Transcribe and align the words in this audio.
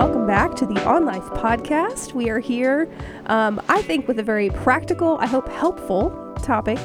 welcome 0.00 0.26
back 0.26 0.54
to 0.54 0.64
the 0.64 0.82
On 0.88 1.04
Life 1.04 1.24
podcast. 1.24 2.14
We 2.14 2.30
are 2.30 2.38
here, 2.38 2.90
um, 3.26 3.60
I 3.68 3.82
think, 3.82 4.08
with 4.08 4.18
a 4.18 4.22
very 4.22 4.48
practical, 4.48 5.18
I 5.18 5.26
hope 5.26 5.46
helpful 5.46 6.08
topic. 6.42 6.78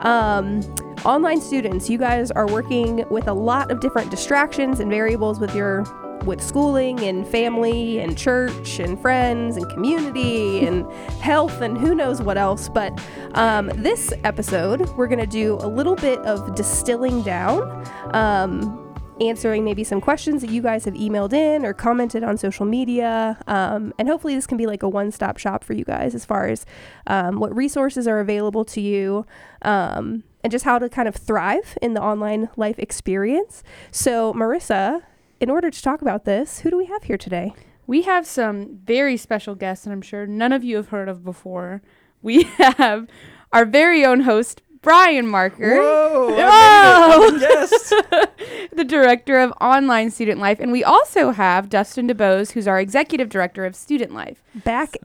Um, 0.00 0.62
online 1.04 1.42
students, 1.42 1.90
you 1.90 1.98
guys 1.98 2.30
are 2.30 2.46
working 2.46 3.06
with 3.10 3.28
a 3.28 3.34
lot 3.34 3.70
of 3.70 3.80
different 3.80 4.10
distractions 4.10 4.80
and 4.80 4.90
variables 4.90 5.38
with 5.38 5.54
your 5.54 5.84
with 6.24 6.40
schooling 6.40 7.00
and 7.00 7.28
family 7.28 7.98
and 7.98 8.16
church 8.16 8.78
and 8.78 8.98
friends 9.02 9.58
and 9.58 9.68
community 9.68 10.64
and 10.64 10.90
health 11.20 11.60
and 11.60 11.76
who 11.76 11.94
knows 11.94 12.22
what 12.22 12.38
else. 12.38 12.70
But 12.70 12.98
um, 13.34 13.70
this 13.74 14.14
episode, 14.24 14.88
we're 14.96 15.08
going 15.08 15.18
to 15.18 15.26
do 15.26 15.56
a 15.56 15.68
little 15.68 15.96
bit 15.96 16.20
of 16.20 16.54
distilling 16.54 17.20
down. 17.20 17.86
Um, 18.14 18.81
answering 19.28 19.64
maybe 19.64 19.84
some 19.84 20.00
questions 20.00 20.42
that 20.42 20.50
you 20.50 20.62
guys 20.62 20.84
have 20.84 20.94
emailed 20.94 21.32
in 21.32 21.64
or 21.64 21.72
commented 21.72 22.22
on 22.22 22.36
social 22.36 22.66
media. 22.66 23.38
Um, 23.46 23.92
and 23.98 24.08
hopefully, 24.08 24.34
this 24.34 24.46
can 24.46 24.58
be 24.58 24.66
like 24.66 24.82
a 24.82 24.88
one 24.88 25.10
stop 25.10 25.38
shop 25.38 25.64
for 25.64 25.72
you 25.72 25.84
guys 25.84 26.14
as 26.14 26.24
far 26.24 26.46
as 26.46 26.66
um, 27.06 27.38
what 27.38 27.54
resources 27.54 28.06
are 28.06 28.20
available 28.20 28.64
to 28.66 28.80
you 28.80 29.26
um, 29.62 30.24
and 30.42 30.50
just 30.50 30.64
how 30.64 30.78
to 30.78 30.88
kind 30.88 31.08
of 31.08 31.14
thrive 31.14 31.78
in 31.80 31.94
the 31.94 32.02
online 32.02 32.48
life 32.56 32.78
experience. 32.78 33.62
So, 33.90 34.32
Marissa, 34.34 35.02
in 35.40 35.50
order 35.50 35.70
to 35.70 35.82
talk 35.82 36.02
about 36.02 36.24
this, 36.24 36.60
who 36.60 36.70
do 36.70 36.76
we 36.76 36.86
have 36.86 37.04
here 37.04 37.18
today? 37.18 37.52
We 37.86 38.02
have 38.02 38.26
some 38.26 38.78
very 38.84 39.16
special 39.16 39.54
guests, 39.54 39.86
and 39.86 39.92
I'm 39.92 40.02
sure 40.02 40.26
none 40.26 40.52
of 40.52 40.62
you 40.62 40.76
have 40.76 40.88
heard 40.88 41.08
of 41.08 41.24
before. 41.24 41.82
We 42.22 42.42
have 42.58 43.08
our 43.52 43.64
very 43.64 44.04
own 44.04 44.20
host, 44.20 44.62
Brian 44.82 45.26
Marker. 45.28 45.76
Whoa! 45.76 46.28
Whoa! 46.30 47.36
Yes. 47.38 47.88
the 48.72 48.84
director 48.84 49.38
of 49.38 49.52
online 49.60 50.10
student 50.10 50.40
life. 50.40 50.58
And 50.60 50.72
we 50.72 50.82
also 50.84 51.30
have 51.30 51.68
Dustin 51.68 52.08
DuBose, 52.08 52.52
who's 52.52 52.66
our 52.66 52.80
executive 52.80 53.28
director 53.28 53.64
of 53.64 53.76
student 53.76 54.12
life. 54.12 54.42
Back 54.64 54.96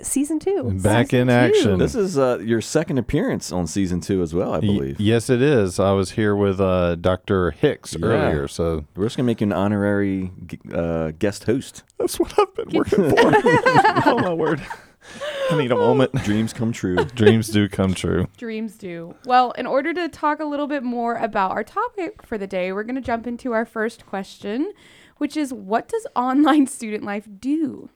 season 0.00 0.38
two. 0.38 0.72
Back 0.82 1.12
in 1.12 1.26
Season 1.26 1.26
two. 1.26 1.32
action. 1.32 1.78
this 1.78 1.94
is 1.94 2.16
uh, 2.18 2.38
your 2.42 2.60
second 2.60 2.98
appearance 2.98 3.50
on 3.52 3.66
season 3.66 4.00
two 4.00 4.22
as 4.22 4.34
well, 4.34 4.52
I 4.54 4.60
believe. 4.60 5.00
yes, 5.00 5.28
it 5.30 5.42
is. 5.42 5.78
I 5.80 5.92
was 5.92 6.12
here 6.12 6.34
with 6.36 6.60
uh, 6.60 6.94
Dr. 6.96 7.50
Hicks 7.52 7.96
Yeah. 7.98 8.06
earlier, 8.06 8.46
so 8.48 8.84
We're 8.96 9.06
just 9.06 9.16
gonna 9.16 9.26
make 9.26 9.40
you 9.40 9.46
an 9.46 9.52
honorary 9.52 10.30
uh, 10.72 11.12
guest 11.18 11.44
host. 11.44 11.82
that's 11.98 12.18
what 12.20 12.32
I've 12.38 12.54
been 12.54 12.70
working 12.76 13.10
for. 13.10 13.16
oh 14.06 14.18
my 14.20 14.32
word! 14.34 14.64
I 15.50 15.56
need 15.56 15.72
a 15.72 15.76
moment. 15.76 16.12
Dreams 16.24 16.52
come 16.52 16.72
true. 16.72 16.96
Dreams 17.14 17.48
do 17.48 17.68
come 17.68 17.94
true. 17.94 18.28
Dreams 18.36 18.76
do. 18.76 19.14
Well, 19.26 19.52
in 19.52 19.66
order 19.66 19.92
to 19.92 20.08
talk 20.08 20.40
a 20.40 20.44
little 20.44 20.66
bit 20.66 20.82
more 20.82 21.16
about 21.16 21.50
our 21.50 21.64
topic 21.64 22.26
for 22.26 22.38
the 22.38 22.46
day, 22.46 22.72
we're 22.72 22.84
going 22.84 22.94
to 22.94 23.00
jump 23.00 23.26
into 23.26 23.52
our 23.52 23.64
first 23.64 24.06
question, 24.06 24.72
which 25.18 25.36
is 25.36 25.52
what 25.52 25.88
does 25.88 26.06
online 26.16 26.66
student 26.66 27.04
life 27.04 27.28
do? 27.38 27.90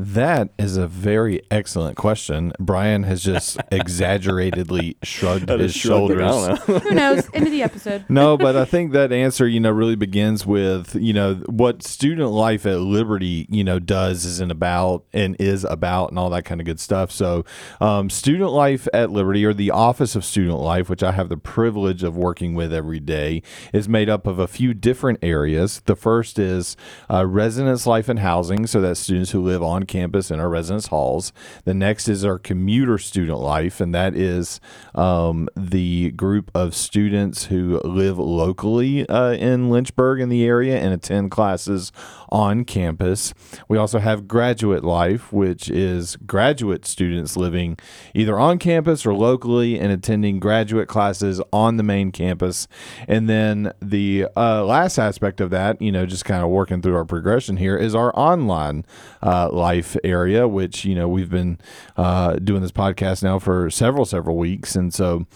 That 0.00 0.48
is 0.58 0.78
a 0.78 0.86
very 0.86 1.42
excellent 1.50 1.98
question. 1.98 2.54
Brian 2.58 3.02
has 3.02 3.22
just 3.22 3.60
exaggeratedly 3.70 4.96
shrugged 5.02 5.50
his 5.50 5.74
just 5.74 5.78
shrugged 5.78 6.12
it. 6.12 6.18
shoulders. 6.18 6.68
Know. 6.68 6.78
Who 6.78 6.94
knows? 6.94 7.28
End 7.34 7.44
of 7.44 7.52
the 7.52 7.62
episode. 7.62 8.06
no, 8.08 8.38
but 8.38 8.56
I 8.56 8.64
think 8.64 8.92
that 8.92 9.12
answer, 9.12 9.46
you 9.46 9.60
know, 9.60 9.70
really 9.70 9.96
begins 9.96 10.46
with, 10.46 10.94
you 10.94 11.12
know, 11.12 11.34
what 11.46 11.82
student 11.82 12.30
life 12.30 12.64
at 12.64 12.80
Liberty, 12.80 13.46
you 13.50 13.62
know, 13.62 13.78
does 13.78 14.24
isn't 14.24 14.50
about 14.50 15.04
and 15.12 15.36
is 15.38 15.64
about 15.64 16.08
and 16.08 16.18
all 16.18 16.30
that 16.30 16.46
kind 16.46 16.62
of 16.62 16.64
good 16.64 16.80
stuff. 16.80 17.12
So, 17.12 17.44
um, 17.78 18.08
student 18.08 18.52
life 18.52 18.88
at 18.94 19.10
Liberty 19.10 19.44
or 19.44 19.52
the 19.52 19.70
Office 19.70 20.16
of 20.16 20.24
Student 20.24 20.60
Life, 20.60 20.88
which 20.88 21.02
I 21.02 21.12
have 21.12 21.28
the 21.28 21.36
privilege 21.36 22.02
of 22.02 22.16
working 22.16 22.54
with 22.54 22.72
every 22.72 23.00
day, 23.00 23.42
is 23.74 23.86
made 23.86 24.08
up 24.08 24.26
of 24.26 24.38
a 24.38 24.48
few 24.48 24.72
different 24.72 25.18
areas. 25.20 25.82
The 25.84 25.96
first 25.96 26.38
is 26.38 26.74
uh, 27.10 27.26
residence 27.26 27.86
life 27.86 28.08
and 28.08 28.20
housing, 28.20 28.66
so 28.66 28.80
that 28.80 28.96
students 28.96 29.32
who 29.32 29.42
live 29.42 29.62
on 29.62 29.84
campus 29.90 30.30
in 30.30 30.40
our 30.40 30.48
residence 30.48 30.86
halls. 30.86 31.32
The 31.64 31.74
next 31.74 32.08
is 32.08 32.24
our 32.24 32.38
commuter 32.38 32.96
student 32.96 33.38
life, 33.40 33.80
and 33.80 33.94
that 33.94 34.14
is 34.14 34.60
um, 34.94 35.48
the 35.56 36.12
group 36.12 36.50
of 36.54 36.74
students 36.74 37.46
who 37.46 37.80
live 37.84 38.18
locally 38.18 39.06
uh, 39.08 39.32
in 39.32 39.68
Lynchburg 39.68 40.20
in 40.20 40.28
the 40.28 40.44
area 40.44 40.78
and 40.78 40.94
attend 40.94 41.30
classes 41.30 41.92
on 42.30 42.64
campus. 42.64 43.34
We 43.68 43.76
also 43.76 43.98
have 43.98 44.28
graduate 44.28 44.84
life, 44.84 45.32
which 45.32 45.68
is 45.68 46.16
graduate 46.16 46.86
students 46.86 47.36
living 47.36 47.76
either 48.14 48.38
on 48.38 48.58
campus 48.58 49.04
or 49.04 49.12
locally 49.12 49.78
and 49.78 49.90
attending 49.92 50.38
graduate 50.38 50.88
classes 50.88 51.40
on 51.52 51.76
the 51.76 51.82
main 51.82 52.12
campus. 52.12 52.68
And 53.08 53.28
then 53.28 53.72
the 53.82 54.28
uh, 54.36 54.64
last 54.64 54.98
aspect 54.98 55.40
of 55.40 55.50
that, 55.50 55.82
you 55.82 55.90
know, 55.90 56.06
just 56.06 56.24
kind 56.24 56.44
of 56.44 56.50
working 56.50 56.80
through 56.80 56.94
our 56.94 57.04
progression 57.04 57.56
here, 57.56 57.76
is 57.76 57.94
our 57.94 58.16
online 58.16 58.84
uh, 59.22 59.50
life 59.50 59.69
area, 60.04 60.46
which, 60.46 60.84
you 60.84 60.94
know, 60.94 61.08
we've 61.08 61.30
been 61.30 61.58
uh, 61.96 62.34
doing 62.34 62.62
this 62.62 62.72
podcast 62.72 63.22
now 63.22 63.38
for 63.38 63.70
several, 63.70 64.04
several 64.04 64.36
weeks. 64.36 64.76
And 64.76 64.92
so, 64.92 65.26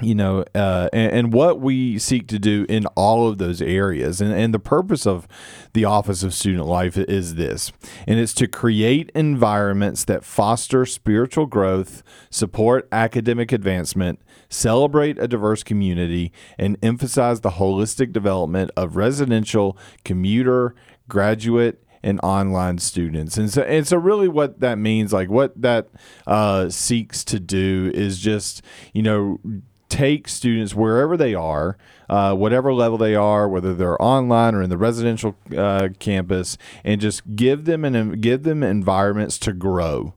you 0.00 0.14
know, 0.14 0.44
uh, 0.54 0.88
and, 0.92 1.12
and 1.12 1.32
what 1.32 1.60
we 1.60 1.98
seek 1.98 2.28
to 2.28 2.38
do 2.38 2.64
in 2.68 2.86
all 2.94 3.28
of 3.28 3.38
those 3.38 3.60
areas. 3.60 4.20
And, 4.20 4.32
and 4.32 4.54
the 4.54 4.60
purpose 4.60 5.06
of 5.06 5.26
the 5.72 5.84
Office 5.84 6.22
of 6.22 6.32
Student 6.32 6.66
Life 6.66 6.96
is 6.96 7.34
this, 7.34 7.72
and 8.06 8.20
it's 8.20 8.34
to 8.34 8.46
create 8.46 9.10
environments 9.14 10.04
that 10.04 10.24
foster 10.24 10.86
spiritual 10.86 11.46
growth, 11.46 12.02
support 12.30 12.86
academic 12.92 13.50
advancement, 13.50 14.20
celebrate 14.48 15.18
a 15.18 15.26
diverse 15.26 15.64
community, 15.64 16.32
and 16.58 16.78
emphasize 16.82 17.40
the 17.40 17.52
holistic 17.52 18.12
development 18.12 18.70
of 18.76 18.96
residential, 18.96 19.76
commuter, 20.04 20.76
graduate, 21.08 21.82
and 22.02 22.20
online 22.22 22.78
students. 22.78 23.36
And 23.36 23.50
so, 23.50 23.62
and 23.62 23.86
so 23.86 23.96
really 23.96 24.28
what 24.28 24.60
that 24.60 24.78
means, 24.78 25.12
like 25.12 25.28
what 25.28 25.60
that 25.60 25.88
uh, 26.26 26.68
seeks 26.68 27.24
to 27.24 27.40
do 27.40 27.90
is 27.94 28.18
just, 28.18 28.62
you 28.92 29.02
know, 29.02 29.38
take 29.88 30.28
students 30.28 30.74
wherever 30.74 31.16
they 31.16 31.34
are, 31.34 31.76
uh, 32.08 32.34
whatever 32.34 32.72
level 32.72 32.98
they 32.98 33.14
are, 33.14 33.48
whether 33.48 33.74
they're 33.74 34.00
online 34.02 34.54
or 34.54 34.62
in 34.62 34.70
the 34.70 34.78
residential 34.78 35.34
uh, 35.56 35.88
campus, 35.98 36.58
and 36.84 37.00
just 37.00 37.36
give 37.36 37.64
them 37.64 37.84
and 37.84 38.20
give 38.20 38.42
them 38.42 38.62
environments 38.62 39.38
to 39.38 39.52
grow 39.52 40.14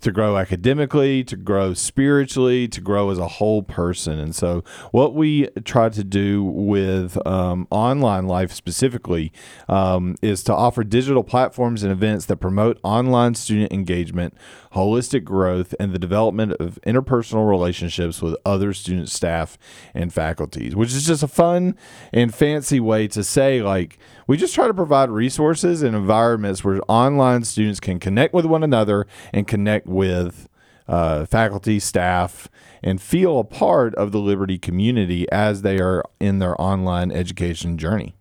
to 0.00 0.12
grow 0.12 0.36
academically, 0.36 1.24
to 1.24 1.36
grow 1.36 1.74
spiritually, 1.74 2.68
to 2.68 2.80
grow 2.80 3.10
as 3.10 3.18
a 3.18 3.28
whole 3.28 3.62
person. 3.62 4.18
And 4.18 4.34
so, 4.34 4.62
what 4.90 5.14
we 5.14 5.48
try 5.64 5.88
to 5.88 6.04
do 6.04 6.44
with 6.44 7.24
um, 7.26 7.66
online 7.70 8.26
life 8.26 8.52
specifically 8.52 9.32
um, 9.68 10.16
is 10.22 10.42
to 10.44 10.54
offer 10.54 10.84
digital 10.84 11.24
platforms 11.24 11.82
and 11.82 11.92
events 11.92 12.26
that 12.26 12.36
promote 12.36 12.78
online 12.82 13.34
student 13.34 13.72
engagement, 13.72 14.34
holistic 14.78 15.24
growth, 15.24 15.74
and 15.78 15.92
the 15.92 15.98
development 15.98 16.52
of 16.52 16.78
interpersonal 16.86 17.48
relationships 17.48 18.22
with 18.22 18.36
other 18.46 18.72
students, 18.72 19.12
staff 19.12 19.58
and 19.92 20.12
faculties, 20.12 20.74
which 20.74 20.94
is 20.94 21.06
just 21.06 21.22
a 21.22 21.28
fun 21.28 21.76
and 22.12 22.34
fancy 22.34 22.80
way 22.80 23.08
to 23.08 23.22
say, 23.22 23.60
like, 23.60 23.98
we 24.26 24.36
just 24.36 24.54
try 24.54 24.66
to 24.66 24.74
provide 24.74 25.10
resources 25.10 25.82
and 25.82 25.94
environments 25.94 26.64
where 26.64 26.80
online 26.88 27.44
students 27.44 27.80
can 27.80 27.98
connect 27.98 28.32
with 28.32 28.46
one 28.46 28.62
another 28.62 29.06
and 29.32 29.46
connect 29.46 29.86
with 29.86 30.48
uh, 30.86 31.26
faculty, 31.26 31.78
staff, 31.78 32.48
and 32.82 33.02
feel 33.02 33.38
a 33.38 33.44
part 33.44 33.94
of 33.96 34.12
the 34.12 34.20
Liberty 34.20 34.58
community 34.58 35.30
as 35.30 35.62
they 35.62 35.78
are 35.78 36.02
in 36.20 36.38
their 36.38 36.58
online 36.60 37.10
education 37.10 37.76
journey. 37.76 38.14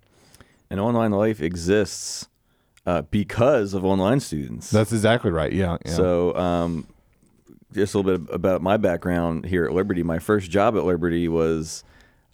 And 0.69 0.79
online 0.79 1.11
life 1.11 1.39
exists 1.41 2.27
uh, 2.87 3.01
because 3.11 3.73
of 3.73 3.83
online 3.83 4.21
students. 4.21 4.71
That's 4.71 4.93
exactly 4.93 5.29
right. 5.29 5.51
Yeah. 5.51 5.77
yeah. 5.85 5.91
So, 5.91 6.33
um, 6.35 6.87
just 7.73 7.93
a 7.93 7.99
little 7.99 8.17
bit 8.17 8.33
about 8.33 8.61
my 8.61 8.77
background 8.77 9.45
here 9.45 9.65
at 9.65 9.73
Liberty. 9.73 10.01
My 10.03 10.19
first 10.19 10.49
job 10.49 10.77
at 10.77 10.85
Liberty 10.85 11.27
was 11.27 11.83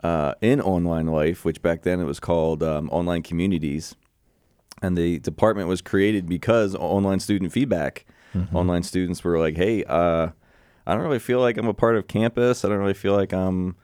uh, 0.04 0.36
in 0.42 0.62
online 0.62 1.08
life, 1.08 1.44
which 1.44 1.62
back 1.64 1.82
then 1.82 2.00
it 2.00 2.04
was 2.04 2.20
called 2.20 2.62
um, 2.62 2.88
online 2.92 3.24
communities. 3.24 3.96
And 4.84 4.96
the 4.96 5.18
department 5.20 5.68
was 5.68 5.82
created 5.82 6.30
because 6.30 6.76
online 6.76 7.20
student 7.20 7.52
feedback. 7.52 8.06
Online 8.54 8.84
students 8.84 9.24
were 9.24 9.40
like, 9.40 9.56
hey, 9.58 9.84
uh, 9.86 10.30
I 10.86 10.94
don't 10.94 11.04
really 11.04 11.20
feel 11.20 11.40
like 11.40 11.58
I'm 11.58 11.68
a 11.68 11.74
part 11.74 11.96
of 11.96 12.08
campus. 12.08 12.66
I 12.66 12.70
don't 12.70 12.80
really 12.80 12.94
feel 12.94 13.16
like 13.16 13.32
I'm 13.32 13.76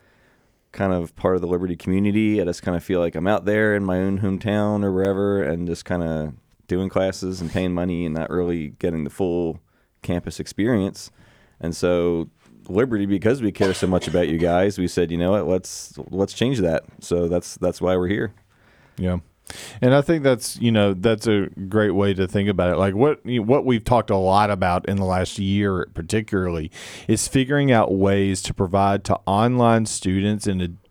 kind 0.72 0.92
of 0.92 1.15
part 1.15 1.36
of 1.36 1.42
the 1.42 1.48
Liberty 1.48 1.75
community. 1.75 2.42
I 2.42 2.45
just 2.45 2.62
kind 2.62 2.75
of 2.75 2.83
feel 2.83 3.00
like 3.00 3.15
I'm 3.15 3.27
out 3.27 3.45
there 3.45 3.75
in 3.75 3.83
my 3.83 3.98
own 4.00 4.19
hometown 4.19 4.83
or 4.83 4.92
wherever 4.92 5.42
and 5.42 5.68
just 5.68 5.86
kind 5.86 6.04
of 6.04 6.33
doing 6.69 6.88
classes 6.88 7.42
and 7.42 7.51
paying 7.51 7.74
money 7.74 8.06
and 8.06 8.16
not 8.16 8.30
really 8.30 8.69
getting 8.80 9.04
the 9.04 9.10
full 9.10 9.60
campus 10.01 10.39
experience. 10.39 11.12
And 11.60 11.75
so 11.75 12.30
Liberty, 12.69 13.06
because 13.06 13.42
we 13.42 13.51
care 13.51 13.74
so 13.74 13.88
much 13.88 14.07
about 14.07 14.30
you 14.30 14.38
guys, 14.38 14.77
we 14.77 14.88
said, 14.88 15.12
you 15.12 15.18
know 15.18 15.31
what, 15.31 15.48
let's 15.48 15.98
let's 16.12 16.33
change 16.33 16.60
that. 16.60 16.86
So 17.01 17.27
that's 17.27 17.56
that's 17.56 17.81
why 17.81 17.98
we're 17.98 18.07
here. 18.07 18.33
Yeah. 18.98 19.18
And 19.81 19.95
I 19.95 20.01
think 20.01 20.24
that's 20.24 20.57
you 20.57 20.71
know 20.71 20.94
that's 20.94 21.27
a 21.27 21.50
great 21.68 21.92
way 21.92 22.13
to 22.13 22.27
think 22.27 22.50
about 22.50 22.72
it. 22.72 22.77
Like 22.77 22.94
what 22.94 23.25
you 23.25 23.42
what 23.42 23.65
we've 23.65 23.83
talked 23.83 24.12
a 24.12 24.18
lot 24.18 24.51
about 24.51 24.88
in 24.88 24.98
the 24.98 25.06
last 25.06 25.39
year, 25.39 25.88
particularly, 25.94 26.72
is 27.07 27.27
figuring 27.27 27.72
out 27.72 27.94
ways 27.94 28.42
to 28.44 28.54
provide 28.54 29.04
to 29.06 29.19
online 29.25 29.88
students 29.88 30.45
in 30.45 30.62
a 30.62 30.88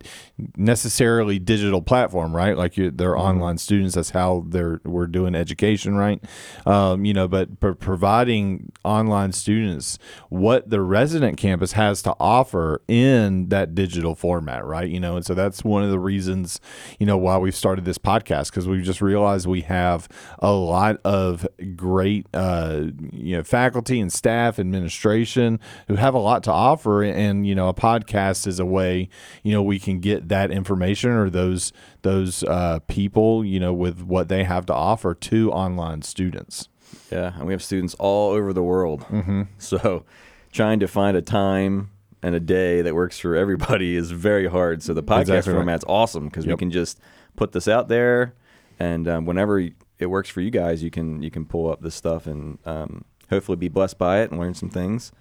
necessarily 0.55 1.39
digital 1.39 1.81
platform, 1.81 2.35
right? 2.35 2.57
Like 2.57 2.77
you, 2.77 2.91
they're 2.91 3.17
online 3.17 3.57
students. 3.57 3.95
That's 3.95 4.11
how 4.11 4.45
they're 4.47 4.81
we're 4.83 5.07
doing 5.07 5.35
education, 5.35 5.95
right? 5.95 6.23
Um, 6.65 7.05
you 7.05 7.13
know, 7.13 7.27
but, 7.27 7.59
but 7.59 7.79
providing 7.79 8.71
online 8.83 9.31
students 9.31 9.99
what 10.29 10.69
the 10.69 10.81
resident 10.81 11.37
campus 11.37 11.73
has 11.73 12.01
to 12.03 12.15
offer 12.19 12.81
in 12.87 13.49
that 13.49 13.75
digital 13.75 14.15
format, 14.15 14.65
right? 14.65 14.89
You 14.89 14.99
know, 14.99 15.15
and 15.15 15.25
so 15.25 15.33
that's 15.33 15.63
one 15.63 15.83
of 15.83 15.89
the 15.89 15.99
reasons, 15.99 16.59
you 16.99 17.05
know, 17.05 17.17
why 17.17 17.37
we've 17.37 17.55
started 17.55 17.85
this 17.85 17.97
podcast 17.97 18.49
because 18.49 18.67
we've 18.67 18.83
just 18.83 19.01
realized 19.01 19.47
we 19.47 19.61
have 19.61 20.07
a 20.39 20.51
lot 20.51 20.99
of 21.03 21.47
great, 21.75 22.27
uh, 22.33 22.85
you 23.11 23.37
know, 23.37 23.43
faculty 23.43 23.99
and 23.99 24.11
staff, 24.11 24.59
administration 24.59 25.59
who 25.87 25.95
have 25.95 26.13
a 26.13 26.19
lot 26.19 26.43
to 26.43 26.51
offer, 26.51 27.03
and 27.03 27.45
you 27.47 27.55
know, 27.55 27.67
a 27.67 27.73
podcast 27.73 28.47
is 28.47 28.59
a 28.59 28.65
way, 28.65 29.09
you 29.43 29.51
know, 29.51 29.61
we 29.61 29.79
can 29.79 29.88
get 29.97 30.29
that 30.29 30.51
information 30.51 31.11
or 31.11 31.29
those 31.29 31.73
those 32.01 32.43
uh, 32.43 32.79
people, 32.87 33.43
you 33.43 33.59
know, 33.59 33.73
with 33.73 34.01
what 34.01 34.27
they 34.27 34.43
have 34.43 34.65
to 34.67 34.73
offer 34.73 35.13
to 35.13 35.51
online 35.51 36.01
students. 36.01 36.69
Yeah, 37.11 37.33
and 37.35 37.45
we 37.45 37.53
have 37.53 37.63
students 37.63 37.95
all 37.95 38.31
over 38.31 38.53
the 38.53 38.63
world. 38.63 39.01
Mm-hmm. 39.09 39.43
So 39.57 40.05
trying 40.51 40.79
to 40.79 40.87
find 40.87 41.15
a 41.15 41.21
time 41.21 41.91
and 42.21 42.35
a 42.35 42.39
day 42.39 42.81
that 42.81 42.95
works 42.95 43.19
for 43.19 43.35
everybody 43.35 43.95
is 43.95 44.11
very 44.11 44.47
hard. 44.47 44.83
So 44.83 44.93
the 44.93 45.03
podcast 45.03 45.21
Exactly 45.21 45.53
format's 45.53 45.85
awesome 45.87 46.25
because 46.25 46.45
we 46.47 46.55
can 46.55 46.71
just 46.71 46.99
put 47.35 47.51
this 47.51 47.67
out 47.67 47.87
there, 47.87 48.33
and 48.79 49.07
um, 49.07 49.25
whenever 49.25 49.59
it 49.99 50.05
works 50.07 50.29
for 50.29 50.41
you 50.41 50.51
guys, 50.51 50.81
you 50.83 50.91
can 50.91 51.21
you 51.21 51.31
can 51.31 51.45
pull 51.45 51.69
up 51.69 51.81
this 51.81 51.95
stuff 51.95 52.27
and 52.27 52.57
um, 52.65 53.05
hopefully 53.29 53.57
be 53.57 53.69
blessed 53.69 53.97
by 53.97 54.21
it 54.21 54.31
and 54.31 54.39
learn 54.39 54.53
some 54.53 54.69
things. 54.69 55.11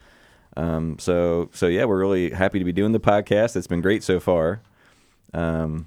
Um, 0.56 0.98
so 0.98 1.50
so 1.52 1.66
yeah, 1.66 1.84
we're 1.84 1.98
really 1.98 2.30
happy 2.30 2.58
to 2.58 2.64
be 2.64 2.72
doing 2.72 2.92
the 2.92 3.00
podcast. 3.00 3.56
It's 3.56 3.66
been 3.66 3.80
great 3.80 4.02
so 4.02 4.20
far. 4.20 4.62
Um, 5.34 5.86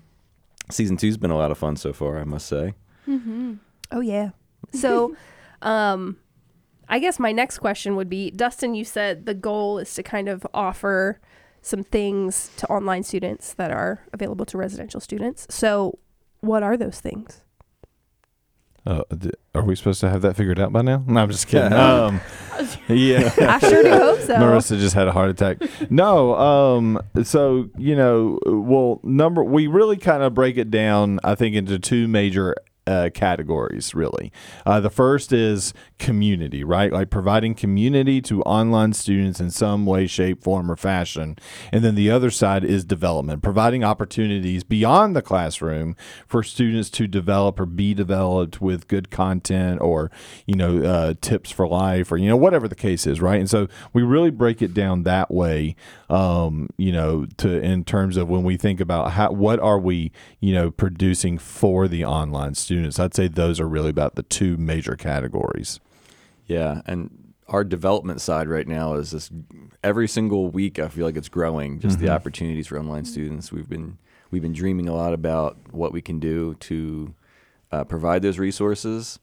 season 0.70 0.98
two's 0.98 1.18
been 1.18 1.32
a 1.32 1.38
lot 1.38 1.52
of 1.52 1.58
fun 1.58 1.76
so 1.76 1.94
far, 1.94 2.18
I 2.20 2.24
must 2.24 2.48
say. 2.48 2.74
Mm-hmm. 3.08 3.56
Oh 3.92 4.02
yeah. 4.02 4.30
So, 4.74 5.16
um, 5.62 6.18
I 6.88 7.00
guess 7.00 7.20
my 7.20 7.32
next 7.32 7.60
question 7.60 7.96
would 7.96 8.10
be, 8.10 8.32
Dustin, 8.32 8.76
you 8.76 8.84
said 8.84 9.26
the 9.26 9.34
goal 9.34 9.80
is 9.80 9.94
to 9.96 10.04
kind 10.04 10.28
of 10.28 10.46
offer 10.54 11.20
some 11.62 11.84
things 11.84 12.50
to 12.58 12.68
online 12.68 13.04
students 13.04 13.54
that 13.54 13.72
are 13.72 14.04
available 14.14 14.46
to 14.48 14.58
residential 14.58 15.00
students. 15.00 15.48
So, 15.50 16.00
what 16.42 16.64
are 16.64 16.76
those 16.76 17.00
things? 17.00 17.44
Uh, 18.86 19.04
th- 19.20 19.36
are 19.54 19.64
we 19.64 19.76
supposed 19.76 20.00
to 20.02 20.10
have 20.10 20.22
that 20.24 20.36
figured 20.36 20.60
out 20.60 20.74
by 20.74 20.82
now? 20.82 21.04
No, 21.06 21.22
I'm 21.22 21.30
just 21.30 21.48
kidding. 21.48 21.74
um, 21.74 22.20
yeah. 22.88 23.32
I 23.38 23.60
sure 23.60 23.84
do 23.84 23.90
hope 23.92 24.20
so. 24.22 24.34
Marissa 24.36 24.80
just 24.80 24.96
had 24.96 25.08
a 25.08 25.12
heart 25.12 25.30
attack. 25.30 25.62
No, 25.92 26.36
um, 26.36 27.00
so 27.24 27.70
you 27.78 27.96
know, 27.96 28.40
well, 28.46 29.00
number 29.04 29.44
we 29.44 29.68
really 29.68 29.98
kind 29.98 30.24
of 30.24 30.34
break 30.34 30.58
it 30.58 30.72
down. 30.72 31.20
I 31.24 31.36
think 31.36 31.56
into 31.56 31.78
two 31.78 32.08
major 32.08 32.56
uh, 32.92 33.10
categories, 33.10 33.96
really. 33.96 34.32
Uh, 34.66 34.80
the 34.80 34.90
first 34.90 35.32
is 35.32 35.74
community, 35.98 36.64
right? 36.64 36.92
Like 36.92 37.10
providing 37.10 37.56
community 37.56 38.22
to 38.24 38.42
online 38.44 38.94
students 38.94 39.40
in 39.40 39.50
some 39.50 39.86
way, 39.86 40.08
shape, 40.08 40.44
form, 40.44 40.70
or 40.70 40.76
fashion. 40.76 41.38
And 41.72 41.84
then 41.84 41.96
the 41.96 42.12
other 42.12 42.30
side 42.30 42.64
is 42.64 42.84
development, 42.84 43.42
providing 43.42 43.84
opportunities 43.84 44.64
beyond 44.64 45.16
the 45.16 45.22
classroom 45.22 45.96
for 46.28 46.44
students 46.44 46.90
to 46.92 47.08
develop 47.08 47.60
or 47.60 47.66
be 47.66 47.94
developed 47.94 48.62
with 48.62 48.88
good 48.88 49.10
content 49.10 49.80
or, 49.82 50.12
you 50.46 50.56
know, 50.56 50.84
uh, 50.84 51.14
tips 51.22 51.50
for 51.52 51.68
life 51.68 52.12
or, 52.12 52.18
you 52.18 52.28
know, 52.28 52.38
whatever 52.38 52.68
the 52.68 52.76
case 52.76 53.08
is, 53.08 53.22
right? 53.22 53.40
And 53.40 53.50
so 53.50 53.68
we 53.94 54.02
really 54.02 54.32
break 54.32 54.62
it 54.62 54.74
down 54.74 55.04
that 55.04 55.32
way, 55.32 55.76
um, 56.10 56.70
you 56.78 56.92
know, 56.92 57.26
to 57.38 57.62
in 57.62 57.86
terms 57.86 58.18
of 58.18 58.28
when 58.28 58.44
we 58.44 58.58
think 58.58 58.82
about 58.82 59.12
how, 59.12 59.32
what 59.32 59.60
are 59.60 59.80
we, 59.80 60.12
you 60.40 60.54
know, 60.54 60.72
producing 60.72 61.38
for 61.38 61.88
the 61.88 62.04
online 62.04 62.56
students. 62.82 63.00
I'd 63.00 63.14
say 63.14 63.28
those 63.28 63.60
are 63.60 63.68
really 63.68 63.90
about 63.90 64.16
the 64.16 64.24
two 64.24 64.58
major 64.58 64.96
categories. 64.96 65.80
Yeah, 66.48 66.82
and 66.86 67.34
our 67.48 67.64
development 67.64 68.22
side 68.22 68.48
right 68.48 68.68
now 68.68 68.94
is 68.96 69.12
this 69.12 69.30
every 69.84 70.08
single 70.08 70.50
week 70.50 70.80
I 70.80 70.88
feel 70.88 71.06
like 71.06 71.18
it's 71.18 71.30
growing 71.30 71.80
just 71.80 72.00
the 72.00 72.10
opportunities 72.10 72.68
for 72.68 72.80
online 72.80 73.06
students. 73.06 73.52
We've 73.52 73.70
been 73.70 73.98
we've 74.32 74.42
been 74.42 74.54
dreaming 74.54 74.88
a 74.90 74.96
lot 74.96 75.14
about 75.14 75.58
what 75.72 75.92
we 75.92 76.02
can 76.02 76.20
do 76.20 76.56
to 76.56 77.14
uh, 77.72 77.84
provide 77.84 78.22
those 78.22 78.40
resources 78.40 79.20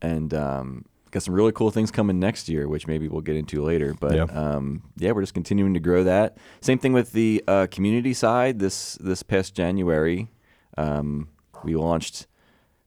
and 0.00 0.34
um, 0.34 0.84
got 1.12 1.22
some 1.22 1.34
really 1.34 1.52
cool 1.52 1.70
things 1.70 1.90
coming 1.90 2.18
next 2.18 2.48
year, 2.48 2.68
which 2.68 2.86
maybe 2.86 3.06
we'll 3.08 3.20
get 3.20 3.36
into 3.36 3.62
later. 3.62 3.94
But 3.98 4.14
Yeah. 4.14 4.24
um, 4.24 4.82
yeah, 4.96 5.12
we're 5.12 5.22
just 5.22 5.34
continuing 5.34 5.74
to 5.74 5.80
grow 5.80 6.04
that. 6.04 6.36
Same 6.60 6.78
thing 6.78 6.92
with 6.92 7.12
the 7.12 7.42
uh, 7.48 7.66
community 7.70 8.12
side. 8.14 8.58
This 8.58 8.94
this 9.00 9.22
past 9.22 9.54
January, 9.54 10.28
um, 10.76 11.28
we 11.64 11.76
launched 11.76 12.26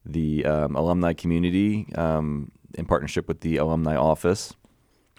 the 0.06 0.46
um, 0.46 0.76
alumni 0.76 1.14
community 1.14 1.88
um, 1.96 2.52
in 2.76 2.86
partnership 2.86 3.28
with 3.28 3.42
the 3.42 3.58
alumni 3.58 3.96
office. 3.96 4.54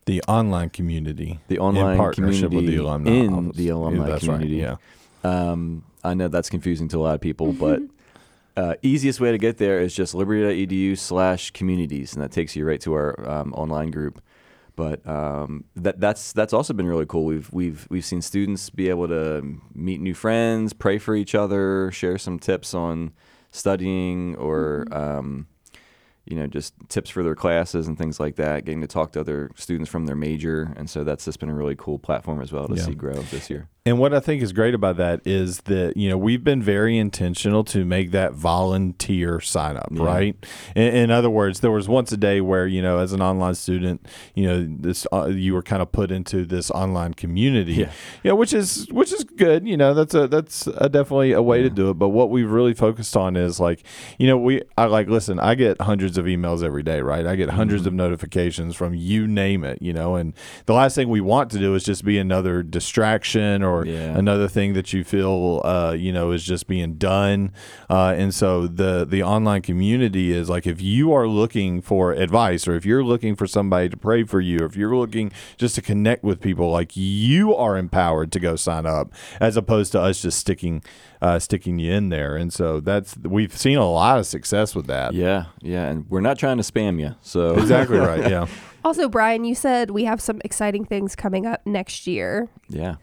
The 0.06 0.23
online 0.29 0.71
community, 0.71 1.41
The 1.49 1.59
online 1.59 1.93
in 1.93 1.99
partnership 1.99 2.53
with 2.53 2.67
the 2.67 2.77
alumni 2.77 3.11
in 3.11 3.35
office. 3.35 3.56
the 3.56 3.69
alumni 3.71 4.09
that's 4.09 4.25
community. 4.25 4.62
Right, 4.62 4.79
yeah. 5.25 5.50
Um, 5.50 5.85
I 6.05 6.15
know 6.15 6.29
that's 6.29 6.49
confusing 6.49 6.87
to 6.88 6.99
a 6.99 7.03
lot 7.03 7.15
of 7.17 7.21
people, 7.21 7.53
but 7.67 7.83
uh, 8.56 8.75
easiest 8.83 9.21
way 9.21 9.33
to 9.33 9.38
get 9.38 9.59
there 9.59 9.81
is 9.81 9.94
just 9.94 10.15
liberty.edu 10.15 10.97
slash 10.97 11.50
communities, 11.50 12.15
and 12.15 12.23
that 12.23 12.31
takes 12.31 12.55
you 12.55 12.65
right 12.65 12.81
to 12.82 12.94
our 12.94 13.29
um, 13.29 13.53
online 13.55 13.91
group. 13.91 14.23
But 14.77 15.06
um, 15.09 15.65
that 15.75 15.99
that's 16.00 16.32
that's 16.32 16.53
also 16.53 16.73
been 16.75 16.87
really 16.87 17.06
cool. 17.06 17.25
We've 17.25 17.50
we've 17.53 17.87
we've 17.91 18.05
seen 18.05 18.23
students 18.23 18.71
be 18.71 18.89
able 18.91 19.09
to 19.09 19.59
meet 19.75 20.00
new 20.00 20.15
friends, 20.15 20.73
pray 20.73 20.99
for 20.99 21.17
each 21.17 21.35
other, 21.35 21.91
share 21.93 22.19
some 22.19 22.39
tips 22.39 22.75
on 22.75 23.12
studying 23.56 24.37
or 24.37 24.87
um, 24.93 25.47
you 26.25 26.37
know 26.37 26.47
just 26.47 26.75
tips 26.88 27.11
for 27.11 27.23
their 27.23 27.35
classes 27.35 27.87
and 27.88 27.97
things 27.99 28.20
like 28.20 28.37
that. 28.37 28.64
Getting 28.64 28.81
to 28.82 28.87
talk 28.87 29.12
to 29.12 29.20
other 29.20 29.50
students 29.56 29.91
from 29.91 30.06
their 30.06 30.17
major, 30.17 30.73
and 30.76 30.88
so 30.91 31.05
that's 31.05 31.25
just 31.25 31.41
been 31.41 31.49
a 31.50 31.55
really 31.55 31.76
cool 31.76 31.99
platform 31.99 32.41
as 32.41 32.53
well 32.53 32.69
to 32.69 32.75
Yeah. 32.75 32.82
see 32.82 32.94
grow 32.94 33.14
this 33.14 33.49
year. 33.50 33.69
And 33.87 33.99
what 34.00 34.12
I 34.12 34.19
think 34.21 34.43
is 34.43 34.53
great 34.53 34.75
about 34.75 34.97
that 34.97 35.21
is 35.25 35.61
that 35.62 35.97
you 35.97 36.09
know 36.09 36.19
we've 36.19 36.43
been 36.43 36.61
very 36.61 36.99
intentional 36.99 37.62
to 37.65 37.85
make 37.85 38.11
that 38.11 38.33
volunteer 38.35 39.41
sign 39.41 39.77
up, 39.77 39.88
Yeah. 39.93 40.05
right? 40.05 40.37
In, 40.75 40.94
in 40.94 41.11
other 41.12 41.31
words, 41.31 41.61
there 41.61 41.71
was 41.71 41.88
once 41.88 42.11
a 42.11 42.17
day 42.17 42.41
where 42.41 42.67
you 42.67 42.83
know 42.83 42.99
as 42.99 43.12
an 43.12 43.23
online 43.23 43.55
student, 43.55 44.05
you 44.35 44.47
know 44.49 44.67
this 44.69 45.06
uh, 45.12 45.27
you 45.27 45.55
were 45.55 45.62
kind 45.62 45.81
of 45.83 45.93
put 45.93 46.11
into 46.11 46.44
this 46.44 46.71
online 46.73 47.15
community, 47.15 47.75
Yeah. 47.75 47.93
you 48.25 48.31
know, 48.31 48.35
which 48.35 48.53
is 48.53 48.88
which 48.91 49.12
is 49.12 49.23
good. 49.23 49.67
You 49.69 49.77
know, 49.77 49.94
that's 49.94 50.15
a 50.15 50.27
that's 50.27 50.67
a 50.67 50.89
definitely 50.89 51.31
a 51.32 51.43
way 51.43 51.62
to 51.62 51.71
do 51.71 51.91
it. 51.91 51.94
But 51.94 52.08
what 52.08 52.31
we've 52.31 52.51
really 52.51 52.75
focused 52.75 53.17
on 53.17 53.37
is 53.37 53.60
like, 53.60 53.84
you 54.19 54.27
know, 54.27 54.37
we 54.37 54.63
I 54.77 54.87
like 54.87 55.08
listen. 55.08 55.39
I 55.39 55.55
get 55.55 55.81
hundreds 55.81 56.19
of 56.19 56.25
emails 56.25 56.65
every 56.65 56.82
day, 56.82 57.01
right? 57.03 57.25
I 57.27 57.37
get 57.37 57.49
100s 57.49 57.67
Mm-hmm. 57.77 57.87
of 57.89 57.93
notifications 57.94 58.75
from 58.75 58.94
you 58.94 59.27
name 59.29 59.63
it, 59.63 59.81
you 59.81 59.93
know, 59.93 60.17
and 60.17 60.32
the 60.65 60.72
last 60.75 60.94
thing 60.96 61.08
we 61.08 61.20
want 61.20 61.51
to 61.53 61.58
do 61.58 61.75
is 61.77 61.84
just 61.84 62.05
be 62.05 62.19
another 62.19 62.63
distraction 62.65 63.63
or 63.63 63.76
Yeah. 63.85 64.17
another 64.17 64.49
thing 64.49 64.75
that 64.75 64.93
you 64.93 65.05
feel 65.05 65.61
uh, 65.65 65.93
you 65.93 66.13
know 66.13 66.31
is 66.31 66.45
just 66.45 66.67
being 66.67 66.95
done. 66.95 67.53
Uh, 67.91 68.15
and 68.17 68.35
so 68.35 68.67
the 68.67 69.05
the 69.05 69.23
online 69.23 69.63
community 69.63 70.33
is 70.33 70.49
like 70.49 70.67
if 70.67 70.81
you 70.81 71.13
are 71.13 71.27
looking 71.27 71.83
for 71.83 72.13
advice 72.13 72.69
or 72.69 72.75
if 72.77 72.87
you're 72.87 73.05
looking 73.05 73.35
for 73.35 73.47
somebody 73.47 73.89
to 73.89 73.97
pray 73.97 74.23
for 74.23 74.41
you 74.41 74.61
or 74.61 74.67
if 74.67 74.77
you're 74.77 74.97
looking 74.97 75.33
just 75.56 75.75
to 75.75 75.83
connect 75.83 76.23
with 76.23 76.41
people 76.41 76.71
like 76.71 76.97
you 76.97 77.55
are 77.55 77.77
empowered 77.77 78.31
to 78.33 78.41
go 78.41 78.56
sign 78.56 78.87
up 78.87 79.13
as 79.41 79.56
opposed 79.56 79.93
to 79.93 80.01
us 80.01 80.23
just 80.23 80.39
sticking 80.39 80.83
uh, 81.23 81.39
sticking 81.39 81.79
you 81.79 81.93
in 81.93 82.09
there. 82.11 82.37
And 82.37 82.53
so 82.53 82.81
that's 82.81 83.17
we've 83.19 83.56
seen 83.56 83.79
a 83.79 83.91
lot 83.91 84.19
of 84.19 84.27
success 84.27 84.75
with 84.75 84.87
that. 84.87 85.15
Yeah, 85.15 85.47
yeah, 85.61 85.87
and 85.87 86.09
we're 86.11 86.21
not 86.21 86.39
trying 86.39 86.59
to 86.59 86.63
spam 86.63 87.01
you. 87.01 87.15
So 87.23 87.55
exactly 87.56 87.99
right. 88.13 88.31
Yeah 88.31 88.47
Also, 88.86 89.08
Brian, 89.08 89.44
you 89.44 89.55
said 89.56 89.90
we 89.90 90.05
have 90.05 90.20
some 90.20 90.40
exciting 90.44 90.84
things 90.84 91.16
coming 91.16 91.44
up 91.44 91.60
next 91.66 92.06
year, 92.06 92.48
yeah, 92.69 92.94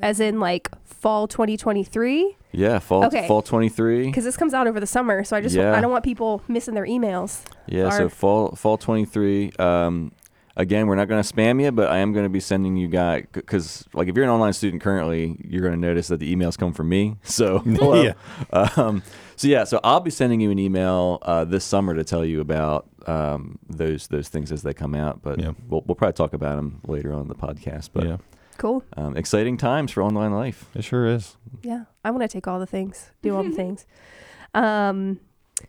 as 0.00 0.18
in 0.18 0.40
like 0.40 0.68
fall 0.84 1.28
2023, 1.28 2.36
yeah. 2.50 2.78
Fall 2.80 3.04
Okay. 3.04 3.28
fall 3.28 3.40
twenty 3.42 3.68
three. 3.68 4.06
because 4.06 4.24
this 4.24 4.36
comes 4.36 4.52
out 4.52 4.66
over 4.66 4.80
the 4.80 4.86
summer. 4.86 5.22
So 5.22 5.36
I 5.36 5.40
just 5.40 5.54
Yeah. 5.54 5.76
I 5.76 5.80
don't 5.80 5.92
want 5.92 6.02
people 6.02 6.42
missing 6.48 6.74
their 6.74 6.86
emails. 6.86 7.42
Yeah, 7.66 7.90
so 7.90 8.08
fall 8.08 8.56
fall 8.56 8.76
twenty 8.78 9.04
three. 9.04 9.52
Um, 9.60 10.10
again, 10.58 10.86
we're 10.86 10.96
not 10.96 11.08
going 11.08 11.22
to 11.22 11.32
spam 11.34 11.62
you, 11.62 11.72
but 11.72 11.88
I 11.90 11.98
am 11.98 12.12
going 12.12 12.26
to 12.26 12.30
be 12.30 12.40
sending 12.40 12.76
you 12.76 12.88
guys 12.88 13.24
because, 13.32 13.86
like, 13.94 14.08
if 14.08 14.14
you're 14.16 14.24
an 14.24 14.30
online 14.30 14.52
student 14.52 14.82
currently, 14.82 15.40
you're 15.48 15.62
going 15.62 15.72
to 15.72 15.80
notice 15.80 16.08
that 16.08 16.18
the 16.20 16.34
emails 16.34 16.58
come 16.58 16.74
from 16.74 16.88
me. 16.90 17.16
So. 17.24 17.62
Yeah. 17.64 18.12
Um, 18.52 19.02
so 19.36 19.46
yeah, 19.46 19.62
so 19.64 19.78
I'll 19.84 20.00
be 20.00 20.10
sending 20.10 20.40
you 20.40 20.50
an 20.50 20.58
email 20.58 21.20
uh, 21.22 21.44
this 21.44 21.64
summer 21.64 21.94
to 21.94 22.02
tell 22.02 22.24
you 22.24 22.40
about 22.40 22.88
um, 23.06 23.58
those 23.68 24.08
those 24.08 24.28
things 24.28 24.50
as 24.50 24.62
they 24.62 24.74
come 24.74 24.94
out. 24.96 25.22
But 25.22 25.38
Yeah. 25.38 25.52
we'll 25.68 25.82
we'll 25.86 25.94
probably 25.94 26.14
talk 26.14 26.32
about 26.34 26.56
them 26.56 26.80
later 26.86 27.12
on 27.12 27.22
in 27.22 27.28
the 27.28 27.36
podcast. 27.36 27.90
But 27.92 28.04
yeah 28.04 28.16
Cool. 28.56 28.82
um, 28.96 29.16
exciting 29.16 29.56
times 29.56 29.92
for 29.92 30.02
online 30.02 30.32
life. 30.32 30.66
it 30.74 30.82
sure 30.82 31.06
is 31.06 31.36
Yeah, 31.62 31.84
I 32.04 32.10
want 32.10 32.22
to 32.22 32.28
take 32.28 32.48
all 32.48 32.58
the 32.58 32.66
things, 32.66 33.12
do 33.22 33.36
all 33.36 33.44
the 33.44 33.52
things. 33.52 33.86
Um, 34.54 35.20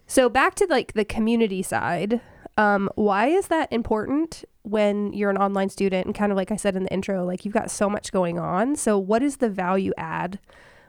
so 0.07 0.29
back 0.29 0.55
to 0.55 0.65
like 0.69 0.93
the 0.93 1.03
community 1.05 1.61
side. 1.61 2.21
Um, 2.59 2.89
why 2.95 3.27
is 3.27 3.47
that 3.47 3.71
important 3.71 4.43
when 4.63 5.13
you're 5.13 5.29
an 5.29 5.37
online 5.37 5.69
student? 5.69 6.05
And 6.05 6.13
kind 6.13 6.29
of 6.31 6.35
like 6.35 6.51
I 6.51 6.57
said 6.57 6.75
in 6.75 6.83
the 6.83 6.91
intro, 6.93 7.25
like 7.25 7.45
you've 7.45 7.53
got 7.53 7.71
so 7.71 7.89
much 7.89 8.11
going 8.11 8.37
on. 8.37 8.75
So 8.75 8.97
what 8.99 9.23
is 9.23 9.37
the 9.37 9.49
value 9.49 9.93
add 9.97 10.39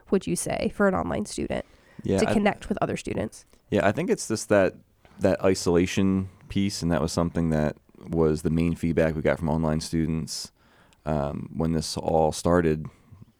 would 0.09 0.27
you 0.27 0.35
say, 0.35 0.73
for 0.75 0.89
an 0.89 0.93
online 0.95 1.25
student 1.25 1.63
Yeah, 2.03 2.17
to 2.19 2.29
I- 2.29 2.33
connect 2.33 2.67
with 2.67 2.77
other 2.81 2.97
students? 2.97 3.45
Yeah, 3.69 3.87
I 3.87 3.93
think 3.93 4.09
it's 4.09 4.27
just 4.27 4.49
that 4.49 4.75
that 5.19 5.41
isolation 5.41 6.27
piece, 6.49 6.81
and 6.81 6.91
that 6.91 7.01
was 7.01 7.13
something 7.13 7.51
that 7.51 7.77
was 8.09 8.41
the 8.41 8.49
main 8.49 8.75
feedback 8.75 9.15
we 9.15 9.21
got 9.21 9.39
from 9.39 9.47
online 9.47 9.79
students 9.79 10.51
um, 11.05 11.49
when 11.55 11.71
this 11.71 11.95
all 11.95 12.33
started. 12.33 12.85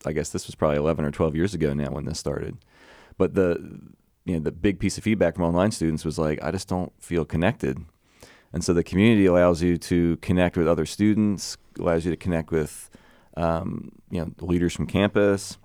I 0.05 0.13
guess 0.13 0.29
this 0.29 0.47
was 0.47 0.55
probably 0.55 0.77
11 0.77 1.03
or 1.03 1.11
12 1.11 1.35
years 1.35 1.53
ago 1.53 1.73
now 1.73 1.91
when 1.91 2.05
this 2.05 2.17
started. 2.17 2.57
But 3.17 3.33
the 3.35 3.81
you 4.23 4.35
know 4.35 4.39
the 4.39 4.51
big 4.53 4.79
piece 4.79 4.97
of 4.97 5.03
feedback 5.03 5.35
from 5.35 5.43
online 5.43 5.71
students 5.71 6.05
was 6.05 6.17
like, 6.17 6.41
I 6.41 6.51
just 6.51 6.69
don't 6.69 6.93
feel 6.97 7.25
connected. 7.25 7.83
And 8.53 8.63
so 8.63 8.73
the 8.73 8.83
community 8.83 9.25
allows 9.25 9.61
you 9.61 9.77
to 9.77 10.17
connect 10.17 10.57
with 10.57 10.67
other 10.67 10.85
students, 10.85 11.57
allows 11.79 12.05
you 12.05 12.11
to 12.11 12.17
connect 12.17 12.51
with 12.51 12.89
um, 13.37 13.91
you 14.09 14.19
know 14.19 14.31
leaders 14.41 14.73
from 14.73 14.87
campus. 14.87 15.57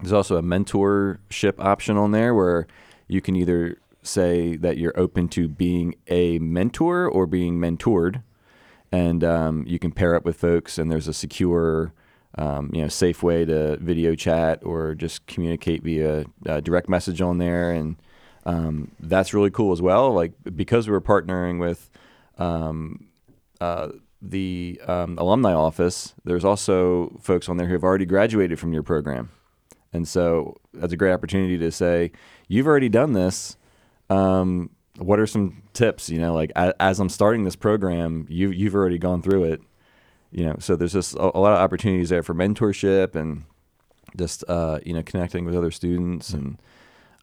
There's 0.00 0.12
also 0.12 0.36
a 0.36 0.42
mentorship 0.42 1.54
option 1.58 1.96
on 1.96 2.10
there 2.10 2.34
where 2.34 2.66
you 3.06 3.20
can 3.20 3.36
either 3.36 3.78
say 4.02 4.56
that 4.56 4.78
you're 4.78 4.98
open 4.98 5.28
to 5.28 5.48
being 5.48 5.94
a 6.08 6.38
mentor 6.40 7.06
or 7.06 7.26
being 7.26 7.58
mentored, 7.58 8.22
and 8.90 9.22
um, 9.22 9.64
you 9.66 9.78
can 9.78 9.92
pair 9.92 10.16
up 10.16 10.24
with 10.24 10.36
folks. 10.36 10.76
And 10.76 10.90
there's 10.90 11.06
a 11.06 11.14
secure, 11.14 11.92
um, 12.36 12.70
you 12.72 12.82
know, 12.82 12.88
safe 12.88 13.22
way 13.22 13.44
to 13.44 13.76
video 13.76 14.16
chat 14.16 14.60
or 14.64 14.96
just 14.96 15.24
communicate 15.26 15.84
via 15.84 16.24
uh, 16.48 16.60
direct 16.60 16.88
message 16.88 17.20
on 17.20 17.38
there, 17.38 17.70
and 17.70 17.96
um, 18.44 18.90
that's 19.00 19.34
really 19.34 19.50
cool 19.50 19.72
as 19.72 19.82
well. 19.82 20.12
Like 20.12 20.32
because 20.54 20.88
we're 20.88 21.00
partnering 21.00 21.58
with 21.58 21.90
um, 22.38 23.08
uh, 23.60 23.88
the 24.20 24.80
um, 24.86 25.18
alumni 25.18 25.52
office, 25.52 26.14
there's 26.24 26.44
also 26.44 27.18
folks 27.20 27.48
on 27.48 27.56
there 27.56 27.66
who 27.66 27.74
have 27.74 27.84
already 27.84 28.06
graduated 28.06 28.58
from 28.58 28.72
your 28.72 28.82
program. 28.82 29.30
And 29.92 30.08
so 30.08 30.56
that's 30.72 30.92
a 30.92 30.96
great 30.96 31.12
opportunity 31.12 31.58
to 31.58 31.70
say, 31.70 32.12
you've 32.48 32.66
already 32.66 32.88
done 32.88 33.12
this. 33.12 33.56
Um, 34.08 34.70
what 34.96 35.18
are 35.18 35.26
some 35.26 35.62
tips? 35.72 36.08
You 36.08 36.18
know, 36.18 36.34
like 36.34 36.50
a, 36.56 36.74
as 36.80 37.00
I'm 37.00 37.08
starting 37.08 37.44
this 37.44 37.56
program, 37.56 38.26
you 38.28 38.50
you've 38.50 38.74
already 38.74 38.98
gone 38.98 39.22
through 39.22 39.44
it. 39.44 39.62
You 40.30 40.46
know, 40.46 40.56
so 40.60 40.76
there's 40.76 40.92
just 40.92 41.14
a, 41.14 41.36
a 41.36 41.40
lot 41.40 41.52
of 41.52 41.58
opportunities 41.58 42.08
there 42.08 42.22
for 42.22 42.34
mentorship 42.34 43.14
and 43.14 43.44
just 44.16 44.44
uh, 44.48 44.80
you 44.84 44.92
know 44.92 45.02
connecting 45.02 45.44
with 45.44 45.56
other 45.56 45.70
students 45.70 46.30
and 46.30 46.58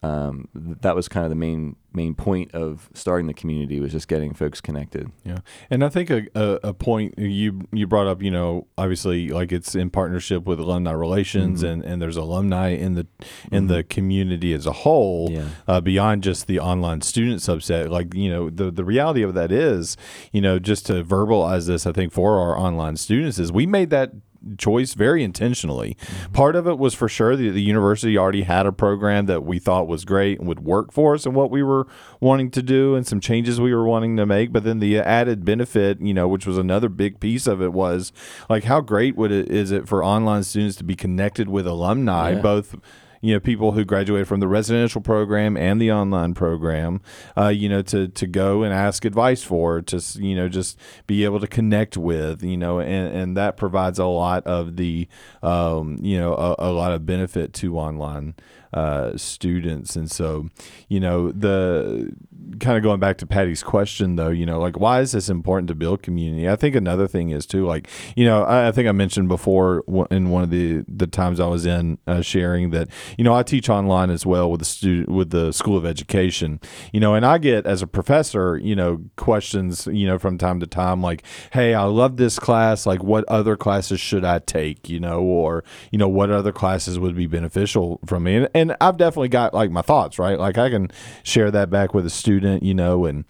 um, 0.01 0.47
th- 0.55 0.77
that 0.81 0.95
was 0.95 1.07
kind 1.09 1.25
of 1.25 1.29
the 1.29 1.35
main 1.35 1.75
main 1.91 2.13
point 2.13 2.53
of 2.53 2.87
starting 2.93 3.25
the 3.25 3.33
community 3.33 3.79
was 3.79 3.91
just 3.91 4.07
getting 4.07 4.33
folks 4.33 4.61
connected. 4.61 5.11
Yeah, 5.25 5.39
and 5.71 5.83
I 5.83 5.89
think 5.89 6.09
a, 6.11 6.27
a, 6.35 6.59
a 6.69 6.73
point 6.73 7.15
you 7.17 7.61
you 7.73 7.85
brought 7.87 8.07
up, 8.07 8.21
you 8.21 8.31
know, 8.31 8.67
obviously 8.77 9.29
like 9.29 9.51
it's 9.51 9.75
in 9.75 9.89
partnership 9.89 10.45
with 10.45 10.59
alumni 10.59 10.91
relations, 10.91 11.63
Mhm. 11.63 11.69
and, 11.71 11.83
and 11.83 12.01
there's 12.01 12.15
alumni 12.15 12.69
in 12.69 12.93
the 12.93 13.07
in 13.51 13.67
the 13.67 13.83
community 13.83 14.53
as 14.53 14.65
a 14.65 14.71
whole, 14.71 15.29
Yeah. 15.31 15.47
uh, 15.67 15.81
beyond 15.81 16.23
just 16.23 16.47
the 16.47 16.59
online 16.59 17.01
student 17.01 17.41
subset. 17.41 17.89
Like 17.89 18.13
you 18.13 18.29
know, 18.29 18.49
the 18.49 18.71
the 18.71 18.85
reality 18.85 19.21
of 19.23 19.33
that 19.33 19.51
is, 19.51 19.97
you 20.31 20.39
know, 20.41 20.59
just 20.59 20.85
to 20.85 21.03
verbalize 21.03 21.67
this, 21.67 21.85
I 21.85 21.91
think 21.91 22.13
for 22.13 22.39
our 22.39 22.57
online 22.57 22.95
students 22.95 23.37
is 23.39 23.51
we 23.51 23.65
made 23.65 23.89
that 23.89 24.11
choice 24.57 24.93
very 24.93 25.23
intentionally. 25.23 25.97
Mm-hmm. 26.01 26.33
Part 26.33 26.55
of 26.55 26.67
it 26.67 26.77
was 26.77 26.93
for 26.93 27.09
sure 27.09 27.35
that 27.35 27.51
the 27.51 27.61
university 27.61 28.17
already 28.17 28.43
had 28.43 28.65
a 28.65 28.71
program 28.71 29.25
that 29.25 29.43
we 29.43 29.59
thought 29.59 29.87
was 29.87 30.05
great 30.05 30.39
and 30.39 30.47
would 30.47 30.61
work 30.61 30.91
for 30.91 31.13
us 31.15 31.25
and 31.25 31.35
what 31.35 31.51
we 31.51 31.61
were 31.63 31.87
wanting 32.19 32.49
to 32.51 32.61
do 32.61 32.95
and 32.95 33.05
some 33.05 33.19
changes 33.19 33.59
we 33.59 33.73
were 33.73 33.85
wanting 33.85 34.15
to 34.17 34.25
make. 34.25 34.51
But 34.51 34.63
then 34.63 34.79
the 34.79 34.99
added 34.99 35.43
benefit, 35.45 35.99
you 36.01 36.13
know, 36.13 36.27
which 36.27 36.45
was 36.45 36.57
another 36.57 36.89
big 36.89 37.19
piece 37.19 37.47
of 37.47 37.61
it 37.61 37.73
was 37.73 38.11
like 38.49 38.63
how 38.65 38.81
great 38.81 39.15
would 39.15 39.31
it 39.31 39.49
is 39.49 39.71
it 39.71 39.87
for 39.87 40.03
online 40.03 40.43
students 40.43 40.75
to 40.77 40.83
be 40.83 40.95
connected 40.95 41.49
with 41.49 41.67
alumni, 41.67 42.31
Yeah. 42.31 42.41
both 42.41 42.75
you 43.21 43.33
know 43.33 43.39
people 43.39 43.73
who 43.73 43.83
graduated 43.85 44.27
from 44.27 44.39
the 44.39 44.47
residential 44.47 45.01
program 45.01 45.57
and 45.57 45.81
the 45.81 45.91
online 45.91 46.33
program 46.33 47.01
uh, 47.37 47.47
you 47.47 47.69
know 47.69 47.81
to 47.81 48.07
to 48.09 48.27
go 48.27 48.63
and 48.63 48.73
ask 48.73 49.05
advice 49.05 49.43
for 49.43 49.81
to 49.81 50.01
you 50.15 50.35
know 50.35 50.47
just 50.49 50.79
be 51.07 51.23
able 51.23 51.39
to 51.39 51.47
connect 51.47 51.97
with 51.97 52.43
you 52.43 52.57
know 52.57 52.79
and, 52.79 53.15
and 53.15 53.37
that 53.37 53.57
provides 53.57 53.99
a 53.99 54.05
lot 54.05 54.45
of 54.45 54.75
the 54.77 55.07
um, 55.43 55.97
you 56.01 56.17
know 56.17 56.33
a, 56.33 56.55
a 56.59 56.71
lot 56.71 56.91
of 56.91 57.05
benefit 57.05 57.53
to 57.53 57.77
online 57.77 58.35
uh, 58.73 59.17
students. 59.17 59.95
And 59.95 60.09
so 60.09 60.49
you 60.87 60.99
know 60.99 61.31
the 61.31 62.11
kind 62.59 62.77
of 62.77 62.83
going 62.83 62.99
back 62.99 63.17
to 63.17 63.25
Patty's 63.25 63.63
question 63.63 64.15
though 64.15 64.29
you 64.29 64.45
know 64.45 64.59
like 64.59 64.79
why 64.79 65.01
is 65.01 65.11
this 65.11 65.29
important 65.29 65.67
to 65.69 65.75
build 65.75 66.01
community? 66.01 66.47
I 66.49 66.55
think 66.55 66.75
another 66.75 67.07
thing 67.07 67.31
is 67.31 67.45
too 67.45 67.65
like 67.65 67.87
you 68.15 68.25
know 68.25 68.43
I, 68.43 68.67
I 68.67 68.71
think 68.71 68.87
I 68.87 68.91
mentioned 68.91 69.27
before 69.27 69.83
in 70.11 70.29
one 70.29 70.43
of 70.43 70.49
the 70.49 70.83
the 70.87 71.07
times 71.07 71.39
I 71.39 71.47
was 71.47 71.65
in 71.65 71.97
uh, 72.07 72.21
sharing 72.21 72.71
that 72.71 72.89
you 73.17 73.23
know 73.23 73.33
I 73.33 73.43
teach 73.43 73.69
online 73.69 74.09
as 74.09 74.25
well 74.25 74.49
with 74.49 74.59
the 74.59 74.65
student 74.65 75.09
with 75.09 75.31
the 75.31 75.51
School 75.51 75.77
of 75.77 75.85
Education 75.85 76.59
you 76.93 76.99
know 76.99 77.13
and 77.13 77.25
I 77.25 77.37
get 77.37 77.65
as 77.65 77.81
a 77.81 77.87
professor 77.87 78.57
you 78.57 78.75
know 78.75 79.03
questions 79.15 79.87
you 79.91 80.07
know 80.07 80.19
from 80.19 80.37
time 80.37 80.59
to 80.59 80.67
time 80.67 81.01
like 81.01 81.23
hey 81.51 81.73
I 81.73 81.83
love 81.83 82.17
this 82.17 82.39
class. 82.39 82.85
Like 82.85 83.03
what 83.03 83.25
other 83.27 83.55
classes 83.55 83.99
should 83.99 84.25
I 84.25 84.39
take? 84.39 84.89
You 84.89 84.99
know 84.99 85.21
or 85.21 85.63
you 85.91 85.97
know 85.97 86.09
what 86.09 86.31
other 86.31 86.51
classes 86.51 86.99
would 86.99 87.15
be 87.15 87.27
beneficial 87.27 87.99
from 88.05 88.23
me? 88.23 88.35
And, 88.35 88.49
and 88.53 88.77
I've 88.81 88.97
definitely 88.97 89.29
got 89.29 89.53
like 89.53 89.71
my 89.71 89.81
thoughts 89.81 90.19
right? 90.19 90.39
Like 90.39 90.57
I 90.57 90.69
can 90.69 90.91
share 91.23 91.51
that 91.51 91.69
back 91.69 91.93
with 91.93 92.05
a 92.05 92.09
student 92.09 92.28
you 92.37 92.73
know 92.73 93.05
and 93.05 93.25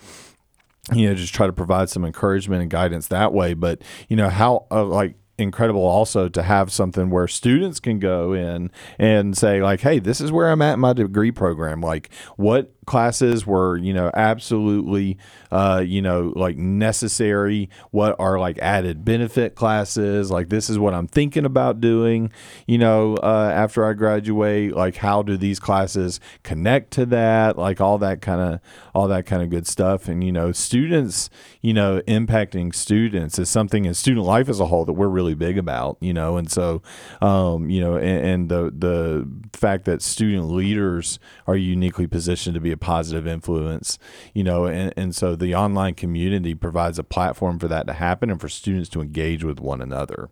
you 0.94 1.08
know 1.08 1.16
just 1.16 1.34
try 1.34 1.48
to 1.48 1.54
provide 1.54 1.90
some 1.90 2.04
encouragement 2.06 2.62
and 2.62 2.72
guidance 2.72 3.08
that 3.08 3.34
way. 3.34 3.54
But 3.54 3.82
you 4.08 4.16
know 4.16 4.30
how 4.30 4.66
uh, 4.72 4.86
like 4.86 5.16
incredible 5.38 5.86
also 5.86 6.28
to 6.28 6.44
have 6.44 6.72
something 6.72 7.10
where 7.10 7.28
students 7.28 7.80
can 7.80 7.98
go 8.00 8.34
in 8.34 8.70
and 8.98 9.38
say 9.38 9.62
like 9.62 9.80
hey 9.80 9.98
this 9.98 10.20
is 10.20 10.34
where 10.34 10.52
i'm 10.52 10.62
at 10.62 10.74
in 10.74 10.80
my 10.80 10.94
degree 10.94 11.32
program. 11.32 11.82
Like 11.82 12.10
what 12.36 12.74
classes 12.90 13.46
were 13.46 13.78
you 13.78 13.94
know 13.94 14.10
absolutely 14.16 15.16
uh, 15.52 15.82
you 15.86 16.02
know 16.02 16.34
like 16.36 16.58
necessary. 16.58 17.70
What 17.92 18.16
are 18.20 18.40
like 18.40 18.58
added 18.58 19.06
benefit 19.06 19.54
classes? 19.54 20.32
Like 20.32 20.50
this 20.50 20.70
is 20.72 20.80
what 20.80 20.96
i'm 20.96 21.08
thinking 21.08 21.46
about 21.46 21.80
doing 21.80 22.32
you 22.66 22.80
know 22.80 23.16
uh, 23.18 23.52
after 23.54 23.86
i 23.86 23.94
graduate. 23.94 24.76
Like 24.76 24.96
how 24.98 25.22
do 25.22 25.38
these 25.38 25.60
classes 25.60 26.20
connect 26.42 26.90
to 26.92 27.06
that? 27.06 27.60
Like 27.60 27.80
all 27.80 28.00
that 28.00 28.22
kind 28.22 28.42
of 28.42 28.60
all 28.96 29.08
that 29.08 29.28
kind 29.28 29.44
of 29.44 29.52
good 29.52 29.68
stuff. 29.68 30.08
And 30.08 30.24
you 30.24 30.32
know 30.32 30.52
students 30.52 31.30
you 31.62 31.74
know 31.74 32.02
impacting 32.08 32.74
students 32.74 33.38
is 33.38 33.50
something 33.50 33.86
in 33.86 33.94
student 33.94 34.26
life 34.26 34.50
as 34.50 34.60
a 34.60 34.66
whole 34.66 34.86
that 34.86 34.94
we're 34.94 35.08
really 35.08 35.36
big 35.36 35.60
about 35.60 35.98
you 36.02 36.14
know? 36.14 36.38
And 36.38 36.52
so 36.52 36.82
um, 37.22 37.70
you 37.70 37.82
know 37.82 37.98
and, 37.98 38.26
and 38.26 38.50
the 38.50 38.74
the 38.76 39.30
fact 39.54 39.86
that 39.86 40.02
student 40.02 40.50
leaders 40.50 41.20
are 41.46 41.56
uniquely 41.56 42.08
positioned 42.08 42.56
to 42.56 42.60
be 42.60 42.72
a 42.72 42.79
positive 42.80 43.28
influence 43.28 44.00
you 44.34 44.44
know 44.44 44.66
and, 44.66 44.94
and 44.96 45.16
so 45.16 45.36
the 45.36 45.54
online 45.54 45.94
community 45.94 46.54
provides 46.56 46.98
a 47.00 47.04
platform 47.04 47.60
for 47.60 47.68
that 47.68 47.88
to 47.88 47.94
happen 47.94 48.30
and 48.30 48.40
for 48.40 48.50
students 48.50 48.90
to 48.90 49.02
engage 49.02 49.44
with 49.44 49.60
one 49.60 49.82
another 49.82 50.30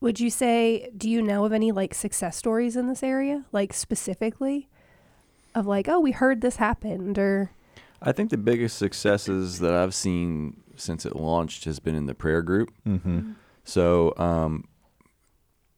Would 0.00 0.18
you 0.18 0.30
say, 0.30 0.90
do 0.96 1.10
you 1.10 1.20
know 1.20 1.44
of 1.44 1.52
any 1.52 1.72
like 1.72 1.92
success 1.94 2.36
stories 2.36 2.74
in 2.74 2.86
this 2.86 3.02
area, 3.02 3.44
like 3.52 3.74
specifically 3.74 4.68
of 5.54 5.66
like, 5.66 5.88
oh, 5.88 6.00
we 6.00 6.12
heard 6.12 6.40
this 6.40 6.56
happened 6.56 7.18
or 7.18 7.50
I 8.02 8.12
think 8.12 8.30
the 8.30 8.38
biggest 8.38 8.78
successes 8.78 9.58
that 9.58 9.74
I've 9.74 9.94
seen 9.94 10.62
since 10.76 11.04
it 11.04 11.14
launched 11.14 11.64
has 11.66 11.80
been 11.80 11.94
in 11.94 12.06
the 12.06 12.14
prayer 12.14 12.40
group. 12.42 12.70
mm-hmm. 12.86 13.32
So, 13.64 14.14
um, 14.16 14.64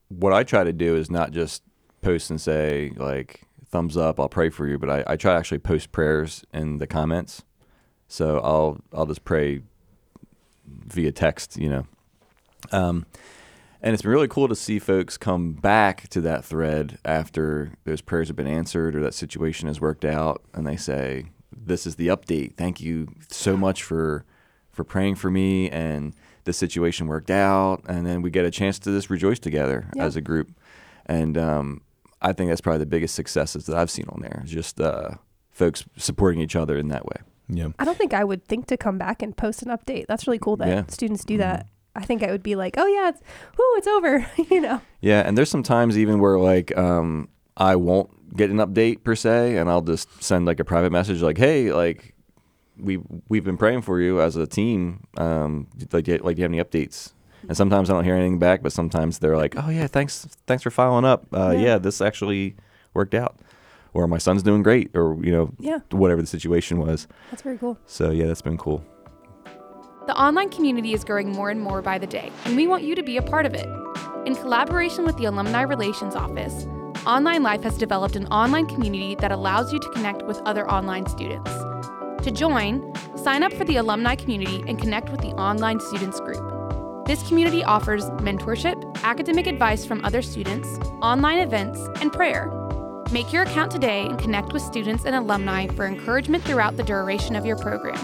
what 0.09 0.33
I 0.33 0.45
try 0.45 0.62
to 0.62 0.73
do 0.73 0.95
is 0.95 1.11
not 1.11 1.33
just 1.33 1.62
post 2.01 2.31
and 2.31 2.41
say 2.41 2.93
like 2.97 3.43
thumbs 3.73 3.97
up, 3.97 4.21
I'll 4.21 4.29
pray 4.29 4.50
for 4.50 4.69
you, 4.69 4.79
but 4.79 4.88
I, 4.88 5.05
I 5.09 5.17
try 5.17 5.33
to 5.33 5.38
actually 5.38 5.59
post 5.59 5.91
prayers 5.91 6.45
in 6.52 6.79
the 6.79 6.87
comments. 6.87 7.43
So 8.07 8.38
I'll 8.41 8.79
I'll 8.93 9.07
just 9.07 9.25
pray 9.25 9.62
via 10.67 11.11
text, 11.11 11.57
you 11.57 11.69
know. 11.69 11.87
Um, 12.71 13.07
and 13.81 13.93
it's 13.95 14.02
been 14.02 14.12
really 14.12 14.29
cool 14.29 14.47
to 14.49 14.55
see 14.55 14.79
folks 14.79 15.17
come 15.19 15.55
back 15.55 16.09
to 16.11 16.21
that 16.21 16.45
thread 16.45 16.99
after 17.05 17.73
those 17.85 18.00
prayers 18.00 18.29
have 18.29 18.37
been 18.37 18.47
answered 18.47 18.95
or 18.95 19.00
that 19.00 19.14
situation 19.14 19.67
has 19.67 19.81
worked 19.81 20.05
out, 20.05 20.43
and 20.55 20.67
they 20.67 20.76
say, 20.76 21.26
"This 21.50 21.87
is 21.87 21.97
the 21.97 22.09
update. 22.09 22.55
Thank 22.57 22.81
you 22.81 23.09
so 23.29 23.57
much 23.57 23.83
for 23.83 24.25
for 24.71 24.85
praying 24.85 25.17
for 25.17 25.31
me, 25.31 25.69
and 25.71 26.14
the 26.45 26.52
situation 26.52 27.07
worked 27.09 27.31
out." 27.31 27.83
And 27.88 28.07
then 28.07 28.23
we 28.23 28.31
get 28.31 28.45
a 28.45 28.50
chance 28.50 28.79
to 28.81 28.91
just 28.91 29.11
rejoice 29.11 29.38
together 29.41 29.87
Yeah. 29.97 30.05
as 30.05 30.14
a 30.17 30.21
group, 30.21 30.50
and 31.07 31.37
um, 31.38 31.81
I 32.23 32.33
think 32.33 32.49
that's 32.50 32.61
probably 32.61 32.79
the 32.79 32.87
biggest 32.87 33.14
successes 33.14 33.67
that 33.67 33.76
I've 33.76 33.91
seen 33.91 34.07
on 34.09 34.21
there. 34.23 34.43
just 34.47 34.81
uh, 34.81 35.11
folks 35.50 35.85
supporting 35.97 36.41
each 36.41 36.57
other 36.57 36.76
in 36.79 36.88
that 36.88 37.05
way. 37.05 37.17
yeah 37.49 37.69
I 37.79 37.85
don't 37.85 37.99
think 37.99 38.14
I 38.14 38.25
would 38.25 38.45
think 38.47 38.67
to 38.69 38.76
come 38.76 38.97
back 38.97 39.21
and 39.23 39.37
post 39.37 39.62
an 39.62 39.69
update. 39.69 40.07
That's 40.07 40.26
really 40.26 40.38
cool 40.38 40.57
that 40.57 40.69
Yeah. 40.69 40.85
students 40.88 41.25
do 41.25 41.37
that. 41.38 41.67
I 41.95 42.05
think 42.07 42.23
I 42.23 42.31
would 42.31 42.43
be 42.43 42.55
like, 42.57 42.76
oh 42.79 42.87
yeah, 42.87 43.11
it's, 43.11 43.21
whoo, 43.59 43.64
it's 43.76 43.87
over, 43.87 44.26
you 44.50 44.61
know. 44.62 44.81
Yeah, 45.02 45.21
and 45.26 45.37
there's 45.37 45.50
some 45.50 45.62
times 45.62 45.99
even 45.99 46.21
where 46.21 46.38
like 46.38 46.75
um, 46.79 47.29
I 47.57 47.76
won't 47.76 48.35
get 48.35 48.49
an 48.50 48.57
update 48.59 49.05
per 49.05 49.14
se, 49.14 49.59
and 49.59 49.69
I'll 49.69 49.83
just 49.83 50.09
send 50.23 50.47
like 50.47 50.59
a 50.59 50.64
private 50.64 50.91
message 50.91 51.21
like, 51.21 51.37
"Hey, 51.37 51.71
like 51.71 52.14
we 52.79 52.99
we've 53.29 53.45
been 53.45 53.59
praying 53.59 53.83
for 53.83 54.00
you 54.00 54.23
as 54.23 54.37
a 54.37 54.47
team. 54.47 55.07
Um, 55.19 55.67
like, 55.93 56.09
like, 56.09 56.37
do 56.37 56.41
you 56.41 56.45
have 56.45 56.52
any 56.52 56.62
updates?" 56.64 57.12
And 57.49 57.56
sometimes 57.56 57.90
I 57.90 57.94
don't 57.94 58.04
hear 58.04 58.14
anything 58.14 58.38
back, 58.38 58.62
but 58.62 58.72
sometimes 58.72 59.18
they're 59.18 59.37
like, 59.37 59.54
"Oh 59.56 59.68
yeah, 59.70 59.87
thanks, 59.87 60.26
thanks 60.46 60.62
for 60.62 60.70
following 60.70 61.04
up. 61.04 61.26
Uh, 61.32 61.50
Yeah. 61.50 61.61
yeah. 61.61 61.78
this 61.78 62.00
actually 62.00 62.56
worked 62.94 63.14
out." 63.14 63.37
Or 63.94 64.06
my 64.06 64.18
son's 64.18 64.42
doing 64.42 64.62
great, 64.62 64.90
or 64.96 65.16
you 65.22 65.32
know, 65.32 65.50
Yeah. 65.58 65.80
whatever 65.90 66.20
the 66.22 66.26
situation 66.28 66.78
was. 66.78 67.06
That's 67.30 67.42
very 67.42 67.58
cool. 67.58 67.76
So 67.87 68.11
yeah, 68.11 68.26
that's 68.26 68.42
been 68.42 68.56
cool. 68.56 68.82
The 70.06 70.16
online 70.20 70.49
community 70.49 70.94
is 70.94 71.04
growing 71.04 71.30
more 71.30 71.50
and 71.50 71.61
more 71.61 71.80
by 71.82 71.99
the 71.99 72.06
day, 72.06 72.30
and 72.44 72.56
we 72.56 72.66
want 72.66 72.82
you 72.82 72.94
to 72.94 73.02
be 73.02 73.16
a 73.18 73.22
part 73.22 73.46
of 73.46 73.54
it. 73.54 73.66
In 74.26 74.34
collaboration 74.34 75.04
with 75.04 75.16
the 75.16 75.26
Alumni 75.26 75.62
Relations 75.62 76.14
Office, 76.16 76.66
Online 77.06 77.42
Life 77.42 77.62
has 77.64 77.76
developed 77.78 78.16
an 78.16 78.26
online 78.26 78.66
community 78.66 79.14
that 79.16 79.32
allows 79.32 79.72
you 79.72 79.78
to 79.80 79.88
connect 79.90 80.22
with 80.22 80.40
other 80.46 80.68
online 80.70 81.06
students. 81.06 81.50
To 82.22 82.30
join, 82.30 82.92
sign 83.16 83.42
up 83.42 83.52
for 83.52 83.64
the 83.64 83.76
alumni 83.76 84.14
community 84.14 84.62
and 84.68 84.78
connect 84.78 85.11
with 85.11 85.20
the 85.20 85.30
online 85.32 85.80
students 85.80 86.20
group. 86.20 86.51
This 87.04 87.26
community 87.26 87.64
offers 87.64 88.04
mentorship, 88.21 89.02
academic 89.02 89.49
advice 89.49 89.85
from 89.85 90.04
other 90.04 90.23
students, 90.23 90.78
online 91.02 91.40
events, 91.40 91.80
and 92.00 92.12
prayer. 92.12 92.49
Make 93.11 93.32
your 93.32 93.42
account 93.42 93.73
today 93.73 94.06
and 94.06 94.16
connect 94.18 94.52
with 94.52 94.62
students 94.62 95.04
and 95.04 95.16
alumni 95.16 95.66
for 95.66 95.85
encouragement 95.85 96.44
throughout 96.44 96.76
the 96.76 96.85
duration 96.85 97.35
of 97.35 97.44
your 97.44 97.56
program. 97.56 97.99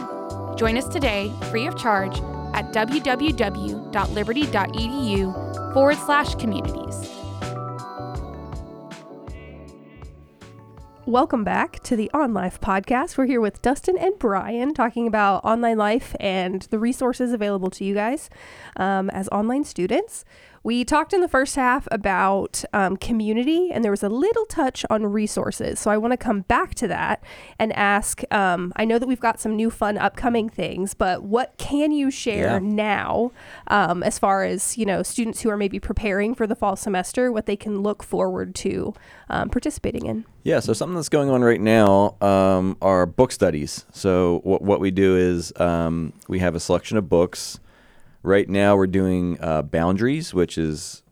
Join 0.56 0.76
us 0.76 0.88
today, 0.88 1.32
free 1.50 1.68
of 1.68 1.78
charge, 1.78 2.18
at 2.54 2.72
www.liberty.edu 2.72 5.72
forward 5.72 5.96
slash 5.98 6.34
communities. 6.34 7.17
Welcome 11.08 11.42
back 11.42 11.82
to 11.84 11.96
the 11.96 12.10
On 12.12 12.34
Life 12.34 12.60
podcast. 12.60 13.16
We're 13.16 13.24
here 13.24 13.40
with 13.40 13.62
Dustin 13.62 13.96
and 13.96 14.18
Brian 14.18 14.74
talking 14.74 15.06
about 15.06 15.42
online 15.42 15.78
life 15.78 16.14
and 16.20 16.60
the 16.64 16.78
resources 16.78 17.32
available 17.32 17.70
to 17.70 17.84
you 17.86 17.94
guys 17.94 18.28
um, 18.76 19.08
as 19.08 19.26
online 19.30 19.64
students. 19.64 20.26
We 20.62 20.84
talked 20.84 21.12
in 21.12 21.20
the 21.20 21.28
first 21.28 21.56
half 21.56 21.86
about 21.90 22.64
um, 22.72 22.96
community, 22.96 23.70
and 23.72 23.84
there 23.84 23.90
was 23.92 24.02
a 24.02 24.08
little 24.08 24.44
touch 24.46 24.84
on 24.90 25.06
resources. 25.06 25.78
So 25.78 25.90
I 25.90 25.96
want 25.96 26.12
to 26.12 26.16
come 26.16 26.42
back 26.42 26.74
to 26.76 26.88
that 26.88 27.22
and 27.58 27.72
ask 27.74 28.22
um, 28.32 28.72
I 28.76 28.84
know 28.84 28.98
that 28.98 29.06
we've 29.06 29.20
got 29.20 29.40
some 29.40 29.54
new 29.56 29.70
fun 29.70 29.96
upcoming 29.96 30.48
things, 30.48 30.94
but 30.94 31.22
what 31.22 31.56
can 31.58 31.92
you 31.92 32.10
share 32.10 32.38
Yeah. 32.54 32.58
now 32.60 33.32
um, 33.68 34.02
as 34.02 34.18
far 34.18 34.44
as 34.44 34.76
you 34.76 34.84
know 34.84 35.02
students 35.02 35.40
who 35.42 35.50
are 35.50 35.56
maybe 35.56 35.78
preparing 35.80 36.34
for 36.34 36.46
the 36.46 36.54
fall 36.56 36.76
semester, 36.76 37.30
what 37.32 37.46
they 37.46 37.56
can 37.56 37.82
look 37.82 38.02
forward 38.02 38.54
to 38.56 38.94
um, 39.30 39.48
participating 39.50 40.06
in? 40.06 40.24
Yeah, 40.42 40.60
so 40.60 40.72
something 40.72 40.94
that's 40.96 41.08
going 41.10 41.30
on 41.30 41.42
right 41.42 41.60
now 41.60 42.16
um, 42.20 42.76
are 42.80 43.06
book 43.06 43.32
studies. 43.32 43.84
So 43.92 44.40
what 44.44 44.62
what 44.62 44.80
we 44.80 44.90
do 44.90 45.16
is 45.16 45.52
um, 45.56 46.12
we 46.28 46.38
have 46.40 46.54
a 46.54 46.60
selection 46.60 46.96
of 46.98 47.08
books. 47.08 47.60
Right 48.22 48.48
now, 48.48 48.76
we're 48.76 48.86
doing 48.86 49.38
uh, 49.40 49.62
Boundaries, 49.62 50.34
which 50.34 50.58
is 50.58 51.02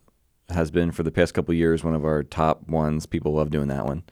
has 0.50 0.70
been 0.70 0.92
for 0.92 1.02
the 1.02 1.10
past 1.10 1.34
couple 1.34 1.52
years 1.54 1.82
one 1.82 1.94
of 1.94 2.04
our 2.04 2.22
top 2.22 2.68
ones. 2.68 3.06
People 3.06 3.34
love 3.34 3.50
doing 3.50 3.68
that 3.68 3.84
one. 3.84 4.04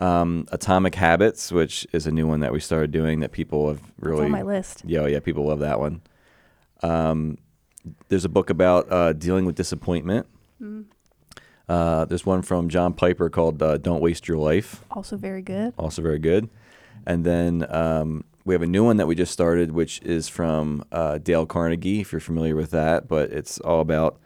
Um, 0.00 0.46
Atomic 0.52 0.94
Habits, 0.94 1.50
which 1.52 1.86
is 1.92 2.06
a 2.06 2.10
new 2.12 2.26
one 2.26 2.40
that 2.40 2.52
we 2.52 2.60
started 2.60 2.90
doing 2.92 3.20
that 3.20 3.32
people 3.32 3.68
have 3.68 3.80
really 4.00 4.24
on 4.26 4.30
my 4.30 4.42
list. 4.42 4.82
yeah, 4.84 5.06
yeah, 5.06 5.18
people 5.20 5.44
love 5.46 5.58
that 5.60 5.80
one. 5.80 6.00
Um, 6.82 7.38
there's 8.08 8.24
a 8.24 8.28
book 8.28 8.50
about 8.50 8.90
uh, 8.92 9.12
dealing 9.12 9.44
with 9.44 9.56
disappointment. 9.56 10.26
Uh, 11.68 12.04
there's 12.06 12.24
one 12.24 12.42
from 12.42 12.68
John 12.68 12.92
Piper 12.94 13.28
called 13.28 13.62
uh, 13.62 13.76
"Don't 13.78 14.00
Waste 14.00 14.26
Your 14.28 14.38
Life," 14.38 14.84
Also 14.90 15.16
very 15.16 15.42
good. 15.42 15.74
also 15.78 16.00
very 16.02 16.18
good. 16.18 16.48
And 17.06 17.24
then 17.24 17.66
um, 17.68 18.24
we 18.48 18.54
have 18.54 18.62
a 18.62 18.66
new 18.66 18.82
one 18.82 18.96
that 18.96 19.06
we 19.06 19.14
just 19.14 19.30
started, 19.30 19.72
which 19.72 20.00
is 20.00 20.26
from 20.26 20.82
uh, 20.90 21.18
Dale 21.18 21.44
Carnegie, 21.44 22.00
if 22.00 22.12
you're 22.12 22.20
familiar 22.20 22.56
with 22.56 22.70
that. 22.70 23.06
But 23.06 23.30
it's 23.30 23.60
all 23.60 23.80
about. 23.80 24.18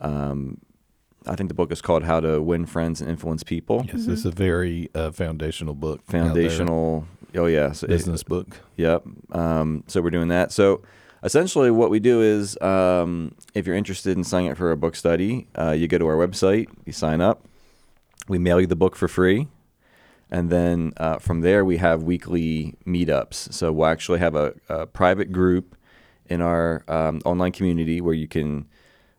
Um, 0.00 0.58
I 1.26 1.36
think 1.36 1.48
the 1.48 1.54
book 1.54 1.70
is 1.70 1.80
called 1.80 2.02
"How 2.02 2.18
to 2.18 2.42
Win 2.42 2.66
Friends 2.66 3.00
and 3.00 3.08
Influence 3.08 3.44
People." 3.44 3.86
Yes, 3.86 4.08
it's 4.08 4.24
a 4.24 4.32
very 4.32 4.90
uh, 4.96 5.12
foundational 5.12 5.74
book. 5.74 6.04
Foundational. 6.06 7.06
Oh 7.36 7.46
yeah, 7.46 7.70
so 7.70 7.84
it- 7.84 7.90
business 7.90 8.24
book. 8.24 8.48
Yep. 8.76 9.04
Um, 9.30 9.84
so 9.86 10.02
we're 10.02 10.10
doing 10.10 10.28
that. 10.28 10.50
So 10.50 10.82
essentially, 11.22 11.70
what 11.70 11.88
we 11.88 12.00
do 12.00 12.20
is, 12.20 12.60
um, 12.60 13.32
if 13.54 13.64
you're 13.64 13.76
interested 13.76 14.16
in 14.16 14.24
signing 14.24 14.50
up 14.50 14.56
for 14.58 14.72
a 14.72 14.76
book 14.76 14.96
study, 14.96 15.46
uh, 15.56 15.70
you 15.70 15.86
go 15.86 15.98
to 15.98 16.06
our 16.08 16.16
website, 16.16 16.66
you 16.84 16.92
sign 16.92 17.20
up, 17.20 17.46
we 18.26 18.38
mail 18.38 18.60
you 18.60 18.66
the 18.66 18.76
book 18.76 18.96
for 18.96 19.06
free, 19.06 19.46
and 20.30 20.50
then 20.50 20.92
uh, 20.96 21.18
from 21.18 21.40
there 21.40 21.64
we 21.64 21.78
have 21.78 22.02
weekly 22.02 22.74
meetups. 22.86 23.52
So 23.52 23.72
we'll 23.72 23.86
actually 23.86 24.18
have 24.18 24.34
a, 24.34 24.54
a 24.68 24.86
private 24.86 25.32
group 25.32 25.76
in 26.26 26.40
our 26.40 26.84
um, 26.88 27.20
online 27.24 27.52
community 27.52 28.00
where 28.00 28.14
you 28.14 28.28
can 28.28 28.66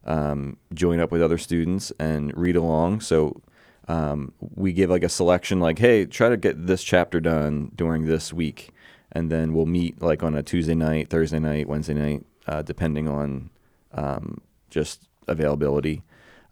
um, 0.06 0.58
join 0.74 1.00
up 1.00 1.12
with 1.12 1.22
other 1.22 1.38
students 1.38 1.91
and 2.00 2.36
read 2.38 2.56
along. 2.56 3.02
So 3.02 3.41
um, 3.88 4.34
we 4.39 4.72
give 4.72 4.89
like 4.89 5.04
a 5.04 5.10
selection, 5.10 5.60
like, 5.60 5.80
hey, 5.80 6.06
try 6.06 6.30
to 6.30 6.38
get 6.38 6.67
this 6.67 6.84
chapter 6.84 7.19
done 7.19 7.72
during 7.76 8.06
this 8.06 8.32
week, 8.32 8.69
and 9.12 9.32
then 9.32 9.54
we'll 9.54 9.65
meet 9.65 10.02
like 10.02 10.22
on 10.22 10.36
a 10.36 10.43
Tuesday 10.43 10.76
night, 10.76 11.10
Thursday 11.10 11.39
night, 11.39 11.67
Wednesday 11.67 11.95
night, 11.95 12.24
uh, 12.48 12.62
depending 12.62 13.08
on 13.08 13.50
um, 13.93 14.41
just 14.69 15.08
availability. 15.28 16.04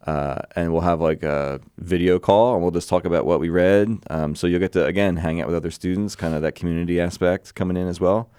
Uh, 0.06 0.40
and 0.56 0.72
we'll 0.72 0.82
have 0.82 1.00
like 1.00 1.22
a 1.22 1.60
video 1.76 2.18
call, 2.18 2.54
and 2.54 2.62
we'll 2.62 2.70
just 2.70 2.88
talk 2.88 3.04
about 3.04 3.26
what 3.26 3.40
we 3.40 3.48
read. 3.48 3.98
Um, 4.08 4.34
so 4.34 4.46
you'll 4.46 4.60
get 4.60 4.72
to 4.72 4.84
again 4.86 5.16
hang 5.16 5.40
out 5.40 5.46
with 5.48 5.56
other 5.56 5.70
students, 5.70 6.16
kind 6.16 6.34
of 6.34 6.42
that 6.42 6.54
community 6.54 7.00
aspect 7.00 7.54
coming 7.54 7.76
in 7.76 7.88
as 7.88 8.00
well. 8.00 8.30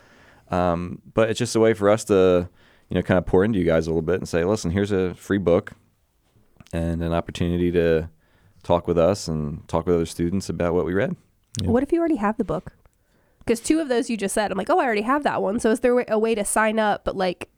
Um, 0.49 1.01
but 1.13 1.29
it's 1.29 1.37
just 1.37 1.55
a 1.55 1.59
way 1.59 1.73
for 1.73 1.89
us 1.89 2.03
to, 2.05 2.49
you 2.89 2.95
know, 2.95 3.01
kind 3.01 3.17
of 3.17 3.25
pour 3.25 3.43
into 3.43 3.59
you 3.59 3.65
guys 3.65 3.85
a 3.85 3.89
little 3.91 4.01
bit 4.01 4.15
and 4.15 4.27
say, 4.27 4.43
listen, 4.43 4.71
here's 4.71 4.91
a 4.91 5.13
free 5.13 5.37
book 5.37 5.73
and 6.73 7.03
an 7.03 7.13
opportunity 7.13 7.71
to 7.71 8.09
talk 8.63 8.87
with 8.87 8.97
us 8.97 9.27
and 9.27 9.67
talk 9.67 9.85
with 9.85 9.95
other 9.95 10.05
students 10.05 10.49
about 10.49 10.73
what 10.73 10.85
we 10.85 10.93
read. 10.93 11.15
Yeah. 11.61 11.69
What 11.69 11.83
if 11.83 11.91
you 11.91 11.99
already 11.99 12.15
have 12.15 12.37
the 12.37 12.43
book? 12.43 12.73
Because 13.39 13.59
two 13.59 13.79
of 13.79 13.89
those 13.89 14.09
you 14.09 14.17
just 14.17 14.33
said, 14.33 14.51
I'm 14.51 14.57
like, 14.57 14.69
oh, 14.69 14.79
I 14.79 14.85
already 14.85 15.01
have 15.01 15.23
that 15.23 15.41
one. 15.41 15.59
So 15.59 15.71
is 15.71 15.79
there 15.81 15.99
a 16.07 16.19
way 16.19 16.35
to 16.35 16.45
sign 16.45 16.79
up, 16.79 17.03
but 17.03 17.15
like 17.15 17.49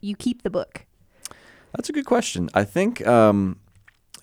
you 0.00 0.16
keep 0.16 0.42
the 0.42 0.50
book? 0.50 0.86
That's 1.76 1.88
a 1.88 1.92
good 1.92 2.06
question. 2.06 2.48
I 2.54 2.64
think 2.64 3.06
um, 3.06 3.58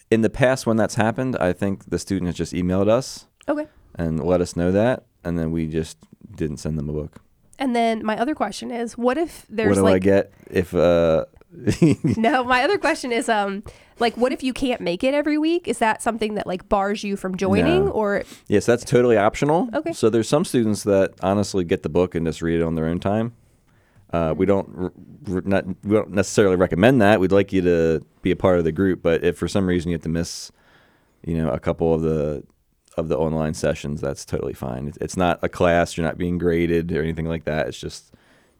in 0.09 0.21
the 0.21 0.29
past 0.29 0.65
when 0.65 0.77
that's 0.77 0.95
happened, 0.95 1.35
I 1.39 1.53
think 1.53 1.89
the 1.89 1.99
student 1.99 2.27
has 2.27 2.35
just 2.35 2.53
emailed 2.53 2.87
us 2.89 3.25
Okay. 3.47 3.67
and 3.95 4.23
let 4.23 4.41
us 4.41 4.55
know 4.55 4.71
that, 4.71 5.05
and 5.23 5.37
then 5.37 5.51
we 5.51 5.67
just 5.67 5.97
didn't 6.35 6.57
send 6.57 6.77
them 6.77 6.89
a 6.89 6.93
book. 6.93 7.21
And 7.59 7.75
then 7.75 8.03
my 8.03 8.17
other 8.17 8.33
question 8.33 8.71
is, 8.71 8.97
what 8.97 9.17
if 9.17 9.45
there's 9.49 9.79
what 9.79 9.87
do 9.89 9.93
I 9.95 9.99
get 9.99 10.33
if? 10.49 10.73
Uh, 10.73 11.25
no? 12.17 12.43
My 12.43 12.63
other 12.63 12.77
question 12.77 13.11
is, 13.11 13.27
um, 13.29 13.63
like, 13.99 14.15
what 14.15 14.31
if 14.31 14.41
you 14.41 14.53
can't 14.53 14.81
make 14.81 15.03
it 15.03 15.13
every 15.13 15.37
week? 15.37 15.67
Is 15.67 15.77
that 15.79 16.01
something 16.01 16.35
that 16.35 16.47
like 16.47 16.67
bars 16.69 17.03
you 17.03 17.15
from 17.17 17.35
joining, 17.37 17.85
No. 17.85 17.91
or 17.91 18.23
yes, 18.47 18.65
that's 18.65 18.83
totally 18.85 19.17
optional. 19.17 19.69
Okay. 19.73 19.93
So 19.93 20.09
there's 20.09 20.29
some 20.29 20.45
students 20.45 20.83
that 20.83 21.13
honestly 21.21 21.63
get 21.63 21.83
the 21.83 21.89
book 21.89 22.15
and 22.15 22.25
just 22.25 22.41
read 22.41 22.61
it 22.61 22.63
on 22.63 22.75
their 22.75 22.85
own 22.85 22.99
time. 22.99 23.33
Uh, 24.13 24.33
we 24.35 24.45
don't 24.45 24.91
not 25.45 25.65
we 25.83 25.95
don't 25.95 26.11
necessarily 26.11 26.55
recommend 26.55 27.01
that. 27.01 27.19
We'd 27.19 27.31
like 27.31 27.53
you 27.53 27.61
to 27.61 28.05
be 28.21 28.31
a 28.31 28.35
part 28.35 28.59
of 28.59 28.65
the 28.65 28.71
group, 28.71 29.01
but 29.01 29.23
if 29.23 29.37
for 29.37 29.47
some 29.47 29.65
reason 29.65 29.89
you 29.89 29.95
have 29.95 30.03
to 30.03 30.09
miss, 30.09 30.51
you 31.25 31.37
know, 31.37 31.49
a 31.49 31.59
couple 31.59 31.93
of 31.93 32.01
the 32.01 32.43
of 32.97 33.07
the 33.07 33.17
online 33.17 33.53
sessions, 33.53 34.01
that's 34.01 34.25
totally 34.25 34.53
fine. 34.53 34.87
It's, 34.87 34.97
it's 34.99 35.17
not 35.17 35.39
a 35.41 35.49
class. 35.49 35.95
You're 35.95 36.05
not 36.05 36.17
being 36.17 36.37
graded 36.37 36.91
or 36.91 37.01
anything 37.01 37.25
like 37.27 37.45
that. 37.45 37.67
It's 37.67 37.79
just 37.79 38.13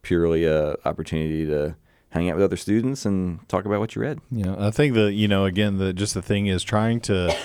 purely 0.03 0.45
a 0.45 0.77
opportunity 0.85 1.45
to 1.47 1.75
hang 2.11 2.29
out 2.29 2.35
with 2.35 2.43
other 2.43 2.57
students 2.57 3.05
and 3.05 3.47
talk 3.49 3.65
about 3.65 3.79
what 3.79 3.95
you 3.95 4.01
read. 4.01 4.19
Yeah, 4.29 4.55
I 4.57 4.71
think 4.71 4.93
that 4.95 5.13
you 5.13 5.27
know 5.27 5.45
again 5.45 5.77
the 5.77 5.93
just 5.93 6.13
the 6.13 6.21
thing 6.21 6.47
is 6.47 6.63
trying 6.63 6.99
to 7.01 7.35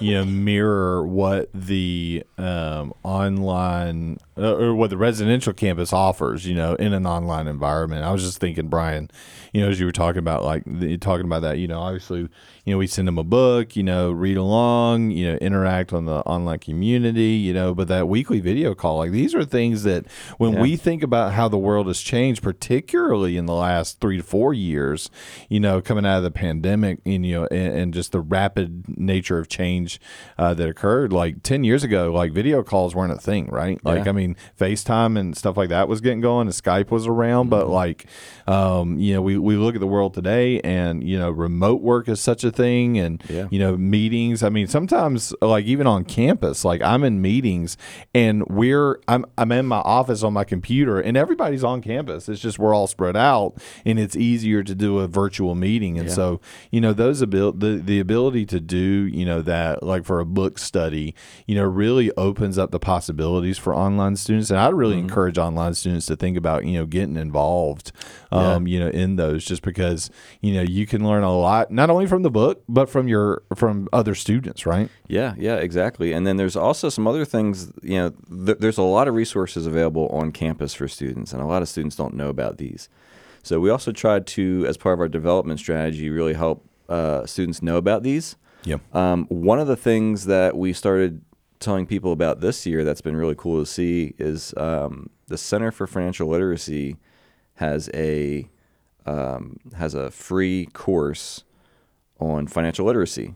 you 0.00 0.14
know 0.14 0.24
mirror 0.24 1.06
what 1.06 1.50
the 1.54 2.24
um, 2.38 2.92
online 3.02 4.18
uh, 4.36 4.56
or 4.56 4.74
what 4.74 4.90
the 4.90 4.96
residential 4.96 5.52
campus 5.52 5.92
offers. 5.92 6.46
You 6.46 6.54
know, 6.54 6.74
in 6.74 6.92
an 6.92 7.06
online 7.06 7.46
environment. 7.46 8.04
I 8.04 8.12
was 8.12 8.22
just 8.22 8.38
thinking, 8.38 8.68
Brian, 8.68 9.10
you 9.54 9.62
know, 9.62 9.70
as 9.70 9.78
you 9.80 9.86
were 9.86 9.92
talking 9.92 10.18
about 10.18 10.44
like 10.44 10.64
the, 10.66 10.98
talking 10.98 11.24
about 11.24 11.40
that, 11.42 11.58
you 11.58 11.66
know, 11.68 11.78
obviously, 11.80 12.18
you 12.64 12.72
know, 12.72 12.76
we 12.76 12.86
send 12.88 13.06
them 13.08 13.18
a 13.18 13.24
book, 13.24 13.76
you 13.76 13.82
know, 13.84 14.10
read 14.10 14.36
along, 14.36 15.12
you 15.12 15.30
know, 15.30 15.36
interact 15.38 15.92
on 15.92 16.06
the 16.06 16.16
online 16.26 16.58
community, 16.58 17.32
you 17.34 17.54
know, 17.54 17.72
but 17.72 17.86
that 17.88 18.08
weekly 18.08 18.40
video 18.40 18.74
call, 18.74 18.98
like 18.98 19.12
these 19.12 19.32
are 19.34 19.44
things 19.44 19.84
that 19.84 20.06
when 20.38 20.54
Yeah. 20.54 20.60
we 20.60 20.76
think 20.76 21.02
about 21.04 21.32
how 21.34 21.48
the 21.48 21.56
world 21.56 21.86
has 21.86 22.00
changed, 22.00 22.42
particularly 22.42 23.36
in 23.36 23.46
the 23.46 23.54
last 23.54 24.00
three 24.00 24.16
to 24.16 24.22
four 24.24 24.52
years, 24.52 25.08
you 25.48 25.60
know, 25.60 25.80
coming 25.80 26.04
out 26.04 26.18
of 26.18 26.24
the 26.24 26.30
pandemic, 26.32 26.98
and 27.06 27.24
you 27.24 27.34
know, 27.40 27.46
and, 27.52 27.78
and 27.78 27.94
just 27.94 28.10
the 28.12 28.20
rapid 28.20 28.98
nature 28.98 29.38
of 29.38 29.46
change 29.48 30.00
uh, 30.36 30.52
that 30.54 30.68
occurred. 30.68 31.12
Like 31.12 31.44
ten 31.44 31.62
years 31.62 31.84
ago, 31.84 32.12
like 32.12 32.32
video 32.32 32.64
calls 32.64 32.94
weren't 32.94 33.12
a 33.12 33.18
thing, 33.18 33.46
right? 33.50 33.78
Like, 33.84 34.04
Yeah. 34.06 34.10
I 34.10 34.12
mean, 34.12 34.36
FaceTime 34.58 35.16
and 35.16 35.36
stuff 35.36 35.56
like 35.56 35.68
that 35.68 35.86
was 35.86 36.00
getting 36.00 36.20
going, 36.20 36.48
and 36.48 36.54
Skype 36.54 36.90
was 36.90 37.06
around, 37.06 37.50
but 37.50 37.68
like, 37.68 38.06
um, 38.48 38.98
you 38.98 39.14
know, 39.14 39.22
we 39.22 39.43
we 39.44 39.56
look 39.56 39.74
at 39.74 39.80
the 39.80 39.86
world 39.86 40.14
today, 40.14 40.60
and 40.60 41.02
you 41.04 41.18
know, 41.18 41.30
remote 41.30 41.80
work 41.82 42.08
is 42.08 42.20
such 42.20 42.42
a 42.44 42.50
thing, 42.50 42.98
and 42.98 43.22
Yeah. 43.28 43.46
you 43.50 43.58
know, 43.58 43.76
meetings. 43.76 44.42
I 44.42 44.48
mean, 44.48 44.66
sometimes 44.66 45.32
like 45.40 45.64
even 45.66 45.86
on 45.86 46.04
campus, 46.04 46.64
like 46.64 46.82
I'm 46.82 47.04
in 47.04 47.20
meetings, 47.22 47.76
and 48.14 48.44
we're 48.48 49.00
I'm 49.08 49.24
I'm 49.38 49.52
in 49.52 49.66
my 49.66 49.78
office 49.78 50.22
on 50.22 50.32
my 50.32 50.44
computer, 50.44 51.00
and 51.00 51.16
everybody's 51.16 51.64
on 51.64 51.80
campus. 51.82 52.28
It's 52.28 52.40
just 52.40 52.58
we're 52.58 52.74
all 52.74 52.86
spread 52.86 53.16
out, 53.16 53.54
and 53.84 53.98
it's 53.98 54.16
easier 54.16 54.62
to 54.62 54.74
do 54.74 54.98
a 54.98 55.06
virtual 55.06 55.54
meeting. 55.54 55.98
And 55.98 56.08
Yeah. 56.08 56.14
so, 56.14 56.40
you 56.70 56.80
know, 56.80 56.92
those 56.92 57.22
abil- 57.22 57.52
the 57.52 57.80
the 57.84 58.00
ability 58.00 58.46
to 58.46 58.60
do, 58.60 58.78
you 59.12 59.24
know, 59.24 59.42
that 59.42 59.82
like 59.82 60.04
for 60.04 60.20
a 60.20 60.26
book 60.26 60.58
study, 60.58 61.14
you 61.46 61.54
know, 61.54 61.64
really 61.64 62.10
opens 62.16 62.56
up 62.58 62.70
the 62.70 62.78
possibilities 62.78 63.58
for 63.58 63.74
online 63.74 64.16
students. 64.16 64.50
And 64.50 64.58
I'd 64.60 64.74
really 64.74 64.94
Mm-hmm. 64.94 65.08
encourage 65.08 65.38
online 65.38 65.74
students 65.74 66.06
to 66.06 66.14
think 66.16 66.36
about, 66.36 66.64
you 66.64 66.78
know, 66.78 66.86
getting 66.86 67.16
involved, 67.16 67.90
um, 68.30 68.66
you 68.68 68.78
know, 68.78 68.88
in 68.88 69.16
those 69.16 69.33
just 69.42 69.62
because, 69.62 70.10
you 70.42 70.52
know, 70.52 70.60
you 70.60 70.86
can 70.86 71.06
learn 71.06 71.22
a 71.22 71.34
lot 71.34 71.70
not 71.70 71.88
only 71.88 72.06
from 72.06 72.22
the 72.22 72.30
book 72.30 72.62
but 72.68 72.90
from 72.90 73.08
your 73.08 73.42
from 73.56 73.88
other 73.90 74.14
students, 74.14 74.66
right? 74.66 74.90
Yeah, 75.08 75.34
yeah, 75.38 75.56
exactly. 75.56 76.12
And 76.12 76.26
then 76.26 76.36
there's 76.36 76.56
also 76.56 76.90
some 76.90 77.06
other 77.06 77.24
things. 77.24 77.72
You 77.82 77.96
know, 77.96 78.10
th- 78.46 78.58
there's 78.58 78.78
a 78.78 78.82
lot 78.82 79.08
of 79.08 79.14
resources 79.14 79.66
available 79.66 80.08
on 80.08 80.30
campus 80.30 80.74
for 80.74 80.86
students, 80.86 81.32
and 81.32 81.40
a 81.40 81.46
lot 81.46 81.62
of 81.62 81.68
students 81.68 81.96
don't 81.96 82.14
know 82.14 82.28
about 82.28 82.58
these. 82.58 82.90
So 83.42 83.60
we 83.60 83.70
also 83.70 83.90
tried 83.90 84.26
to, 84.28 84.64
as 84.68 84.76
part 84.76 84.94
of 84.94 85.00
our 85.00 85.08
development 85.08 85.60
strategy, 85.60 86.10
really 86.10 86.34
help 86.34 86.66
uh, 86.88 87.24
students 87.26 87.62
know 87.62 87.76
about 87.76 88.02
these. 88.02 88.36
Yeah. 88.64 88.78
Um, 88.92 89.26
one 89.28 89.58
of 89.58 89.66
the 89.66 89.76
things 89.76 90.26
that 90.26 90.56
we 90.56 90.72
started 90.72 91.22
telling 91.60 91.86
people 91.86 92.12
about 92.12 92.40
this 92.40 92.66
year 92.66 92.84
that's 92.84 93.00
been 93.00 93.16
really 93.16 93.34
cool 93.36 93.60
to 93.60 93.66
see 93.66 94.14
is 94.18 94.54
um, 94.56 95.10
the 95.26 95.38
Center 95.38 95.70
for 95.70 95.86
Financial 95.86 96.28
Literacy 96.28 96.96
has 97.54 97.88
a 97.94 98.48
um, 99.06 99.58
has 99.76 99.94
a 99.94 100.10
free 100.10 100.66
course 100.72 101.44
on 102.20 102.46
financial 102.46 102.86
literacy. 102.86 103.34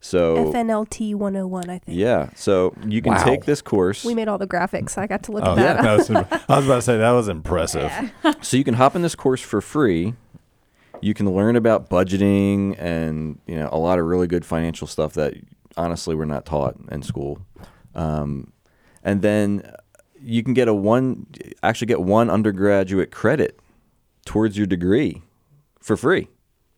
So 0.00 0.52
FNLT 0.52 1.14
101, 1.14 1.70
I 1.70 1.78
think. 1.78 1.96
yeah, 1.98 2.28
so 2.34 2.74
you 2.86 3.00
can 3.00 3.14
Wow. 3.14 3.24
take 3.24 3.46
this 3.46 3.62
course. 3.62 4.04
We 4.04 4.14
made 4.14 4.28
all 4.28 4.36
the 4.36 4.46
graphics. 4.46 4.98
I 4.98 5.06
got 5.06 5.22
to 5.24 5.32
look 5.32 5.44
Oh, 5.46 5.52
at 5.52 5.56
that. 5.56 5.82
that 5.82 5.96
was, 5.96 6.10
I 6.48 6.56
was 6.56 6.66
about 6.66 6.74
to 6.76 6.82
say 6.82 6.98
that 6.98 7.10
was 7.12 7.28
impressive. 7.28 7.90
Yeah. 8.22 8.32
so 8.42 8.56
you 8.58 8.64
can 8.64 8.74
hop 8.74 8.94
in 8.96 9.00
this 9.02 9.14
course 9.14 9.40
for 9.40 9.62
free. 9.62 10.12
You 11.00 11.14
can 11.14 11.34
learn 11.34 11.56
about 11.56 11.88
budgeting 11.88 12.76
and 12.78 13.38
you 13.46 13.56
know 13.56 13.68
a 13.72 13.78
lot 13.78 13.98
of 13.98 14.04
really 14.04 14.26
good 14.26 14.44
financial 14.44 14.86
stuff 14.86 15.14
that 15.14 15.34
honestly 15.76 16.14
we're 16.14 16.24
not 16.26 16.44
taught 16.44 16.76
in 16.90 17.02
school. 17.02 17.40
Um, 17.94 18.52
and 19.02 19.22
then 19.22 19.70
you 20.20 20.42
can 20.42 20.52
get 20.54 20.68
a 20.68 20.74
one 20.74 21.26
actually 21.62 21.86
get 21.86 22.00
one 22.02 22.28
undergraduate 22.30 23.10
credit 23.10 23.58
towards 24.24 24.56
your 24.56 24.66
degree 24.66 25.22
for 25.80 25.96
free 25.96 26.28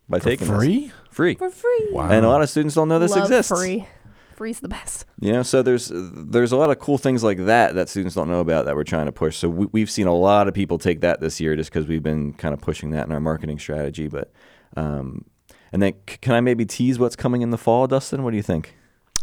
by 0.09 0.19
taking 0.19 0.49
this. 0.49 0.57
free? 0.57 0.93
Free. 1.11 1.35
For 1.35 1.51
free. 1.51 1.89
Wow. 1.93 2.09
And 2.11 2.25
a 2.27 2.29
lot 2.29 2.43
of 2.43 2.51
students 2.51 2.75
don't 2.75 2.89
know 2.89 2.99
this 2.99 3.13
Love 3.13 3.25
exists. 3.25 3.51
free. 3.53 3.87
Free's 4.35 4.61
the 4.61 4.69
best. 4.69 5.07
You 5.19 5.33
know, 5.33 5.43
so 5.43 5.63
there's 5.63 5.91
there's 5.95 6.53
a 6.53 6.59
lot 6.59 6.69
of 6.71 6.79
cool 6.79 6.99
things 6.99 7.25
like 7.25 7.47
that 7.47 7.75
that 7.75 7.89
students 7.89 8.15
don't 8.15 8.29
know 8.29 8.41
about 8.41 8.67
that 8.67 8.77
we're 8.77 8.85
trying 8.85 9.07
to 9.07 9.13
push. 9.13 9.37
So 9.39 9.49
we, 9.49 9.67
we've 9.73 9.91
seen 9.91 10.07
a 10.07 10.15
lot 10.15 10.47
of 10.47 10.53
people 10.53 10.77
take 10.77 11.01
that 11.01 11.21
this 11.23 11.41
year 11.41 11.57
just 11.57 11.71
because 11.71 11.87
we've 11.87 12.03
been 12.03 12.35
kind 12.35 12.53
of 12.53 12.61
pushing 12.61 12.91
that 12.91 13.07
in 13.07 13.13
our 13.13 13.21
marketing 13.21 13.59
strategy. 13.59 14.09
But 14.09 14.31
um, 14.77 15.25
and 15.73 15.81
then 15.83 15.95
c- 16.07 16.19
can 16.21 16.35
I 16.35 16.43
maybe 16.43 16.67
tease 16.67 16.99
what's 16.99 17.17
coming 17.17 17.41
in 17.41 17.49
the 17.51 17.57
fall, 17.57 17.87
Dustin? 17.87 18.25
What 18.25 18.33
do 18.33 18.37
you 18.37 18.43
think? 18.43 18.75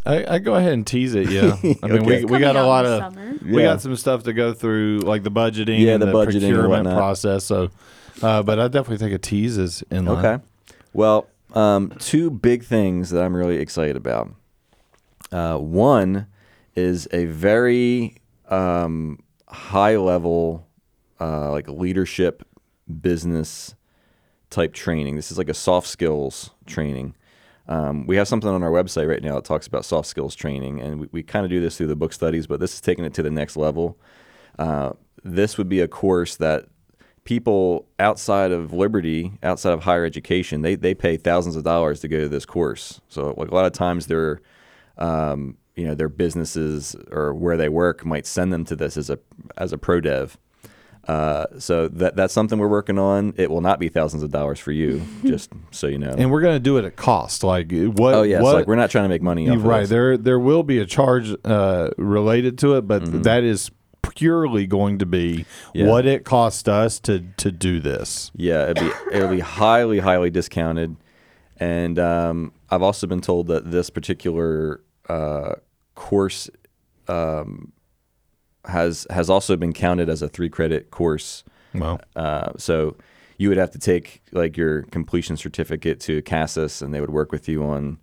I, 0.04 0.26
I 0.36 0.40
go 0.40 0.56
ahead 0.56 0.74
and 0.74 0.86
tease 0.86 1.14
it. 1.14 1.30
Yeah, 1.30 1.58
I 1.84 1.88
mean 1.88 2.06
we, 2.06 2.16
Okay. 2.16 2.26
we 2.26 2.40
got 2.40 2.56
a 2.56 2.64
lot 2.66 2.88
of 2.88 3.00
summer. 3.14 3.36
we 3.46 3.58
Yeah. 3.62 3.74
got 3.74 3.82
some 3.82 3.96
stuff 3.96 4.24
to 4.24 4.34
go 4.34 4.52
through, 4.52 5.02
like 5.02 5.22
the 5.22 5.30
budgeting 5.32 5.80
Yeah, 5.80 5.94
and 5.94 6.02
the 6.02 6.08
the, 6.08 6.12
budgeting 6.12 6.40
procurement 6.40 6.70
whatnot. 6.70 6.98
process. 6.98 7.46
So, 7.46 7.70
uh, 8.22 8.44
but 8.44 8.60
I 8.60 8.68
definitely 8.68 8.98
think 8.98 9.14
a 9.14 9.18
tease 9.18 9.58
is 9.58 9.84
in 9.90 10.06
line. 10.06 10.26
Okay. 10.26 10.44
Well, 10.94 11.28
um, 11.54 11.92
two 12.00 12.30
big 12.30 12.64
things 12.64 13.10
that 13.12 13.24
I'm 13.24 13.36
really 13.36 13.58
excited 13.58 13.96
about. 13.96 14.30
Uh, 15.32 15.58
one 15.58 16.28
is 16.76 17.08
a 17.12 17.26
very 17.26 18.18
um, 18.50 19.20
high 19.48 19.98
level, 19.98 20.68
uh, 21.20 21.52
like 21.52 21.68
leadership 21.68 22.48
business 23.02 23.76
type 24.50 24.74
training. 24.74 25.16
This 25.16 25.32
is 25.32 25.38
like 25.38 25.50
a 25.50 25.54
soft 25.54 25.88
skills 25.88 26.52
training. 26.66 27.16
Um, 27.68 28.06
we 28.06 28.18
have 28.18 28.28
something 28.28 28.50
on 28.50 28.62
our 28.62 28.72
website 28.72 29.08
right 29.08 29.24
now 29.24 29.36
that 29.36 29.46
talks 29.46 29.68
about 29.68 29.86
soft 29.86 30.08
skills 30.08 30.36
training, 30.36 30.82
and 30.82 31.00
we, 31.00 31.10
we 31.12 31.24
kind 31.24 31.46
of 31.46 31.50
do 31.50 31.62
this 31.62 31.78
through 31.78 31.88
the 31.88 31.96
book 31.96 32.14
studies, 32.14 32.46
but 32.46 32.60
this 32.60 32.74
is 32.74 32.82
taking 32.82 33.06
it 33.06 33.14
to 33.14 33.24
the 33.24 33.32
next 33.32 33.56
level. 33.56 33.98
Uh, 34.60 34.92
this 35.24 35.58
would 35.58 35.70
be 35.70 35.80
a 35.80 35.88
course 35.88 36.36
that 36.36 36.68
people 37.24 37.86
outside 38.00 38.52
of 38.52 38.74
Liberty, 38.74 39.32
outside 39.44 39.74
of 39.74 39.84
higher 39.84 40.06
education, 40.06 40.62
they, 40.62 40.76
they 40.76 40.94
pay 40.94 41.18
thousands 41.18 41.56
of 41.56 41.64
dollars 41.64 42.00
to 42.02 42.08
go 42.08 42.20
to 42.20 42.30
this 42.30 42.46
course. 42.46 43.02
So 43.08 43.34
like 43.38 43.50
a 43.50 43.56
lot 43.56 43.66
of 43.66 43.72
times 43.74 44.08
their 44.08 44.42
um, 44.98 45.58
you 45.76 45.86
know 45.86 45.96
their 45.96 46.10
businesses 46.10 46.96
or 47.12 47.34
where 47.34 47.58
they 47.58 47.70
work 47.70 48.06
might 48.06 48.28
send 48.28 48.54
them 48.54 48.64
to 48.66 48.76
this 48.76 48.98
as 48.98 49.10
a 49.10 49.18
as 49.58 49.74
a 49.74 49.78
pro 49.78 50.00
dev. 50.02 50.38
Uh, 51.08 51.46
so 51.60 51.90
that 51.90 52.16
that's 52.16 52.34
something 52.34 52.60
we're 52.60 52.68
working 52.70 52.98
on. 52.98 53.34
It 53.36 53.50
will 53.50 53.60
not 53.60 53.78
be 53.80 53.90
thousands 53.90 54.24
of 54.24 54.32
dollars 54.32 54.60
for 54.60 54.72
you, 54.72 55.02
just 55.26 55.52
so 55.72 55.88
you 55.88 55.98
know. 55.98 56.14
And 56.18 56.32
we're 56.32 56.40
going 56.42 56.56
to 56.56 56.62
do 56.62 56.78
it 56.78 56.86
at 56.86 56.96
cost. 56.96 57.44
Like 57.44 57.72
what? 57.72 58.14
oh 58.14 58.22
yeah, 58.24 58.40
what, 58.42 58.52
so 58.52 58.58
like 58.58 58.68
we're 58.68 58.76
not 58.76 58.90
trying 58.90 59.06
to 59.06 59.10
make 59.10 59.22
money. 59.22 59.44
Off 59.50 59.54
You're 59.54 59.58
of 59.58 59.66
right. 59.66 59.80
this. 59.82 59.90
There 59.90 60.18
there 60.18 60.40
will 60.40 60.64
be 60.64 60.80
a 60.80 60.86
charge 60.86 61.34
uh, 61.44 61.90
related 61.98 62.58
to 62.60 62.76
it, 62.78 62.88
but 62.88 63.04
Mm-hmm. 63.04 63.22
that 63.24 63.44
is 63.44 63.70
purely 64.04 64.68
going 64.68 65.00
to 65.00 65.06
be 65.06 65.46
Yeah. 65.74 65.88
what 65.88 66.06
it 66.06 66.24
cost 66.24 66.70
us 66.70 67.00
to 67.02 67.20
to 67.38 67.52
do 67.52 67.80
this. 67.80 68.32
Yeah, 68.36 68.70
it'd 68.70 68.80
be 68.84 68.92
it'll 69.12 69.30
be 69.30 69.40
highly 69.40 70.00
highly 70.00 70.30
discounted, 70.30 70.96
and 71.60 71.98
um, 71.98 72.52
I've 72.70 72.82
also 72.84 73.08
been 73.08 73.22
told 73.22 73.48
that 73.48 73.72
this 73.72 73.90
particular 73.90 74.82
uh, 75.10 75.56
course 75.96 76.50
um, 77.08 77.72
has 78.66 79.08
has 79.10 79.30
also 79.30 79.58
been 79.58 79.74
counted 79.74 80.10
as 80.10 80.22
a 80.22 80.28
three 80.30 80.50
credit 80.50 80.92
course. 80.92 81.44
Well, 81.74 82.00
Uh, 82.16 82.52
so 82.58 82.96
you 83.38 83.50
would 83.50 83.58
have 83.58 83.72
to 83.72 83.80
take 83.80 84.22
like 84.32 84.56
your 84.58 84.84
completion 84.84 85.38
certificate 85.38 86.00
to 86.02 86.22
CASAS, 86.22 86.82
and 86.82 86.94
they 86.94 87.02
would 87.02 87.10
work 87.10 87.32
with 87.32 87.48
you 87.50 87.64
on 87.64 87.98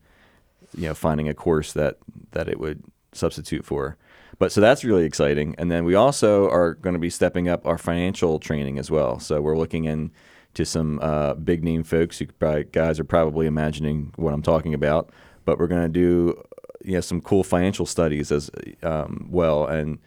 you 0.76 0.88
know 0.88 0.94
finding 0.94 1.28
a 1.28 1.34
course 1.34 1.72
that 1.72 1.98
that 2.32 2.48
it 2.48 2.58
would 2.58 2.82
substitute 3.12 3.64
for. 3.64 3.96
But 4.40 4.52
so 4.52 4.62
that's 4.62 4.84
really 4.84 5.04
exciting. 5.04 5.54
And 5.58 5.70
then 5.70 5.84
we 5.84 5.94
also 5.94 6.48
are 6.48 6.72
going 6.72 6.94
to 6.94 6.98
be 6.98 7.10
stepping 7.10 7.46
up 7.46 7.66
our 7.66 7.76
financial 7.76 8.38
training 8.38 8.78
as 8.78 8.90
well. 8.90 9.20
So 9.20 9.42
we're 9.42 9.58
looking 9.58 9.84
into 9.84 10.64
some 10.64 10.98
uh, 11.02 11.34
big 11.34 11.62
name 11.62 11.84
folks. 11.84 12.22
You 12.22 12.28
probably, 12.38 12.64
guys 12.64 12.98
are 12.98 13.04
probably 13.04 13.46
imagining 13.46 14.14
what 14.16 14.32
I'm 14.32 14.40
talking 14.40 14.72
about. 14.72 15.10
But 15.44 15.58
we're 15.58 15.66
going 15.66 15.82
to 15.82 15.88
do 15.88 16.42
you 16.82 16.94
know 16.94 17.02
some 17.02 17.20
cool 17.20 17.44
financial 17.44 17.84
studies 17.84 18.32
as 18.32 18.50
um, 18.82 19.28
well. 19.30 19.66
And 19.66 19.98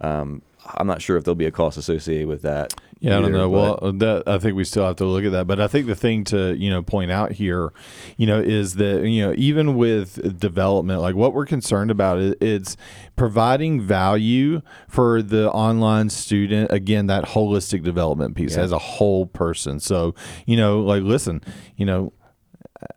um, 0.00 0.42
I'm 0.76 0.86
not 0.86 1.00
sure 1.02 1.16
if 1.16 1.24
there'll 1.24 1.34
be 1.34 1.46
a 1.46 1.50
cost 1.50 1.78
associated 1.78 2.28
with 2.28 2.42
that. 2.42 2.74
Yeah, 3.00 3.16
I 3.16 3.20
don't 3.20 3.30
know. 3.32 3.48
Well, 3.48 3.92
that, 3.98 4.24
I 4.26 4.38
think 4.38 4.56
we 4.56 4.64
still 4.64 4.84
have 4.84 4.96
to 4.96 5.04
look 5.04 5.24
at 5.24 5.30
that. 5.30 5.46
But 5.46 5.60
I 5.60 5.68
think 5.68 5.86
the 5.86 5.94
thing 5.94 6.24
to 6.24 6.54
you 6.56 6.68
know 6.68 6.82
point 6.82 7.12
out 7.12 7.30
here, 7.30 7.72
you 8.16 8.26
know, 8.26 8.40
is 8.40 8.74
that 8.74 9.06
you 9.06 9.24
know 9.24 9.34
even 9.36 9.76
with 9.76 10.38
development, 10.38 11.00
like 11.00 11.14
what 11.14 11.32
we're 11.32 11.46
concerned 11.46 11.92
about 11.92 12.18
is 12.18 12.34
it's 12.40 12.76
providing 13.14 13.80
value 13.80 14.62
for 14.88 15.22
the 15.22 15.50
online 15.52 16.10
student. 16.10 16.72
Again, 16.72 17.06
that 17.06 17.24
holistic 17.24 17.84
development 17.84 18.34
piece 18.36 18.56
Yeah. 18.56 18.62
as 18.62 18.72
a 18.72 18.78
whole 18.78 19.26
person. 19.26 19.78
So 19.78 20.14
you 20.44 20.56
know, 20.56 20.80
like 20.80 21.02
listen, 21.02 21.40
you 21.76 21.86
know. 21.86 22.12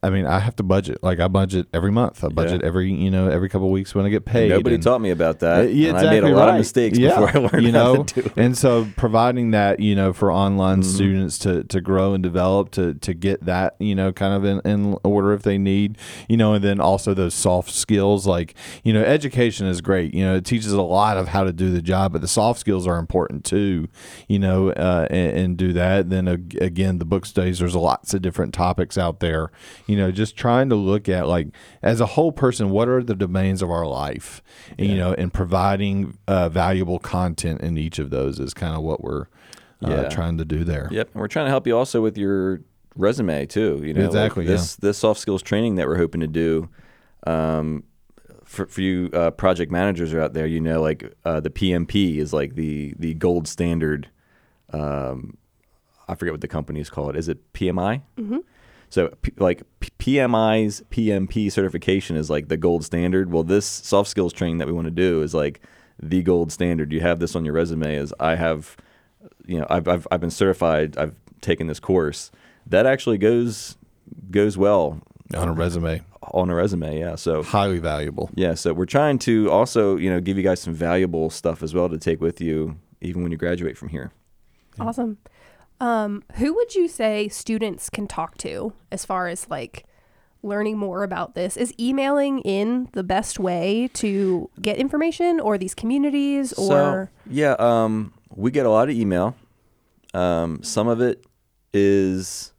I 0.04 0.12
mean, 0.12 0.28
I 0.28 0.38
have 0.39 0.56
to 0.58 0.63
budget. 0.63 1.02
Like 1.02 1.20
I 1.20 1.28
budget 1.28 1.67
every 1.74 1.91
month. 1.91 2.24
I 2.24 2.28
budget 2.28 2.62
every, 2.63 2.91
you 2.94 3.10
know, 3.10 3.30
every 3.30 3.50
couple 3.50 3.67
of 3.67 3.72
weeks 3.72 3.96
when 3.96 4.06
I 4.06 4.10
get 4.10 4.26
paid. 4.26 4.50
Nobody 4.50 4.76
and- 4.76 4.84
taught 4.84 5.02
me 5.02 5.10
about 5.10 5.39
that. 5.39 5.74
yeah, 5.74 5.89
and 5.89 5.98
I 5.98 6.02
made 6.04 6.10
a 6.10 6.28
exactly 6.28 6.34
lot 6.34 6.50
of 6.50 6.56
mistakes 6.56 6.98
Yeah, 7.00 7.20
before 7.20 7.30
I 7.30 7.39
learned 7.52 7.65
you 7.65 7.72
how 7.72 8.04
to 8.04 8.22
do 8.22 8.28
it. 8.28 8.34
and 8.38 8.58
so 8.58 8.88
providing 8.96 9.52
that 9.52 9.80
you 9.80 9.96
know 9.96 10.13
for 10.13 10.32
online 10.32 10.82
Mm-hmm. 10.82 10.96
students 10.96 11.38
to 11.39 11.63
to 11.63 11.82
grow 11.82 12.13
and 12.13 12.22
develop 12.22 12.72
to 12.72 12.94
to 12.96 13.13
get 13.13 13.46
that 13.46 13.76
you 13.80 13.96
know 13.96 14.12
kind 14.13 14.34
of 14.34 14.46
in, 14.46 14.62
in 14.72 14.98
order 15.04 15.34
if 15.34 15.41
they 15.44 15.58
need 15.58 15.98
you 16.30 16.38
know 16.38 16.54
and 16.54 16.63
then 16.63 16.80
also 16.80 17.13
those 17.13 17.34
soft 17.34 17.72
skills 17.72 18.26
like 18.28 18.54
you 18.84 18.94
know 18.94 19.02
education 19.04 19.65
is 19.67 19.82
great 19.82 20.13
you 20.13 20.24
know 20.24 20.36
it 20.36 20.46
teaches 20.46 20.72
a 20.72 20.82
lot 20.82 21.17
of 21.17 21.30
how 21.30 21.44
to 21.44 21.52
do 21.52 21.72
the 21.72 21.82
job 21.82 22.12
but 22.13 22.22
the 22.22 22.28
soft 22.28 22.60
skills 22.60 22.86
are 22.88 22.98
important 23.00 23.44
too 23.44 23.88
you 24.28 24.38
know 24.39 24.70
uh, 24.72 25.08
and, 25.10 25.38
and 25.38 25.58
do 25.58 25.74
that 25.74 26.10
then 26.10 26.28
again 26.28 27.00
the 27.00 27.06
book 27.06 27.26
studies 27.26 27.60
there's 27.60 27.76
lots 27.76 28.13
of 28.13 28.22
different 28.22 28.54
topics 28.54 28.98
out 28.98 29.20
there 29.20 29.52
you 29.88 29.96
know 29.98 30.12
just 30.12 30.36
trying 30.36 30.70
to 30.70 30.76
look 30.76 31.08
at 31.10 31.28
like 31.28 31.48
as 31.82 32.00
a 32.02 32.06
whole 32.06 32.32
person 32.32 32.70
what 32.70 32.88
are 32.90 33.04
the 33.04 33.16
domains 33.16 33.62
of 33.62 33.70
our 33.70 33.86
life 33.88 34.42
and, 34.78 34.88
you 34.88 34.98
know 34.98 35.14
and 35.14 35.34
providing 35.34 36.18
uh, 36.28 36.50
valuable 36.50 37.00
content 37.00 37.62
in 37.62 37.78
each 37.78 38.00
of 38.00 38.10
those 38.10 38.40
is 38.40 38.54
kind 38.54 38.76
of 38.76 38.82
what 38.84 39.02
we're 39.04 39.24
uh, 39.84 39.90
Yeah. 39.90 40.10
trying 40.10 40.38
to 40.38 40.46
do 40.46 40.64
there 40.64 40.88
Yep, 40.92 41.10
and 41.14 41.22
we're 41.22 41.28
trying 41.28 41.46
to 41.46 41.50
help 41.52 41.66
you 41.68 41.78
also 41.78 42.02
with 42.02 42.18
your 42.18 42.62
resume 42.96 43.46
too. 43.46 43.82
You 43.84 43.94
know, 43.94 44.02
like 44.02 44.08
Exactly, 44.10 44.46
yeah. 44.46 44.52
this 44.52 44.76
this 44.76 44.98
soft 44.98 45.20
skills 45.20 45.42
training 45.42 45.76
that 45.76 45.88
we're 45.88 45.98
hoping 45.98 46.22
to 46.22 46.28
do. 46.28 46.70
Um, 47.26 47.84
for, 48.44 48.66
for 48.66 48.82
you 48.82 49.10
uh, 49.14 49.32
project 49.32 49.72
managers 49.72 50.14
are 50.14 50.20
out 50.22 50.34
there, 50.34 50.46
you 50.46 50.60
know, 50.60 50.82
like 50.82 51.14
uh, 51.24 51.40
the 51.40 51.50
PMP 51.50 52.18
is 52.18 52.34
like 52.34 52.56
the 52.56 52.94
the 53.00 53.14
gold 53.14 53.48
standard. 53.48 54.10
Um, 54.74 55.38
I 56.08 56.16
forget 56.16 56.34
what 56.34 56.42
the 56.42 56.48
company 56.50 56.82
is 56.82 56.90
called. 56.90 57.16
Is 57.16 57.30
it 57.30 57.54
PMI? 57.54 58.02
Mm-hmm. 58.20 58.40
So, 58.92 59.08
P- 59.24 59.34
like 59.38 59.64
P- 59.80 59.90
PMI's 60.18 60.84
PMP 60.92 61.52
certification 61.52 62.16
is 62.18 62.30
like 62.30 62.48
the 62.50 62.58
gold 62.58 62.86
standard. 62.86 63.32
Well, 63.32 63.44
this 63.44 63.66
soft 63.66 64.10
skills 64.10 64.34
training 64.34 64.60
that 64.60 64.68
we 64.68 64.74
want 64.74 64.86
to 64.86 64.92
do 64.92 65.24
is 65.24 65.34
like 65.34 65.62
the 66.00 66.22
gold 66.22 66.52
standard. 66.52 66.92
You 66.94 67.00
have 67.02 67.20
this 67.20 67.36
on 67.36 67.44
your 67.46 67.54
resume 67.56 67.96
as 67.96 68.14
I 68.20 68.36
have, 68.36 68.78
you 69.48 69.58
know, 69.60 69.66
I've 69.70 69.88
I've, 69.88 70.08
I've 70.12 70.20
been 70.22 70.30
certified. 70.30 70.98
I've 70.98 71.16
taken 71.42 71.66
this 71.68 71.80
course. 71.80 72.30
that 72.68 72.86
actually 72.86 73.18
goes 73.18 73.78
goes 74.30 74.58
well 74.58 75.00
on 75.36 75.48
a 75.48 75.54
resume. 75.54 76.02
on 76.34 76.50
a 76.50 76.56
resume. 76.56 77.00
Yeah. 77.00 77.16
So 77.16 77.42
Highly 77.44 77.80
valuable. 77.80 78.30
yeah, 78.36 78.54
so 78.56 78.74
we're 78.74 78.86
trying 78.86 79.18
to 79.20 79.50
also 79.50 79.96
you 79.96 80.10
know 80.10 80.20
give 80.20 80.36
you 80.38 80.44
guys 80.44 80.60
some 80.60 80.74
valuable 80.74 81.30
stuff 81.30 81.64
as 81.64 81.74
well 81.74 81.88
to 81.90 81.98
take 81.98 82.20
with 82.20 82.42
you 82.42 82.78
even 83.00 83.24
when 83.24 83.32
you 83.32 83.38
graduate 83.38 83.78
from 83.78 83.88
here. 83.90 84.12
Awesome. 84.80 85.18
Um, 85.82 86.24
who 86.36 86.54
would 86.54 86.76
you 86.76 86.88
say 86.88 87.28
students 87.28 87.89
can 87.89 88.08
talk 88.08 88.38
to 88.38 88.74
as 88.91 89.04
far 89.04 89.28
as 89.28 89.50
like 89.50 89.84
learning 90.44 90.78
more 90.78 91.04
about 91.04 91.34
this? 91.34 91.58
Is 91.58 91.74
emailing 91.80 92.39
in 92.41 92.88
the 92.94 93.04
best 93.04 93.39
way 93.39 93.89
to 93.96 94.50
get 94.62 94.78
information 94.78 95.39
or 95.39 95.58
these 95.58 95.74
communities 95.74 96.54
or 96.54 96.67
So, 96.67 97.08
yeah, 97.26 97.56
um, 97.58 98.13
we 98.30 98.52
get 98.52 98.67
a 98.67 98.70
lot 98.70 98.89
of 98.89 98.96
email. 98.96 99.36
Um, 100.13 100.62
some 100.62 100.88
of 100.88 101.02
it 101.02 101.26
is 101.74 102.54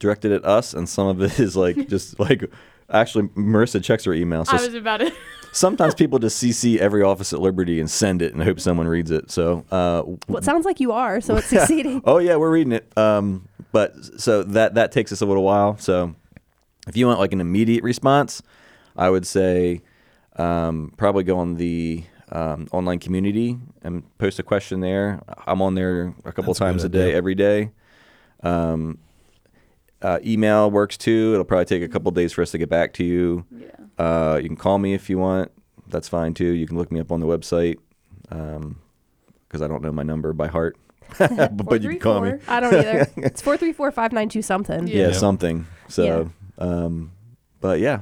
directed 0.00 0.32
at 0.32 0.44
us, 0.44 0.74
and 0.74 0.88
some 0.88 1.06
of 1.06 1.22
it 1.22 1.38
is 1.38 1.56
like 1.56 1.88
just 1.88 2.18
like 2.18 2.50
actually 2.90 3.28
Marissa 3.28 3.82
checks 3.82 4.04
her 4.04 4.12
email. 4.14 4.44
So 4.44 4.56
I 4.56 4.60
was 4.60 4.74
about 4.74 4.98
to. 4.98 5.12
sometimes 5.52 5.94
people 5.94 6.18
just 6.18 6.42
CC 6.42 6.78
every 6.78 7.02
office 7.02 7.32
at 7.32 7.40
Liberty 7.40 7.80
and 7.80 7.90
send 7.90 8.22
it 8.22 8.34
and 8.34 8.42
hope 8.42 8.60
someone 8.60 8.88
reads 8.88 9.10
it. 9.10 9.30
So 9.30 9.64
uh, 9.70 10.02
well, 10.28 10.38
it 10.38 10.44
sounds 10.44 10.64
like 10.64 10.80
you 10.80 10.92
are, 10.92 11.20
so 11.20 11.36
it's 11.36 11.46
succeeding. 11.48 12.02
oh 12.04 12.18
yeah, 12.18 12.36
we're 12.36 12.50
reading 12.50 12.72
it. 12.72 12.96
Um, 12.98 13.48
but 13.72 13.94
so 14.20 14.42
that 14.42 14.74
that 14.74 14.92
takes 14.92 15.12
us 15.12 15.20
a 15.20 15.26
little 15.26 15.44
while. 15.44 15.76
So 15.78 16.14
if 16.86 16.96
you 16.96 17.06
want 17.06 17.20
like 17.20 17.32
an 17.32 17.40
immediate 17.40 17.82
response, 17.82 18.42
I 18.96 19.10
would 19.10 19.26
say 19.26 19.82
um, 20.36 20.92
probably 20.96 21.24
go 21.24 21.38
on 21.38 21.54
the 21.56 22.04
um, 22.32 22.68
online 22.72 22.98
community 22.98 23.58
and 23.82 24.02
post 24.18 24.38
a 24.38 24.42
question 24.42 24.80
there. 24.80 25.22
I'm 25.46 25.62
on 25.62 25.74
there 25.74 26.14
a 26.24 26.32
couple 26.32 26.52
That's 26.52 26.58
times 26.58 26.84
a 26.84 26.88
good 26.88 26.98
day, 26.98 27.04
idea. 27.06 27.16
every 27.16 27.34
day. 27.34 27.70
Um, 28.42 28.98
uh, 30.02 30.18
email 30.24 30.70
works 30.70 30.96
too. 30.96 31.32
It'll 31.32 31.44
probably 31.44 31.64
take 31.64 31.82
a 31.82 31.88
couple 31.88 32.10
days 32.12 32.32
for 32.32 32.42
us 32.42 32.50
to 32.52 32.58
get 32.58 32.68
back 32.68 32.92
to 32.94 33.04
you. 33.04 33.46
Yeah. 33.50 33.68
Uh, 33.98 34.36
you 34.42 34.48
can 34.48 34.56
call 34.56 34.78
me 34.78 34.94
if 34.94 35.08
you 35.08 35.18
want. 35.18 35.50
That's 35.86 36.08
fine 36.08 36.34
too. 36.34 36.46
You 36.46 36.66
can 36.66 36.76
look 36.76 36.90
me 36.90 37.00
up 37.00 37.12
on 37.12 37.20
the 37.20 37.26
website 37.26 37.78
because 38.28 39.62
I 39.62 39.68
don't 39.68 39.82
know 39.82 39.92
my 39.92 40.02
number 40.02 40.32
by 40.32 40.48
heart. 40.48 40.76
but 41.18 41.82
you 41.82 41.90
can 41.90 41.98
call 41.98 42.20
me. 42.20 42.34
I 42.48 42.60
don't 42.60 42.74
either. 42.74 43.06
It's 43.18 43.40
four 43.40 43.56
three 43.56 43.72
four 43.72 43.90
five 43.92 44.12
nine 44.12 44.28
two 44.28 44.42
something. 44.42 44.86
Yeah. 44.88 45.08
Yeah, 45.08 45.12
something. 45.12 45.66
So, 45.88 46.30
um, 46.58 47.12
but 47.60 47.78
yeah. 47.80 48.00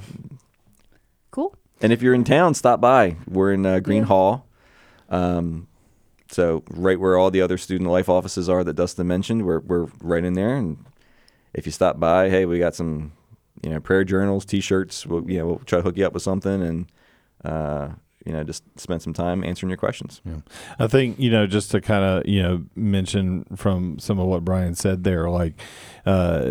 Cool. 1.31 1.55
And 1.81 1.92
if 1.92 2.00
you're 2.00 2.14
in 2.14 2.24
town, 2.24 2.55
stop 2.55 2.81
by. 2.81 3.16
We're 3.28 3.52
in 3.52 3.66
uh, 3.66 3.81
Green 3.81 4.02
Yeah. 4.02 4.09
Hall. 4.09 4.46
Um, 5.09 5.66
so 6.31 6.62
right 6.70 6.98
where 6.98 7.18
all 7.18 7.31
the 7.31 7.42
other 7.42 7.59
student 7.59 7.90
life 7.90 8.09
offices 8.09 8.48
are 8.48 8.64
that 8.64 8.74
Dustin 8.74 9.07
mentioned, 9.07 9.44
we're 9.44 9.61
we're 9.61 9.88
right 10.00 10.24
in 10.24 10.33
there. 10.35 10.55
And 10.57 10.85
if 11.54 11.66
you 11.66 11.72
stop 11.72 12.00
by, 12.00 12.30
hey, 12.30 12.46
we 12.46 12.58
got 12.58 12.74
some, 12.74 13.12
you 13.62 13.70
know, 13.70 13.80
prayer 13.80 14.04
journals, 14.04 14.44
T-shirts. 14.44 15.06
We'll 15.06 15.28
you 15.30 15.38
know 15.38 15.46
we'll 15.46 15.58
try 15.58 15.78
to 15.78 15.82
hook 15.82 15.96
you 15.96 16.06
up 16.06 16.12
with 16.14 16.22
something 16.22 16.62
and 16.62 16.92
uh, 17.44 17.90
you 18.24 18.32
know 18.32 18.44
just 18.44 18.62
spend 18.78 19.02
some 19.02 19.12
time 19.12 19.44
answering 19.44 19.70
your 19.70 19.76
questions. 19.76 20.20
I 20.78 20.86
think 20.86 21.18
you 21.18 21.30
know 21.30 21.46
just 21.46 21.70
to 21.72 21.80
kind 21.80 22.04
of 22.04 22.26
you 22.26 22.42
know 22.42 22.64
mention 22.74 23.44
from 23.56 23.98
some 23.98 24.18
of 24.18 24.26
what 24.26 24.44
Brian 24.44 24.74
said 24.74 25.04
there, 25.04 25.28
like 25.28 25.54
uh, 26.06 26.44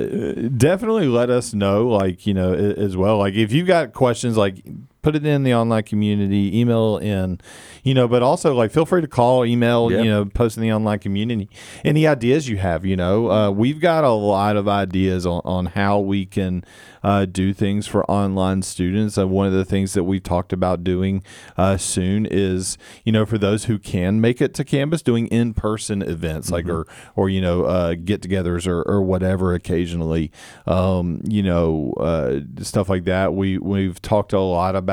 definitely 0.55 1.07
let 1.07 1.29
us 1.29 1.53
know, 1.53 1.87
like 1.87 2.27
you 2.27 2.33
know 2.33 2.53
as 2.53 2.95
well. 2.95 3.17
Like 3.17 3.33
if 3.33 3.51
you've 3.51 3.67
got 3.67 3.93
questions, 3.93 4.37
like 4.37 4.63
put 5.01 5.15
it 5.15 5.25
in 5.25 5.43
the 5.43 5.53
online 5.53 5.83
community, 5.83 6.57
email 6.59 6.97
in, 6.97 7.39
you 7.83 7.93
know. 7.93 8.07
But 8.07 8.21
also 8.21 8.53
like 8.53 8.71
feel 8.71 8.85
free 8.85 9.01
to 9.01 9.07
call, 9.07 9.45
email, 9.45 9.91
Yeah. 9.91 10.01
you 10.01 10.09
know, 10.09 10.25
post 10.25 10.57
in 10.57 10.63
the 10.63 10.71
online 10.71 10.99
community. 10.99 11.49
Any 11.83 12.05
ideas 12.07 12.47
you 12.47 12.57
have, 12.57 12.85
you 12.85 12.95
know, 12.95 13.31
uh, 13.31 13.49
we've 13.51 13.79
got 13.79 14.03
a 14.03 14.11
lot 14.11 14.55
of 14.55 14.67
ideas 14.67 15.25
on, 15.25 15.41
on 15.43 15.65
how 15.67 15.99
we 15.99 16.25
can 16.25 16.63
uh, 17.03 17.25
do 17.25 17.51
things 17.51 17.87
for 17.87 18.09
online 18.11 18.61
students. 18.61 19.17
Uh, 19.17 19.27
one 19.27 19.47
of 19.47 19.53
the 19.53 19.65
things 19.65 19.93
that 19.93 20.03
we 20.03 20.19
talked 20.19 20.53
about 20.53 20.83
doing 20.83 21.23
uh, 21.57 21.75
soon 21.77 22.27
is, 22.29 22.77
you 23.03 23.11
know, 23.11 23.25
for 23.25 23.39
those 23.39 23.65
who 23.65 23.79
can 23.79 24.21
make 24.21 24.39
it 24.39 24.53
to 24.53 24.63
campus, 24.63 25.01
doing 25.01 25.25
in-person 25.27 26.03
events 26.03 26.51
like 26.51 26.67
or 26.69 26.85
or 27.15 27.27
you 27.29 27.41
know 27.41 27.63
uh, 27.63 27.95
get-togethers 27.95 28.67
or, 28.67 28.83
or 28.83 29.01
whatever 29.01 29.55
occasionally, 29.55 30.31
um, 30.67 31.21
you 31.27 31.41
know, 31.41 31.93
uh, 31.99 32.39
stuff 32.61 32.87
like 32.87 33.05
that. 33.05 33.33
We 33.33 33.57
we've 33.57 33.99
talked 34.01 34.33
a 34.33 34.39
lot 34.39 34.75
about. 34.75 34.90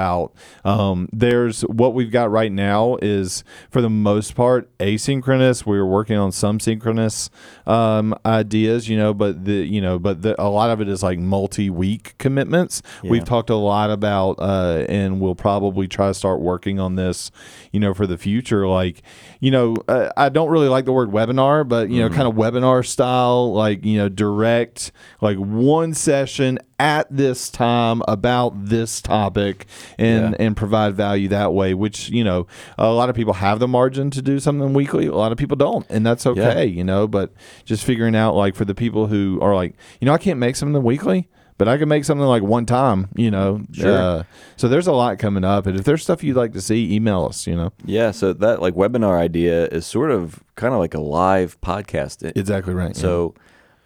Um, 0.64 1.08
there's 1.12 1.62
what 1.62 1.94
we've 1.94 2.10
got 2.10 2.30
right 2.30 2.52
now 2.52 2.96
is 3.02 3.44
for 3.70 3.80
the 3.80 3.90
most 3.90 4.34
part 4.34 4.76
asynchronous. 4.78 5.66
We're 5.66 5.86
working 5.86 6.16
on 6.16 6.32
some 6.32 6.60
synchronous 6.60 7.30
um, 7.66 8.14
ideas, 8.24 8.88
you 8.88 8.96
know, 8.96 9.12
but 9.14 9.44
the 9.44 9.66
you 9.66 9.80
know, 9.80 9.98
but 9.98 10.22
the, 10.22 10.40
a 10.40 10.48
lot 10.48 10.70
of 10.70 10.80
it 10.80 10.88
is 10.88 11.02
like 11.02 11.18
multi-week 11.18 12.14
commitments. 12.18 12.82
We've 13.02 13.24
talked 13.24 13.50
a 13.50 13.56
lot 13.56 13.90
about, 13.90 14.34
uh, 14.38 14.84
and 14.88 15.20
we'll 15.20 15.34
probably 15.34 15.88
try 15.88 16.08
to 16.08 16.14
start 16.14 16.40
working 16.40 16.78
on 16.80 16.94
this, 16.96 17.30
you 17.72 17.80
know, 17.80 17.94
for 17.94 18.06
the 18.06 18.18
future. 18.18 18.66
Like, 18.66 19.02
you 19.40 19.50
know, 19.50 19.76
uh, 19.88 20.10
I 20.16 20.28
don't 20.28 20.50
really 20.50 20.68
like 20.68 20.84
the 20.84 20.92
word 20.92 21.10
webinar, 21.10 21.68
but 21.68 21.90
you 21.90 22.00
know, 22.00 22.08
kind 22.08 22.28
of 22.28 22.34
webinar 22.34 22.86
style, 22.86 23.52
like 23.52 23.84
you 23.84 23.98
know, 23.98 24.08
direct, 24.08 24.92
like 25.20 25.36
one 25.38 25.94
session 25.94 26.58
at 26.80 27.06
this 27.10 27.50
time 27.50 28.02
about 28.06 28.66
this 28.66 29.00
topic, 29.00 29.66
and 29.98 30.32
Yeah. 30.32 30.36
and 30.46 30.56
provide 30.56 30.94
value 30.94 31.28
that 31.28 31.54
way. 31.54 31.74
Which 31.74 32.08
you 32.10 32.24
know, 32.24 32.46
a 32.76 32.90
lot 32.90 33.08
of 33.08 33.16
people 33.16 33.34
have 33.34 33.58
the 33.60 33.68
margin 33.68 34.10
to 34.10 34.22
do 34.22 34.38
something 34.40 34.72
weekly. 34.74 35.06
A 35.06 35.14
lot 35.14 35.32
of 35.32 35.38
people 35.38 35.56
don't, 35.56 35.86
and 35.88 36.04
that's 36.04 36.26
okay. 36.26 36.66
You 36.66 36.84
know, 36.84 37.06
but 37.06 37.32
just 37.64 37.84
figuring 37.84 38.14
out 38.16 38.34
like 38.34 38.54
for 38.54 38.64
the 38.64 38.74
people 38.74 39.06
who 39.06 39.38
are 39.40 39.54
like, 39.54 39.74
you 40.00 40.06
know, 40.06 40.12
I 40.12 40.18
can't 40.18 40.38
make 40.38 40.56
something 40.56 40.82
weekly. 40.82 41.28
But 41.56 41.66
I 41.66 41.76
can 41.76 41.88
make 41.88 42.04
something 42.04 42.24
like 42.24 42.44
one 42.44 42.66
time, 42.66 43.08
you 43.16 43.32
know. 43.32 43.62
Sure. 43.72 43.90
Uh, 43.98 44.22
so 44.56 44.68
there's 44.68 44.86
a 44.86 44.92
lot 44.92 45.18
coming 45.18 45.42
up, 45.42 45.66
and 45.66 45.76
if 45.76 45.84
there's 45.84 46.04
stuff 46.04 46.22
you'd 46.22 46.36
like 46.36 46.52
to 46.52 46.60
see, 46.60 46.94
email 46.94 47.24
us. 47.24 47.48
You 47.48 47.56
know. 47.56 47.72
Yeah, 47.84 48.12
so 48.12 48.32
that 48.32 48.62
like 48.62 48.74
webinar 48.74 49.18
idea 49.18 49.66
is 49.66 49.84
sort 49.84 50.12
of 50.12 50.38
kind 50.54 50.72
of 50.72 50.78
like 50.78 50.94
a 50.94 51.00
live 51.00 51.60
podcast. 51.60 52.30
Exactly 52.36 52.74
right. 52.74 52.94
yeah. 52.94 53.00
So, 53.02 53.34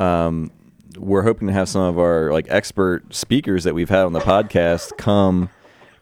um, 0.00 0.50
we're 0.98 1.22
hoping 1.22 1.48
to 1.48 1.54
have 1.54 1.66
some 1.66 1.80
of 1.80 1.98
our 1.98 2.30
like 2.30 2.44
expert 2.50 3.14
speakers 3.14 3.64
that 3.64 3.74
we've 3.74 3.88
had 3.88 4.04
on 4.04 4.12
the 4.12 4.20
podcast 4.20 4.94
come 4.98 5.48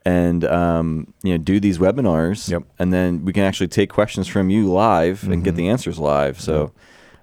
and 0.04 0.44
um, 0.44 1.12
you 1.22 1.32
know 1.32 1.38
do 1.38 1.60
these 1.60 1.78
webinars. 1.78 2.48
Yep. 2.50 2.62
And 2.78 2.92
then 2.92 3.24
we 3.24 3.32
can 3.32 3.44
actually 3.44 3.68
take 3.68 3.90
questions 3.90 4.26
from 4.26 4.50
you 4.50 4.70
live 4.72 5.24
and 5.24 5.44
get 5.44 5.54
the 5.56 5.68
answers 5.68 5.98
live. 5.98 6.40
So 6.40 6.72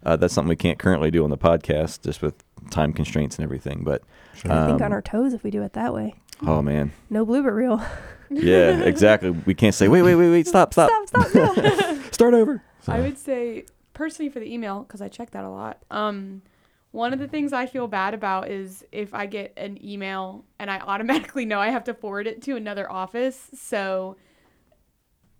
uh, 0.05 0.15
that's 0.15 0.33
something 0.33 0.49
we 0.49 0.55
can't 0.55 0.79
currently 0.79 1.11
do 1.11 1.23
on 1.23 1.29
the 1.29 1.37
podcast 1.37 2.03
just 2.03 2.21
with 2.21 2.35
time 2.69 2.93
constraints 2.93 3.37
and 3.37 3.43
everything. 3.43 3.83
But 3.83 4.03
I 4.35 4.39
think 4.39 4.51
um, 4.51 4.81
on 4.83 4.93
our 4.93 5.01
toes 5.01 5.33
if 5.33 5.43
we 5.43 5.51
do 5.51 5.63
it 5.63 5.73
that 5.73 5.93
way. 5.93 6.13
oh 6.45 6.61
man, 6.61 6.91
No 7.09 7.25
blooper 7.25 7.53
reel. 7.53 7.81
yeah, 8.29 8.79
exactly. 8.81 9.31
We 9.31 9.53
can't 9.55 9.73
say 9.73 9.87
wait, 9.87 10.03
wait, 10.03 10.15
wait, 10.15 10.29
wait, 10.29 10.47
stop, 10.47 10.73
stop, 10.73 10.91
stop, 11.07 11.27
stop, 11.27 11.57
no. 11.57 12.01
start 12.11 12.33
over. 12.33 12.61
I 12.87 12.99
would 13.01 13.17
say 13.17 13.65
personally 13.93 14.29
for 14.29 14.39
the 14.39 14.53
email 14.53 14.83
because 14.83 15.01
I 15.01 15.07
check 15.09 15.31
that 15.31 15.43
a 15.43 15.49
lot. 15.49 15.79
Um, 15.89 16.41
one 16.91 17.13
of 17.13 17.19
the 17.19 17.27
things 17.27 17.53
I 17.53 17.65
feel 17.65 17.87
bad 17.87 18.13
about 18.13 18.49
is 18.49 18.85
if 18.91 19.13
I 19.13 19.25
get 19.25 19.53
an 19.57 19.83
email 19.83 20.45
and 20.59 20.71
I 20.71 20.79
automatically 20.87 21.45
know 21.45 21.59
I 21.59 21.69
have 21.69 21.83
to 21.85 21.93
forward 21.93 22.27
it 22.27 22.41
to 22.43 22.55
another 22.55 22.91
office. 22.91 23.49
So 23.53 24.17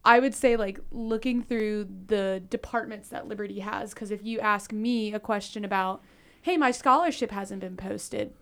I 0.04 0.20
would 0.20 0.34
say 0.34 0.56
like 0.56 0.80
looking 0.92 1.42
through 1.42 1.88
the 2.08 2.44
departments 2.50 3.10
that 3.10 3.28
Liberty 3.28 3.60
has 3.60 3.94
because 3.94 4.12
if 4.12 4.24
you 4.24 4.40
ask 4.40 4.72
me 4.72 5.14
a 5.14 5.20
question 5.20 5.66
about, 5.66 6.02
hey, 6.42 6.58
my 6.58 6.72
scholarship 6.72 7.32
hasn't 7.32 7.62
been 7.62 7.76
posted. 7.76 8.34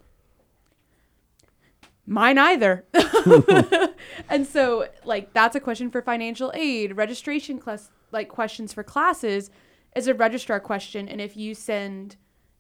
Mine 2.08 2.38
either. 2.38 2.86
and 4.30 4.46
so 4.46 4.88
like 5.06 5.34
that's 5.34 5.56
a 5.56 5.60
question 5.60 5.89
for 5.89 6.02
financial 6.02 6.52
aid, 6.54 6.96
registration 6.96 7.58
class 7.58 7.89
like 8.12 8.30
questions 8.30 8.72
for 8.74 8.84
classes 8.84 9.50
is 9.96 10.08
a 10.08 10.13
registrar 10.13 10.60
question 10.60 11.10
and 11.10 11.20
if 11.20 11.36
you 11.36 11.56
send 11.56 12.15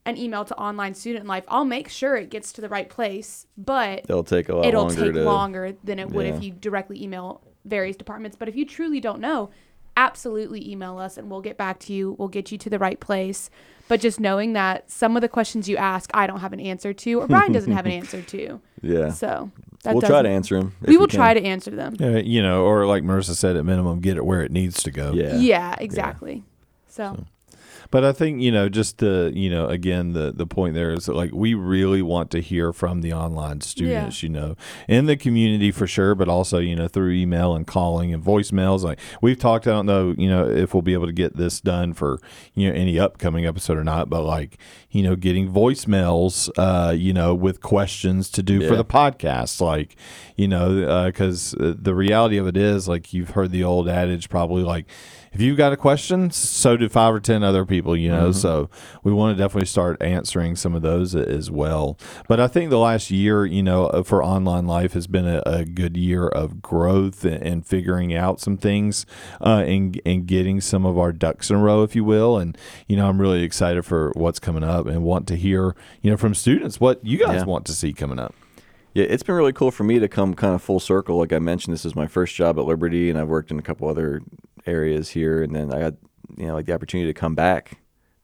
an 0.05 0.17
email 0.17 0.45
to 0.45 0.55
online 0.57 0.93
student 0.93 1.25
life, 1.25 1.43
I'll 1.47 1.65
make 1.65 1.89
sure 1.89 2.15
it 2.15 2.29
gets 2.29 2.53
to 2.53 2.61
the 2.61 2.69
right 2.69 2.89
place, 2.89 3.47
but 3.57 3.99
It'll 4.07 4.23
take 4.23 4.49
a 4.49 4.55
lot 4.55 4.65
it'll 4.65 4.83
longer 4.83 5.03
take 5.05 5.13
to. 5.13 5.23
longer 5.23 5.73
than 5.83 5.99
it 5.99 6.09
would 6.11 6.25
Yeah. 6.27 6.35
if 6.35 6.43
you 6.43 6.51
directly 6.51 7.01
email 7.03 7.41
various 7.65 7.95
departments. 7.95 8.37
But 8.37 8.47
if 8.47 8.55
you 8.55 8.65
truly 8.65 8.99
don't 8.99 9.19
know, 9.19 9.49
absolutely 9.97 10.69
email 10.69 10.97
us 10.99 11.17
and 11.17 11.29
we'll 11.31 11.41
get 11.41 11.57
back 11.57 11.79
to 11.79 11.93
you. 11.93 12.15
We'll 12.19 12.27
get 12.27 12.51
you 12.51 12.57
to 12.59 12.69
the 12.69 12.77
right 12.79 12.99
place. 12.99 13.49
But 13.87 14.01
just 14.01 14.19
knowing 14.19 14.53
that 14.53 14.89
some 14.91 15.15
of 15.15 15.21
the 15.21 15.29
questions 15.29 15.69
you 15.69 15.77
ask, 15.77 16.09
I 16.13 16.27
don't 16.27 16.39
have 16.39 16.53
an 16.53 16.59
answer 16.59 16.91
to, 16.93 17.19
or 17.21 17.27
Brian 17.27 17.51
doesn't 17.51 17.71
have 17.71 17.85
an 17.85 17.91
answer 18.01 18.21
to. 18.21 18.59
Yeah. 18.81 19.09
So 19.11 19.51
that 19.83 19.93
We'll 19.93 20.01
try 20.01 20.09
to 20.09 20.23
doesn't- 20.23 20.31
answer 20.31 20.57
them. 20.59 20.73
We 20.81 20.97
will 20.97 21.07
try 21.07 21.33
to 21.33 21.41
answer 21.43 21.71
them. 21.71 21.95
Yeah, 21.99 22.17
you 22.17 22.41
know, 22.41 22.63
or 22.65 22.85
like 22.87 23.03
Marissa 23.03 23.35
said, 23.35 23.55
at 23.55 23.63
minimum, 23.65 23.99
get 24.01 24.17
it 24.17 24.25
where 24.25 24.41
it 24.41 24.51
needs 24.51 24.81
to 24.83 24.91
go. 24.91 25.13
Yeah. 25.13 25.37
Yeah, 25.37 25.75
exactly. 25.79 26.43
So, 26.87 27.25
But 27.91 28.03
I 28.03 28.11
think 28.11 28.41
you 28.41 28.51
know, 28.51 28.69
just 28.69 28.97
the 28.99 29.31
you 29.33 29.49
know, 29.49 29.67
again, 29.67 30.13
the 30.13 30.31
the 30.31 30.45
point 30.45 30.73
there 30.73 30.91
is 30.91 31.05
that 31.05 31.15
like 31.15 31.31
we 31.33 31.53
really 31.53 32.01
want 32.01 32.31
to 32.31 32.41
hear 32.41 32.73
from 32.73 33.01
the 33.01 33.13
online 33.13 33.61
students, 33.61 34.21
you 34.23 34.29
know, 34.29 34.55
in 34.87 35.05
the 35.05 35.17
community 35.17 35.71
for 35.71 35.87
sure, 35.87 36.15
but 36.15 36.27
also 36.27 36.59
you 36.59 36.75
know 36.75 36.87
through 36.87 37.11
email 37.11 37.55
and 37.55 37.67
calling 37.67 38.13
and 38.13 38.23
voicemails. 38.23 38.83
Like 38.83 38.99
we've 39.21 39.39
talked, 39.39 39.67
I 39.67 39.71
don't 39.71 39.85
know, 39.85 40.13
you 40.17 40.29
know, 40.29 40.47
if 40.49 40.73
we'll 40.73 40.81
be 40.81 40.93
able 40.93 41.07
to 41.07 41.13
get 41.13 41.37
this 41.37 41.61
done 41.61 41.93
for 41.93 42.19
you 42.53 42.69
know 42.69 42.75
any 42.75 42.99
upcoming 42.99 43.45
episode 43.45 43.77
or 43.77 43.83
not, 43.83 44.09
but 44.09 44.23
like 44.23 44.57
you 44.95 45.03
know, 45.03 45.17
getting 45.17 45.51
voicemails, 45.51 46.49
uh, 46.57 46.91
you 46.91 47.11
know, 47.11 47.35
with 47.35 47.59
questions 47.59 48.29
to 48.29 48.41
do 48.41 48.65
for 48.65 48.77
the 48.77 48.85
podcast, 48.85 49.59
like 49.59 49.97
you 50.37 50.47
know, 50.47 51.05
because 51.07 51.53
uh, 51.55 51.73
the 51.77 51.93
reality 51.93 52.37
of 52.37 52.47
it 52.47 52.55
is 52.55 52.87
like 52.87 53.13
you've 53.13 53.31
heard 53.31 53.51
the 53.51 53.61
old 53.61 53.89
adage 53.89 54.29
probably 54.29 54.63
like 54.63 54.85
if 55.35 55.41
you've 55.41 55.57
got 55.57 55.73
a 55.73 55.77
question, 55.77 56.31
so 56.31 56.77
do 56.77 56.87
five 56.87 57.13
or 57.13 57.19
ten 57.19 57.43
other 57.43 57.65
people, 57.65 57.97
you 57.97 58.09
know. 58.09 58.31
So 58.31 58.69
we 59.03 59.11
want 59.11 59.35
to 59.35 59.43
definitely 59.43 59.67
start 59.67 60.01
answering 60.01 60.55
some 60.55 60.73
of 60.73 60.81
those 60.81 61.13
as 61.13 61.51
well. 61.51 61.99
But 62.29 62.39
I 62.39 62.47
think 62.47 62.69
the 62.69 62.79
last 62.79 63.11
year, 63.11 63.45
you 63.45 63.61
know, 63.61 63.87
uh, 63.87 64.01
for 64.03 64.23
online 64.23 64.65
life 64.65 64.93
has 64.93 65.07
been 65.07 65.27
a, 65.27 65.43
a 65.45 65.65
good 65.65 65.97
year 65.97 66.25
of 66.29 66.61
growth 66.61 67.25
and, 67.25 67.43
and 67.43 67.67
figuring 67.67 68.15
out 68.15 68.39
some 68.39 68.55
things 68.55 69.05
uh, 69.41 69.65
and 69.67 69.99
and 70.05 70.25
getting 70.25 70.61
some 70.61 70.85
of 70.85 70.97
our 70.97 71.11
ducks 71.11 71.49
in 71.49 71.57
a 71.57 71.59
row, 71.59 71.83
if 71.83 71.97
you 71.97 72.05
will. 72.05 72.37
And 72.37 72.57
you 72.87 72.95
know, 72.95 73.09
I'm 73.09 73.19
really 73.19 73.43
excited 73.43 73.83
for 73.83 74.13
what's 74.15 74.39
coming 74.39 74.63
up 74.63 74.84
and 74.87 75.03
want 75.03 75.27
to 75.27 75.35
hear, 75.35 75.75
you 76.01 76.11
know, 76.11 76.17
from 76.17 76.33
students 76.33 76.79
what 76.79 77.05
you 77.05 77.17
guys 77.17 77.35
Yeah. 77.41 77.43
want 77.45 77.65
to 77.65 77.73
see 77.73 77.93
coming 77.93 78.19
up. 78.19 78.33
Yeah, 78.93 79.05
it's 79.05 79.23
been 79.23 79.35
really 79.35 79.51
cool 79.53 79.71
for 79.71 79.83
me 79.83 79.99
to 79.99 80.07
come 80.07 80.33
kind 80.33 80.55
of 80.55 80.61
full 80.61 80.79
circle. 80.79 81.17
Like 81.17 81.33
I 81.33 81.39
mentioned, 81.39 81.73
this 81.73 81.83
is 81.85 81.95
my 81.95 82.07
first 82.07 82.33
job 82.35 82.57
at 82.57 82.65
Liberty, 82.65 83.09
and 83.09 83.19
I've 83.19 83.27
worked 83.27 83.51
in 83.51 83.59
a 83.59 83.61
couple 83.61 83.89
other 83.89 84.21
areas 84.65 85.09
here, 85.09 85.43
and 85.43 85.53
then 85.55 85.73
I 85.73 85.79
got 85.79 85.93
you 86.37 86.47
know 86.47 86.53
like 86.55 86.65
the 86.65 86.73
opportunity 86.73 87.11
to 87.11 87.19
come 87.19 87.35
back 87.35 87.77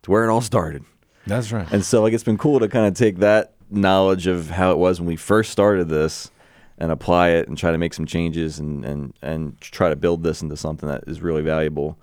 to 0.04 0.12
where 0.12 0.24
it 0.24 0.30
all 0.32 0.42
started. 0.42 0.84
That's 1.28 1.52
right. 1.52 1.68
And 1.72 1.84
so 1.86 2.02
like 2.02 2.14
it's 2.14 2.24
been 2.24 2.38
cool 2.38 2.60
to 2.60 2.68
kind 2.68 2.86
of 2.88 2.94
take 2.94 3.18
that 3.18 3.54
knowledge 3.70 4.28
of 4.28 4.50
how 4.50 4.72
it 4.72 4.78
was 4.78 5.00
when 5.00 5.08
we 5.08 5.16
first 5.16 5.52
started 5.52 5.88
this 5.90 6.32
and 6.78 6.92
apply 6.92 7.30
it 7.30 7.48
and 7.48 7.58
try 7.58 7.72
to 7.72 7.78
make 7.78 7.94
some 7.94 8.06
changes 8.06 8.58
and 8.58 8.84
and 8.86 9.14
and 9.22 9.60
try 9.62 9.90
to 9.90 9.96
build 9.96 10.24
this 10.24 10.42
into 10.42 10.56
something 10.58 10.88
that 10.90 11.04
is 11.06 11.22
really 11.22 11.42
valuable 11.44 11.98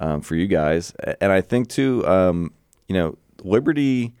um, 0.00 0.20
for 0.20 0.34
you 0.34 0.46
guys. 0.46 0.92
And 1.20 1.32
I 1.32 1.40
think 1.40 1.68
too, 1.68 2.06
um, 2.06 2.52
you 2.88 2.94
know, 2.94 3.16
Liberty 3.42 4.14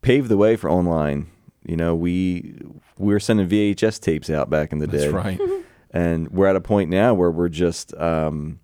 paved 0.00 0.28
the 0.28 0.36
way 0.36 0.56
for 0.56 0.70
online. 0.70 1.28
You 1.64 1.76
know, 1.76 1.94
we 1.94 2.56
we 2.98 3.12
were 3.12 3.20
sending 3.20 3.48
VHS 3.48 4.00
tapes 4.00 4.30
out 4.30 4.50
back 4.50 4.72
in 4.72 4.78
the 4.78 4.86
day 4.86 4.98
That's 4.98 5.12
right. 5.12 5.40
and 5.92 6.30
we're 6.30 6.46
at 6.46 6.56
a 6.56 6.60
point 6.60 6.90
now 6.90 7.14
where 7.14 7.30
we're 7.30 7.48
just 7.48 7.94
um, 7.94 8.60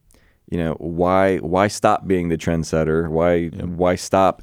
you 0.51 0.59
know 0.59 0.75
why 0.75 1.39
why 1.39 1.69
stop 1.69 2.07
being 2.07 2.29
the 2.29 2.39
trendsetter 2.39 3.09
why 3.09 3.49
why 3.49 3.95
stop 3.95 4.43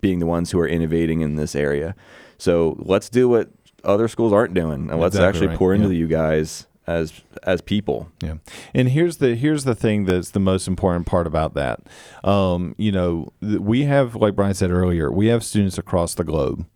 being 0.00 0.18
the 0.18 0.26
ones 0.26 0.50
who 0.50 0.58
are 0.58 0.66
innovating 0.66 1.20
in 1.20 1.36
this 1.36 1.54
area 1.54 1.94
so 2.38 2.76
let's 2.78 3.10
do 3.10 3.28
what 3.28 3.50
other 3.84 4.08
schools 4.08 4.32
aren't 4.32 4.54
doing 4.54 4.90
and 4.90 5.00
let's 5.00 5.14
Exactly 5.14 5.28
actually 5.28 5.46
right, 5.48 5.58
pour 5.58 5.74
into 5.74 5.88
yeah. 5.88 5.98
you 5.98 6.06
guys 6.06 6.66
as 6.86 7.22
as 7.42 7.60
people. 7.60 8.10
Yeah, 8.22 8.34
and 8.74 8.88
here's 8.88 9.18
the 9.18 9.34
here's 9.34 9.64
the 9.64 9.74
thing 9.74 10.04
that's 10.04 10.30
the 10.30 10.40
most 10.40 10.66
important 10.66 11.06
part 11.06 11.26
about 11.26 11.54
that. 11.54 11.80
Um, 12.24 12.74
you 12.78 12.92
know, 12.92 13.32
we 13.40 13.84
have, 13.84 14.14
like 14.16 14.34
Brian 14.34 14.54
said 14.54 14.70
earlier, 14.70 15.10
we 15.10 15.26
have 15.26 15.44
students 15.44 15.78
across 15.78 16.14
the 16.14 16.24
globe, 16.24 16.66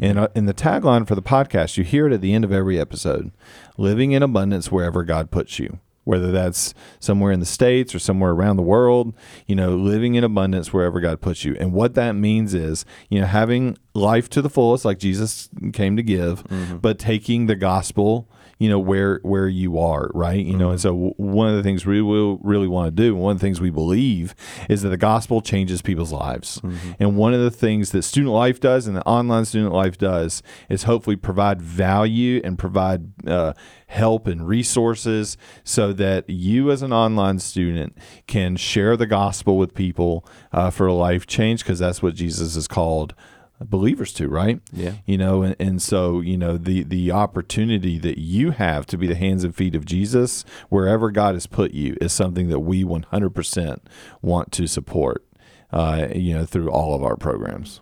and 0.00 0.18
uh, 0.18 0.28
in 0.34 0.46
the 0.46 0.54
tagline 0.54 1.06
for 1.06 1.14
the 1.14 1.22
podcast, 1.22 1.76
you 1.76 1.84
hear 1.84 2.06
it 2.06 2.12
at 2.12 2.20
the 2.20 2.34
end 2.34 2.44
of 2.44 2.52
every 2.52 2.78
episode: 2.78 3.32
"Living 3.76 4.12
in 4.12 4.22
abundance 4.22 4.70
wherever 4.70 5.02
God 5.02 5.30
puts 5.30 5.58
you." 5.58 5.80
Whether 6.06 6.30
that's 6.30 6.74
somewhere 7.00 7.32
in 7.32 7.40
the 7.40 7.46
states 7.46 7.94
or 7.94 7.98
somewhere 7.98 8.32
around 8.32 8.56
the 8.58 8.62
world, 8.62 9.14
you 9.46 9.56
know, 9.56 9.74
living 9.74 10.16
in 10.16 10.22
abundance 10.22 10.70
wherever 10.70 11.00
God 11.00 11.22
puts 11.22 11.46
you, 11.46 11.56
and 11.58 11.72
what 11.72 11.94
that 11.94 12.12
means 12.12 12.52
is, 12.52 12.84
you 13.08 13.22
know, 13.22 13.26
having 13.26 13.78
life 13.94 14.28
to 14.28 14.42
the 14.42 14.50
fullest, 14.50 14.84
like 14.84 14.98
Jesus 14.98 15.48
came 15.72 15.96
to 15.96 16.02
give, 16.02 16.44
but 16.82 16.98
taking 16.98 17.46
the 17.46 17.56
gospel 17.56 18.28
you 18.64 18.70
know 18.70 18.78
where 18.78 19.20
where 19.22 19.48
you 19.48 19.78
are 19.78 20.10
right? 20.14 20.44
You 20.44 20.56
know 20.56 20.70
and 20.70 20.80
so 20.80 21.12
one 21.16 21.48
of 21.48 21.56
the 21.56 21.62
things 21.62 21.84
we 21.84 22.00
will 22.00 22.38
really 22.38 22.68
want 22.68 22.86
to 22.86 23.02
do 23.02 23.14
and 23.14 23.22
one 23.22 23.32
of 23.32 23.38
the 23.38 23.46
things 23.46 23.60
we 23.60 23.70
believe 23.70 24.34
is 24.68 24.82
that 24.82 24.88
the 24.88 24.96
gospel 24.96 25.40
changes 25.40 25.82
people's 25.82 26.12
lives. 26.12 26.60
And 26.98 27.16
one 27.16 27.34
of 27.34 27.40
the 27.40 27.50
things 27.50 27.90
that 27.90 28.02
student 28.02 28.32
life 28.32 28.58
does 28.60 28.86
and 28.86 28.96
the 28.96 29.06
online 29.06 29.44
student 29.44 29.72
life 29.72 29.98
does 29.98 30.42
is 30.68 30.84
hopefully 30.84 31.16
provide 31.16 31.60
value 31.60 32.40
and 32.44 32.58
provide 32.58 33.28
uh, 33.28 33.52
help 33.86 34.26
and 34.26 34.46
resources 34.46 35.36
so 35.62 35.92
that 35.92 36.28
you 36.28 36.70
as 36.70 36.82
an 36.82 36.92
online 36.92 37.38
student 37.38 37.96
can 38.26 38.56
share 38.56 38.96
the 38.96 39.06
gospel 39.06 39.56
with 39.58 39.74
people 39.74 40.26
uh, 40.52 40.70
for 40.70 40.86
a 40.86 40.94
life 40.94 41.26
change 41.26 41.62
because 41.62 41.78
that's 41.78 42.02
what 42.02 42.14
jesus 42.14 42.56
is 42.56 42.66
called 42.66 43.14
believers 43.60 44.12
to 44.14 44.28
right 44.28 44.60
Yeah. 44.72 44.94
you 45.06 45.16
know 45.16 45.42
and, 45.42 45.56
and 45.58 45.80
so 45.80 46.20
you 46.20 46.36
know 46.36 46.56
the 46.58 46.82
the 46.82 47.12
opportunity 47.12 47.98
that 47.98 48.18
you 48.18 48.50
have 48.50 48.84
to 48.86 48.98
be 48.98 49.06
the 49.06 49.14
hands 49.14 49.44
and 49.44 49.54
feet 49.54 49.74
of 49.74 49.84
jesus 49.84 50.44
wherever 50.68 51.10
god 51.10 51.34
has 51.34 51.46
put 51.46 51.72
you 51.72 51.96
is 52.00 52.12
something 52.12 52.48
that 52.48 52.60
we 52.60 52.84
100% 52.84 53.78
want 54.20 54.52
to 54.52 54.66
support 54.66 55.24
uh, 55.72 56.08
you 56.14 56.34
know 56.34 56.44
through 56.44 56.68
all 56.70 56.94
of 56.94 57.02
our 57.02 57.16
programs 57.16 57.80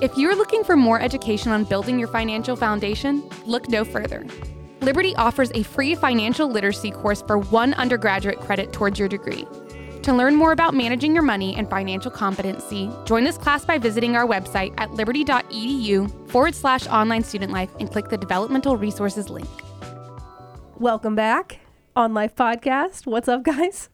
If 0.00 0.16
you're 0.16 0.36
looking 0.36 0.62
for 0.62 0.76
more 0.76 1.00
education 1.00 1.50
on 1.50 1.64
building 1.64 1.98
your 1.98 2.06
financial 2.08 2.54
foundation, 2.54 3.28
look 3.46 3.68
no 3.68 3.84
further. 3.84 4.24
Liberty 4.80 5.16
offers 5.16 5.50
a 5.56 5.64
free 5.64 5.96
financial 5.96 6.48
literacy 6.48 6.92
course 6.92 7.20
for 7.26 7.38
one 7.38 7.74
undergraduate 7.74 8.38
credit 8.38 8.72
towards 8.72 8.96
your 9.00 9.08
degree. 9.08 9.44
To 10.08 10.14
learn 10.14 10.36
more 10.36 10.52
about 10.52 10.72
managing 10.72 11.12
your 11.12 11.22
money 11.22 11.54
and 11.54 11.68
financial 11.68 12.10
competency, 12.10 12.90
join 13.04 13.24
this 13.24 13.36
class 13.36 13.66
by 13.66 13.76
visiting 13.76 14.16
our 14.16 14.26
website 14.26 14.72
at 14.78 14.90
liberty.edu 14.94 16.30
forward 16.30 16.54
slash 16.54 16.86
online 16.86 17.22
student 17.22 17.52
life 17.52 17.68
and 17.78 17.90
click 17.92 18.08
the 18.08 18.16
developmental 18.16 18.78
resources 18.78 19.28
link. 19.28 19.46
Welcome 20.78 21.14
back 21.14 21.60
on 21.94 22.14
Life 22.14 22.34
Podcast. 22.34 23.04
What's 23.04 23.28
up, 23.28 23.42
guys? 23.42 23.90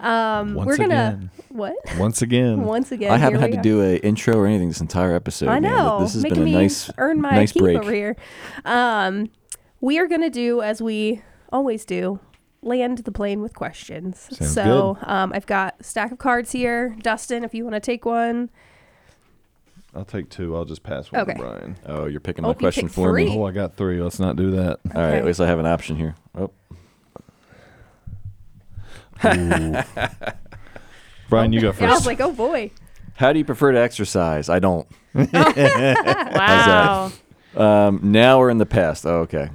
Um, 0.00 0.54
Once 0.54 0.66
we're 0.66 0.78
gonna 0.78 1.16
again. 1.16 1.30
what? 1.50 1.76
once 1.96 2.22
again 2.22 2.62
Once 2.64 2.90
again, 2.90 3.12
i 3.12 3.16
haven't 3.16 3.38
had 3.38 3.50
we 3.50 3.52
to 3.52 3.60
are. 3.60 3.62
do 3.62 3.82
a 3.82 3.96
intro 3.98 4.34
or 4.34 4.48
anything 4.48 4.66
this 4.66 4.80
entire 4.80 5.14
episode 5.14 5.48
I 5.48 5.60
man. 5.60 5.70
know. 5.70 6.00
this 6.00 6.14
has 6.14 6.24
making 6.24 6.38
been 6.38 6.42
a 6.42 6.46
me 6.46 6.54
nice 6.54 6.90
earn 6.98 7.20
my 7.20 7.36
nice 7.36 7.52
keep 7.52 7.62
break 7.62 7.78
over 7.78 7.92
here. 7.92 8.16
Um, 8.64 9.30
we 9.80 10.00
are 10.00 10.08
gonna 10.08 10.28
do 10.28 10.60
as 10.60 10.82
we 10.82 11.22
always 11.52 11.84
do. 11.84 12.18
Land 12.64 12.98
the 12.98 13.10
plane 13.12 13.42
with 13.42 13.54
questions. 13.54 14.28
Sounds 14.30 14.52
so 14.54 14.96
um, 15.02 15.32
I've 15.34 15.46
got 15.46 15.74
a 15.80 15.84
stack 15.84 16.12
of 16.12 16.18
cards 16.18 16.52
here. 16.52 16.96
Dustin, 17.02 17.42
if 17.44 17.54
you 17.54 17.64
want 17.64 17.74
to 17.74 17.80
take 17.80 18.04
one. 18.04 18.50
i'll 19.94 20.04
take 20.06 20.30
two 20.30 20.56
i'll 20.56 20.64
just 20.64 20.82
pass 20.82 21.10
one 21.12 21.20
Okay. 21.22 21.34
to 21.34 21.38
brian 21.38 21.76
oh 21.86 22.06
you're 22.06 22.18
picking 22.20 22.44
Oh, 22.44 22.48
my 22.48 22.52
you 22.52 22.58
question 22.58 22.88
for 22.88 23.10
three. 23.10 23.24
me 23.26 23.36
oh 23.36 23.44
i 23.44 23.50
got 23.50 23.76
three 23.76 24.00
let's 24.00 24.18
not 24.18 24.36
do 24.36 24.52
that 24.52 24.78
all 24.94 25.02
right 25.02 25.16
at 25.16 25.24
least 25.26 25.38
i 25.40 25.46
have 25.46 25.58
an 25.58 25.66
option 25.66 25.96
here 25.96 26.14
oh 26.34 26.50
brian 31.28 31.52
you 31.52 31.60
go 31.60 31.74
Yeah, 31.78 31.86
I 31.90 31.94
was 31.94 32.06
like, 32.06 32.20
oh 32.20 32.32
boy. 32.32 32.70
how 33.16 33.32
do 33.34 33.38
you 33.38 33.44
prefer 33.44 33.72
to 33.72 33.78
exercise 33.78 34.48
i 34.48 34.58
don't 34.58 34.86
Wow. 35.14 37.12
Um, 37.54 38.00
now 38.02 38.38
we're 38.38 38.48
in 38.48 38.56
the 38.56 38.64
past. 38.64 39.04
Oh, 39.04 39.16
okay. 39.28 39.50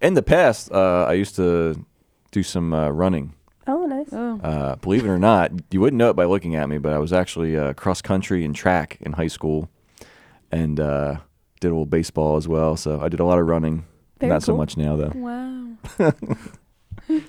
In 0.00 0.14
the 0.14 0.22
past, 0.22 0.72
uh, 0.72 1.04
I 1.06 1.12
used 1.12 1.36
to 1.36 1.84
do 2.32 2.42
some 2.42 2.72
uh, 2.72 2.88
running. 2.90 3.34
Oh, 3.68 3.86
nice. 3.86 4.08
Oh. 4.12 4.40
Uh, 4.42 4.74
believe 4.76 5.04
it 5.04 5.08
or 5.08 5.18
not, 5.18 5.52
you 5.70 5.80
wouldn't 5.80 5.98
know 5.98 6.10
it 6.10 6.16
by 6.16 6.24
looking 6.24 6.56
at 6.56 6.68
me, 6.68 6.78
but 6.78 6.92
I 6.92 6.98
was 6.98 7.12
actually 7.12 7.56
uh, 7.56 7.74
cross 7.74 8.02
country 8.02 8.44
and 8.44 8.54
track 8.56 8.98
in 9.00 9.12
high 9.12 9.28
school, 9.28 9.70
and 10.50 10.80
uh, 10.80 11.18
did 11.60 11.68
a 11.68 11.70
little 11.70 11.86
baseball 11.86 12.36
as 12.36 12.48
well. 12.48 12.76
So 12.76 13.00
I 13.00 13.08
did 13.08 13.20
a 13.20 13.24
lot 13.24 13.38
of 13.38 13.46
running. 13.46 13.84
Very 14.18 14.32
Not 14.32 14.42
so 14.42 14.52
cool. 14.52 14.58
much 14.58 14.76
now, 14.76 14.96
though. 14.96 15.12
Wow. 15.14 16.12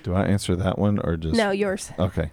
do 0.02 0.14
i 0.14 0.24
answer 0.24 0.54
that 0.56 0.78
one 0.78 0.98
or 1.00 1.16
just 1.16 1.36
No, 1.36 1.50
yours. 1.50 1.92
Okay. 1.98 2.30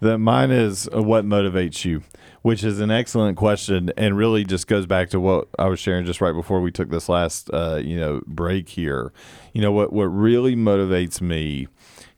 The 0.00 0.18
mine 0.18 0.50
is 0.50 0.88
uh, 0.94 1.02
what 1.02 1.24
motivates 1.24 1.84
you, 1.84 2.02
which 2.42 2.62
is 2.62 2.80
an 2.80 2.90
excellent 2.90 3.36
question 3.36 3.90
and 3.96 4.16
really 4.16 4.44
just 4.44 4.66
goes 4.66 4.86
back 4.86 5.10
to 5.10 5.20
what 5.20 5.48
I 5.58 5.66
was 5.66 5.80
sharing 5.80 6.04
just 6.04 6.20
right 6.20 6.32
before 6.32 6.60
we 6.60 6.70
took 6.70 6.90
this 6.90 7.08
last 7.08 7.50
uh, 7.52 7.76
you 7.76 7.96
know 7.96 8.20
break 8.26 8.68
here. 8.68 9.12
You 9.52 9.62
know 9.62 9.72
what 9.72 9.92
what 9.92 10.04
really 10.04 10.54
motivates 10.56 11.20
me, 11.20 11.68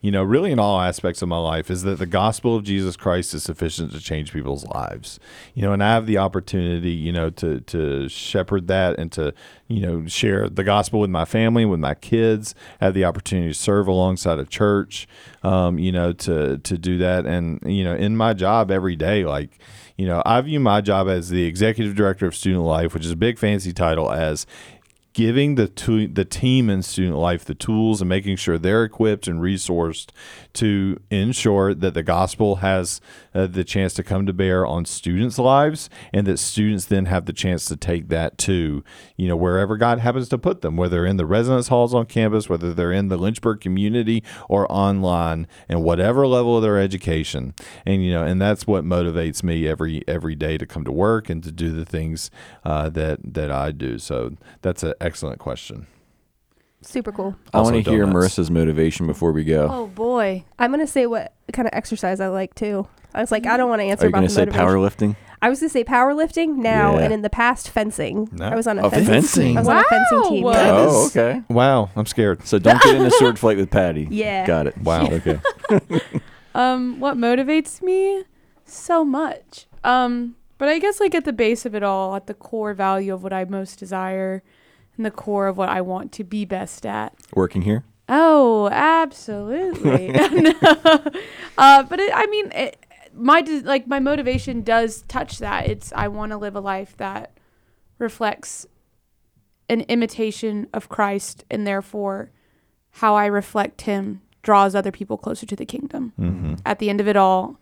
you 0.06 0.12
know, 0.12 0.22
really 0.22 0.52
in 0.52 0.60
all 0.60 0.80
aspects 0.80 1.20
of 1.20 1.28
my 1.28 1.36
life 1.36 1.68
is 1.68 1.82
that 1.82 1.98
the 1.98 2.06
gospel 2.06 2.54
of 2.54 2.62
Jesus 2.62 2.94
Christ 2.96 3.34
is 3.34 3.42
sufficient 3.42 3.90
to 3.90 3.98
change 3.98 4.32
people's 4.32 4.64
lives. 4.64 5.18
You 5.52 5.62
know, 5.62 5.72
and 5.72 5.82
I 5.82 5.94
have 5.94 6.06
the 6.06 6.16
opportunity, 6.18 6.92
you 6.92 7.10
know, 7.10 7.28
to 7.30 7.58
to 7.62 8.08
shepherd 8.08 8.68
that 8.68 9.00
and 9.00 9.10
to, 9.10 9.34
you 9.66 9.80
know, 9.80 10.06
share 10.06 10.48
the 10.48 10.62
gospel 10.62 11.00
with 11.00 11.10
my 11.10 11.24
family, 11.24 11.64
with 11.64 11.80
my 11.80 11.94
kids, 11.94 12.54
have 12.80 12.94
the 12.94 13.04
opportunity 13.04 13.48
to 13.48 13.58
serve 13.58 13.88
alongside 13.88 14.38
a 14.38 14.44
church, 14.44 15.08
um, 15.42 15.76
you 15.76 15.90
know, 15.90 16.12
to 16.12 16.58
to 16.58 16.78
do 16.78 16.98
that 16.98 17.26
and 17.26 17.60
you 17.66 17.82
know, 17.82 17.96
in 17.96 18.16
my 18.16 18.32
job 18.32 18.70
every 18.70 18.94
day 18.94 19.24
like 19.24 19.58
you 19.96 20.06
know, 20.06 20.22
I 20.26 20.40
view 20.42 20.60
my 20.60 20.82
job 20.82 21.08
as 21.08 21.30
the 21.30 21.44
executive 21.44 21.94
director 21.94 22.26
of 22.26 22.36
student 22.36 22.64
life, 22.64 22.92
which 22.92 23.06
is 23.06 23.10
a 23.10 23.16
big 23.16 23.38
fancy 23.38 23.72
title 23.72 24.12
as 24.12 24.46
giving 25.16 25.54
the 25.54 25.66
to, 25.66 26.06
the 26.06 26.26
team 26.26 26.68
in 26.68 26.82
student 26.82 27.16
life 27.16 27.42
the 27.42 27.54
tools 27.54 28.02
and 28.02 28.08
making 28.10 28.36
sure 28.36 28.58
they're 28.58 28.84
equipped 28.84 29.26
and 29.26 29.40
resourced 29.40 30.10
to 30.52 31.00
ensure 31.10 31.72
that 31.72 31.94
the 31.94 32.02
gospel 32.02 32.56
has 32.56 33.00
uh, 33.34 33.46
the 33.46 33.64
chance 33.64 33.94
to 33.94 34.02
come 34.02 34.26
to 34.26 34.32
bear 34.34 34.66
on 34.66 34.84
students' 34.84 35.38
lives 35.38 35.88
and 36.12 36.26
that 36.26 36.36
students 36.36 36.84
then 36.84 37.06
have 37.06 37.24
the 37.24 37.32
chance 37.32 37.64
to 37.64 37.76
take 37.76 38.10
that 38.10 38.36
to 38.36 38.84
you 39.16 39.26
know 39.26 39.36
wherever 39.36 39.78
God 39.78 40.00
happens 40.00 40.28
to 40.28 40.36
put 40.36 40.60
them 40.60 40.76
whether 40.76 41.06
in 41.06 41.16
the 41.16 41.24
residence 41.24 41.68
halls 41.68 41.94
on 41.94 42.04
campus 42.04 42.50
whether 42.50 42.74
they're 42.74 42.92
in 42.92 43.08
the 43.08 43.16
Lynchburg 43.16 43.60
community 43.60 44.22
or 44.50 44.70
online 44.70 45.48
and 45.66 45.82
whatever 45.82 46.26
level 46.26 46.58
of 46.58 46.62
their 46.62 46.78
education. 46.78 47.54
And 47.86 48.04
you 48.04 48.12
know 48.12 48.22
and 48.22 48.38
that's 48.38 48.66
what 48.66 48.84
motivates 48.84 49.42
me 49.42 49.66
every 49.66 50.06
every 50.06 50.34
day 50.34 50.58
to 50.58 50.66
come 50.66 50.84
to 50.84 50.92
work 50.92 51.30
and 51.30 51.42
to 51.42 51.50
do 51.50 51.72
the 51.72 51.86
things 51.86 52.30
uh, 52.66 52.90
that 52.90 53.20
that 53.24 53.50
I 53.50 53.72
do. 53.72 53.98
So 53.98 54.36
that's 54.60 54.82
an 54.82 54.92
excellent 55.06 55.38
question 55.38 55.86
Super 56.82 57.10
cool. 57.10 57.34
I 57.52 57.62
want 57.62 57.74
to 57.84 57.90
hear 57.90 58.04
donuts. 58.04 58.36
Marissa's 58.38 58.50
motivation 58.50 59.06
before 59.08 59.32
we 59.32 59.42
go. 59.42 59.66
Oh 59.72 59.86
boy. 59.88 60.44
I'm 60.58 60.70
gonna 60.70 60.86
say 60.86 61.06
what 61.06 61.32
kind 61.52 61.66
of 61.66 61.72
exercise 61.74 62.20
I 62.20 62.28
like 62.28 62.54
too. 62.54 62.86
I 63.12 63.20
was 63.22 63.32
like, 63.32 63.44
I 63.46 63.56
don't 63.56 63.68
want 63.68 63.80
to 63.80 63.86
answer 63.86 64.04
Are 64.04 64.06
you 64.06 64.10
about 64.10 64.18
going 64.18 64.28
the 64.28 64.28
to 64.28 64.34
say 64.34 64.44
motivation. 64.44 64.66
powerlifting? 65.14 65.16
I 65.42 65.48
was 65.48 65.58
gonna 65.58 65.70
say 65.70 65.82
powerlifting 65.84 66.56
now, 66.56 66.96
Yeah. 66.96 67.04
and 67.04 67.12
in 67.14 67.22
the 67.22 67.30
past 67.30 67.70
fencing. 67.70 68.28
No. 68.30 68.46
I 68.48 68.54
was 68.54 68.66
on 68.68 68.78
a 68.78 68.82
Oh, 68.86 68.90
fencing. 68.90 69.06
fencing. 69.14 69.56
I 69.56 69.60
was 69.60 69.68
on 69.68 69.78
a 69.78 69.84
fencing 69.84 70.22
team. 70.28 70.42
Wow. 70.44 70.52
yeah. 70.52 70.70
Oh, 70.88 71.06
okay. 71.06 71.42
wow 71.48 71.90
I'm 71.96 72.06
scared 72.06 72.46
So 72.46 72.58
don't 72.60 72.80
get 72.82 72.94
in 72.94 73.02
a 73.06 73.10
sword 73.22 73.38
fight 73.38 73.56
with 73.56 73.70
Patty. 73.70 74.06
Yeah. 74.10 74.46
Got 74.46 74.66
it. 74.68 74.78
Wow. 74.78 75.06
Okay. 75.08 75.40
Um, 76.54 77.00
what 77.00 77.16
motivates 77.16 77.82
me? 77.82 78.24
So 78.64 79.04
much. 79.04 79.66
Um, 79.84 80.36
but 80.58 80.68
I 80.68 80.78
guess 80.78 81.00
like 81.00 81.14
at 81.14 81.24
the 81.24 81.32
base 81.32 81.66
of 81.66 81.74
it 81.74 81.82
all, 81.82 82.14
at 82.16 82.26
the 82.28 82.34
core 82.34 82.72
value 82.74 83.12
of 83.12 83.22
what 83.22 83.32
I 83.32 83.44
most 83.44 83.78
desire, 83.78 84.42
and 84.96 85.06
the 85.06 85.10
core 85.10 85.46
of 85.46 85.56
what 85.56 85.68
I 85.68 85.80
want 85.80 86.12
to 86.12 86.24
be 86.24 86.44
best 86.44 86.86
at. 86.86 87.14
Working 87.34 87.62
here? 87.62 87.84
Oh, 88.08 88.68
absolutely. 88.70 90.08
No. 90.32 90.54
uh, 91.58 91.82
but 91.84 91.98
it, 91.98 92.12
I 92.14 92.26
mean, 92.26 92.52
it, 92.52 92.86
my 93.14 93.40
like 93.64 93.86
my 93.86 93.98
motivation 93.98 94.62
does 94.62 95.02
touch 95.08 95.38
that. 95.38 95.66
It's 95.66 95.92
I 95.94 96.08
want 96.08 96.32
to 96.32 96.36
live 96.36 96.54
a 96.54 96.60
life 96.60 96.96
that 96.98 97.38
reflects 97.98 98.66
an 99.68 99.80
imitation 99.82 100.68
of 100.72 100.88
Christ, 100.88 101.44
and 101.50 101.66
therefore, 101.66 102.30
how 102.92 103.14
I 103.14 103.26
reflect 103.26 103.82
Him 103.82 104.22
draws 104.42 104.74
other 104.74 104.92
people 104.92 105.16
closer 105.16 105.46
to 105.46 105.56
the 105.56 105.66
kingdom. 105.66 106.12
mm-hmm. 106.18 106.54
At 106.64 106.78
the 106.78 106.88
end 106.90 107.00
of 107.00 107.08
it 107.08 107.16
all, 107.16 107.58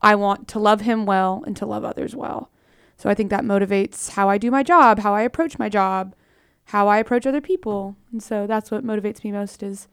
I 0.00 0.14
want 0.14 0.46
to 0.48 0.58
love 0.58 0.82
Him 0.82 1.06
well 1.06 1.42
and 1.46 1.56
to 1.56 1.66
love 1.66 1.84
others 1.84 2.14
well. 2.14 2.50
So 2.96 3.08
I 3.08 3.14
think 3.14 3.30
that 3.30 3.44
motivates 3.44 4.10
how 4.10 4.28
I 4.28 4.38
do 4.38 4.50
my 4.50 4.62
job, 4.62 5.00
how 5.00 5.14
I 5.14 5.22
approach 5.22 5.58
my 5.58 5.68
job, 5.68 6.14
how 6.68 6.88
I 6.88 6.98
approach 6.98 7.26
other 7.26 7.40
people. 7.40 7.96
And 8.12 8.22
so 8.22 8.46
that's 8.46 8.70
what 8.70 8.84
motivates 8.84 9.24
me 9.24 9.32
most 9.32 9.62
is 9.62 9.88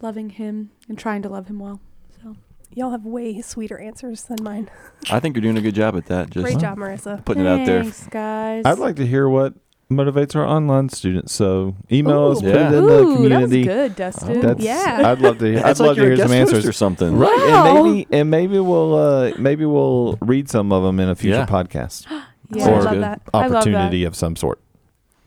loving 0.00 0.30
him 0.30 0.70
and 0.88 0.98
trying 0.98 1.22
to 1.22 1.28
love 1.28 1.46
him 1.48 1.58
well. 1.58 1.80
So 2.22 2.36
Y'all 2.74 2.90
have 2.90 3.04
way 3.04 3.40
sweeter 3.40 3.78
answers 3.78 4.24
than 4.24 4.38
mine. 4.42 4.70
I 5.10 5.20
think 5.20 5.36
you're 5.36 5.42
doing 5.42 5.56
a 5.58 5.60
good 5.62 5.74
job 5.74 5.96
at 5.96 6.06
that. 6.06 6.30
Just 6.30 6.44
Great 6.44 6.58
job, 6.58 6.78
Marissa. 6.78 7.24
putting 7.24 7.44
it 7.44 7.48
out 7.48 7.64
there. 7.66 7.82
Thanks, 7.82 8.06
guys. 8.08 8.62
I'd 8.64 8.78
like 8.78 8.96
to 8.96 9.06
hear 9.06 9.28
what 9.28 9.54
motivates 9.90 10.34
our 10.34 10.44
online 10.46 10.88
students. 10.88 11.32
So 11.34 11.76
email 11.92 12.32
us, 12.32 12.38
Ooh. 12.38 12.46
put 12.46 12.50
it 12.50 12.54
Yeah. 12.56 12.68
in 12.68 12.74
Ooh, 12.74 12.80
the 12.86 12.86
that 13.06 13.16
community. 13.16 13.64
good, 13.64 13.94
Dustin. 13.96 14.40
That's, 14.40 14.60
Yeah. 14.64 15.02
I'd 15.04 15.20
love 15.20 15.38
to. 15.38 15.56
I'd 15.58 15.62
That's 15.62 15.78
love 15.80 15.96
to 15.96 16.02
hear 16.02 16.16
some 16.16 16.32
answers 16.32 16.66
or 16.66 16.72
something. 16.72 17.16
Right, 17.18 17.30
Wow. 17.48 17.66
and 17.76 17.84
maybe 17.84 18.06
and 18.10 18.30
maybe 18.30 18.58
we'll 18.58 18.94
uh, 18.96 19.32
maybe 19.38 19.66
we'll 19.66 20.18
read 20.22 20.48
some 20.48 20.72
of 20.72 20.82
them 20.82 20.98
in 21.00 21.08
a 21.10 21.14
future 21.14 21.36
Yeah. 21.36 21.46
podcast 21.46 22.06
Yeah, 22.50 22.64
I 22.66 22.70
Or- 22.70 22.82
love 22.82 22.92
good. 22.94 23.02
that. 23.02 23.22
I 23.34 23.38
love 23.42 23.50
that. 23.50 23.56
opportunity 23.58 24.04
of 24.04 24.16
some 24.16 24.36
sort. 24.36 24.58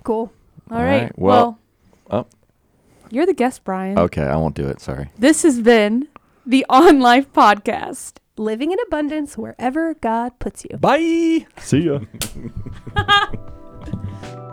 Cool. 0.03 0.31
All 0.71 0.77
All 0.77 0.83
right. 0.83 1.03
right, 1.03 1.19
Well, 1.19 1.59
well- 2.09 2.27
oh. 2.31 2.37
you're 3.09 3.25
the 3.25 3.33
guest, 3.33 3.63
Brian. 3.63 3.97
Okay, 3.97 4.23
I 4.23 4.35
won't 4.35 4.55
do 4.55 4.67
it. 4.67 4.79
Sorry. 4.81 5.09
This 5.17 5.43
has 5.43 5.61
been 5.61 6.07
the 6.45 6.65
On 6.69 6.99
Life 6.99 7.31
Podcast. 7.33 8.13
Living 8.39 8.71
in 8.71 8.77
abundance 8.87 9.35
wherever 9.37 9.95
God 9.95 10.37
puts 10.37 10.63
you. 10.69 10.77
Bye. 10.77 11.47
See 11.57 11.79
ya. 11.89 11.99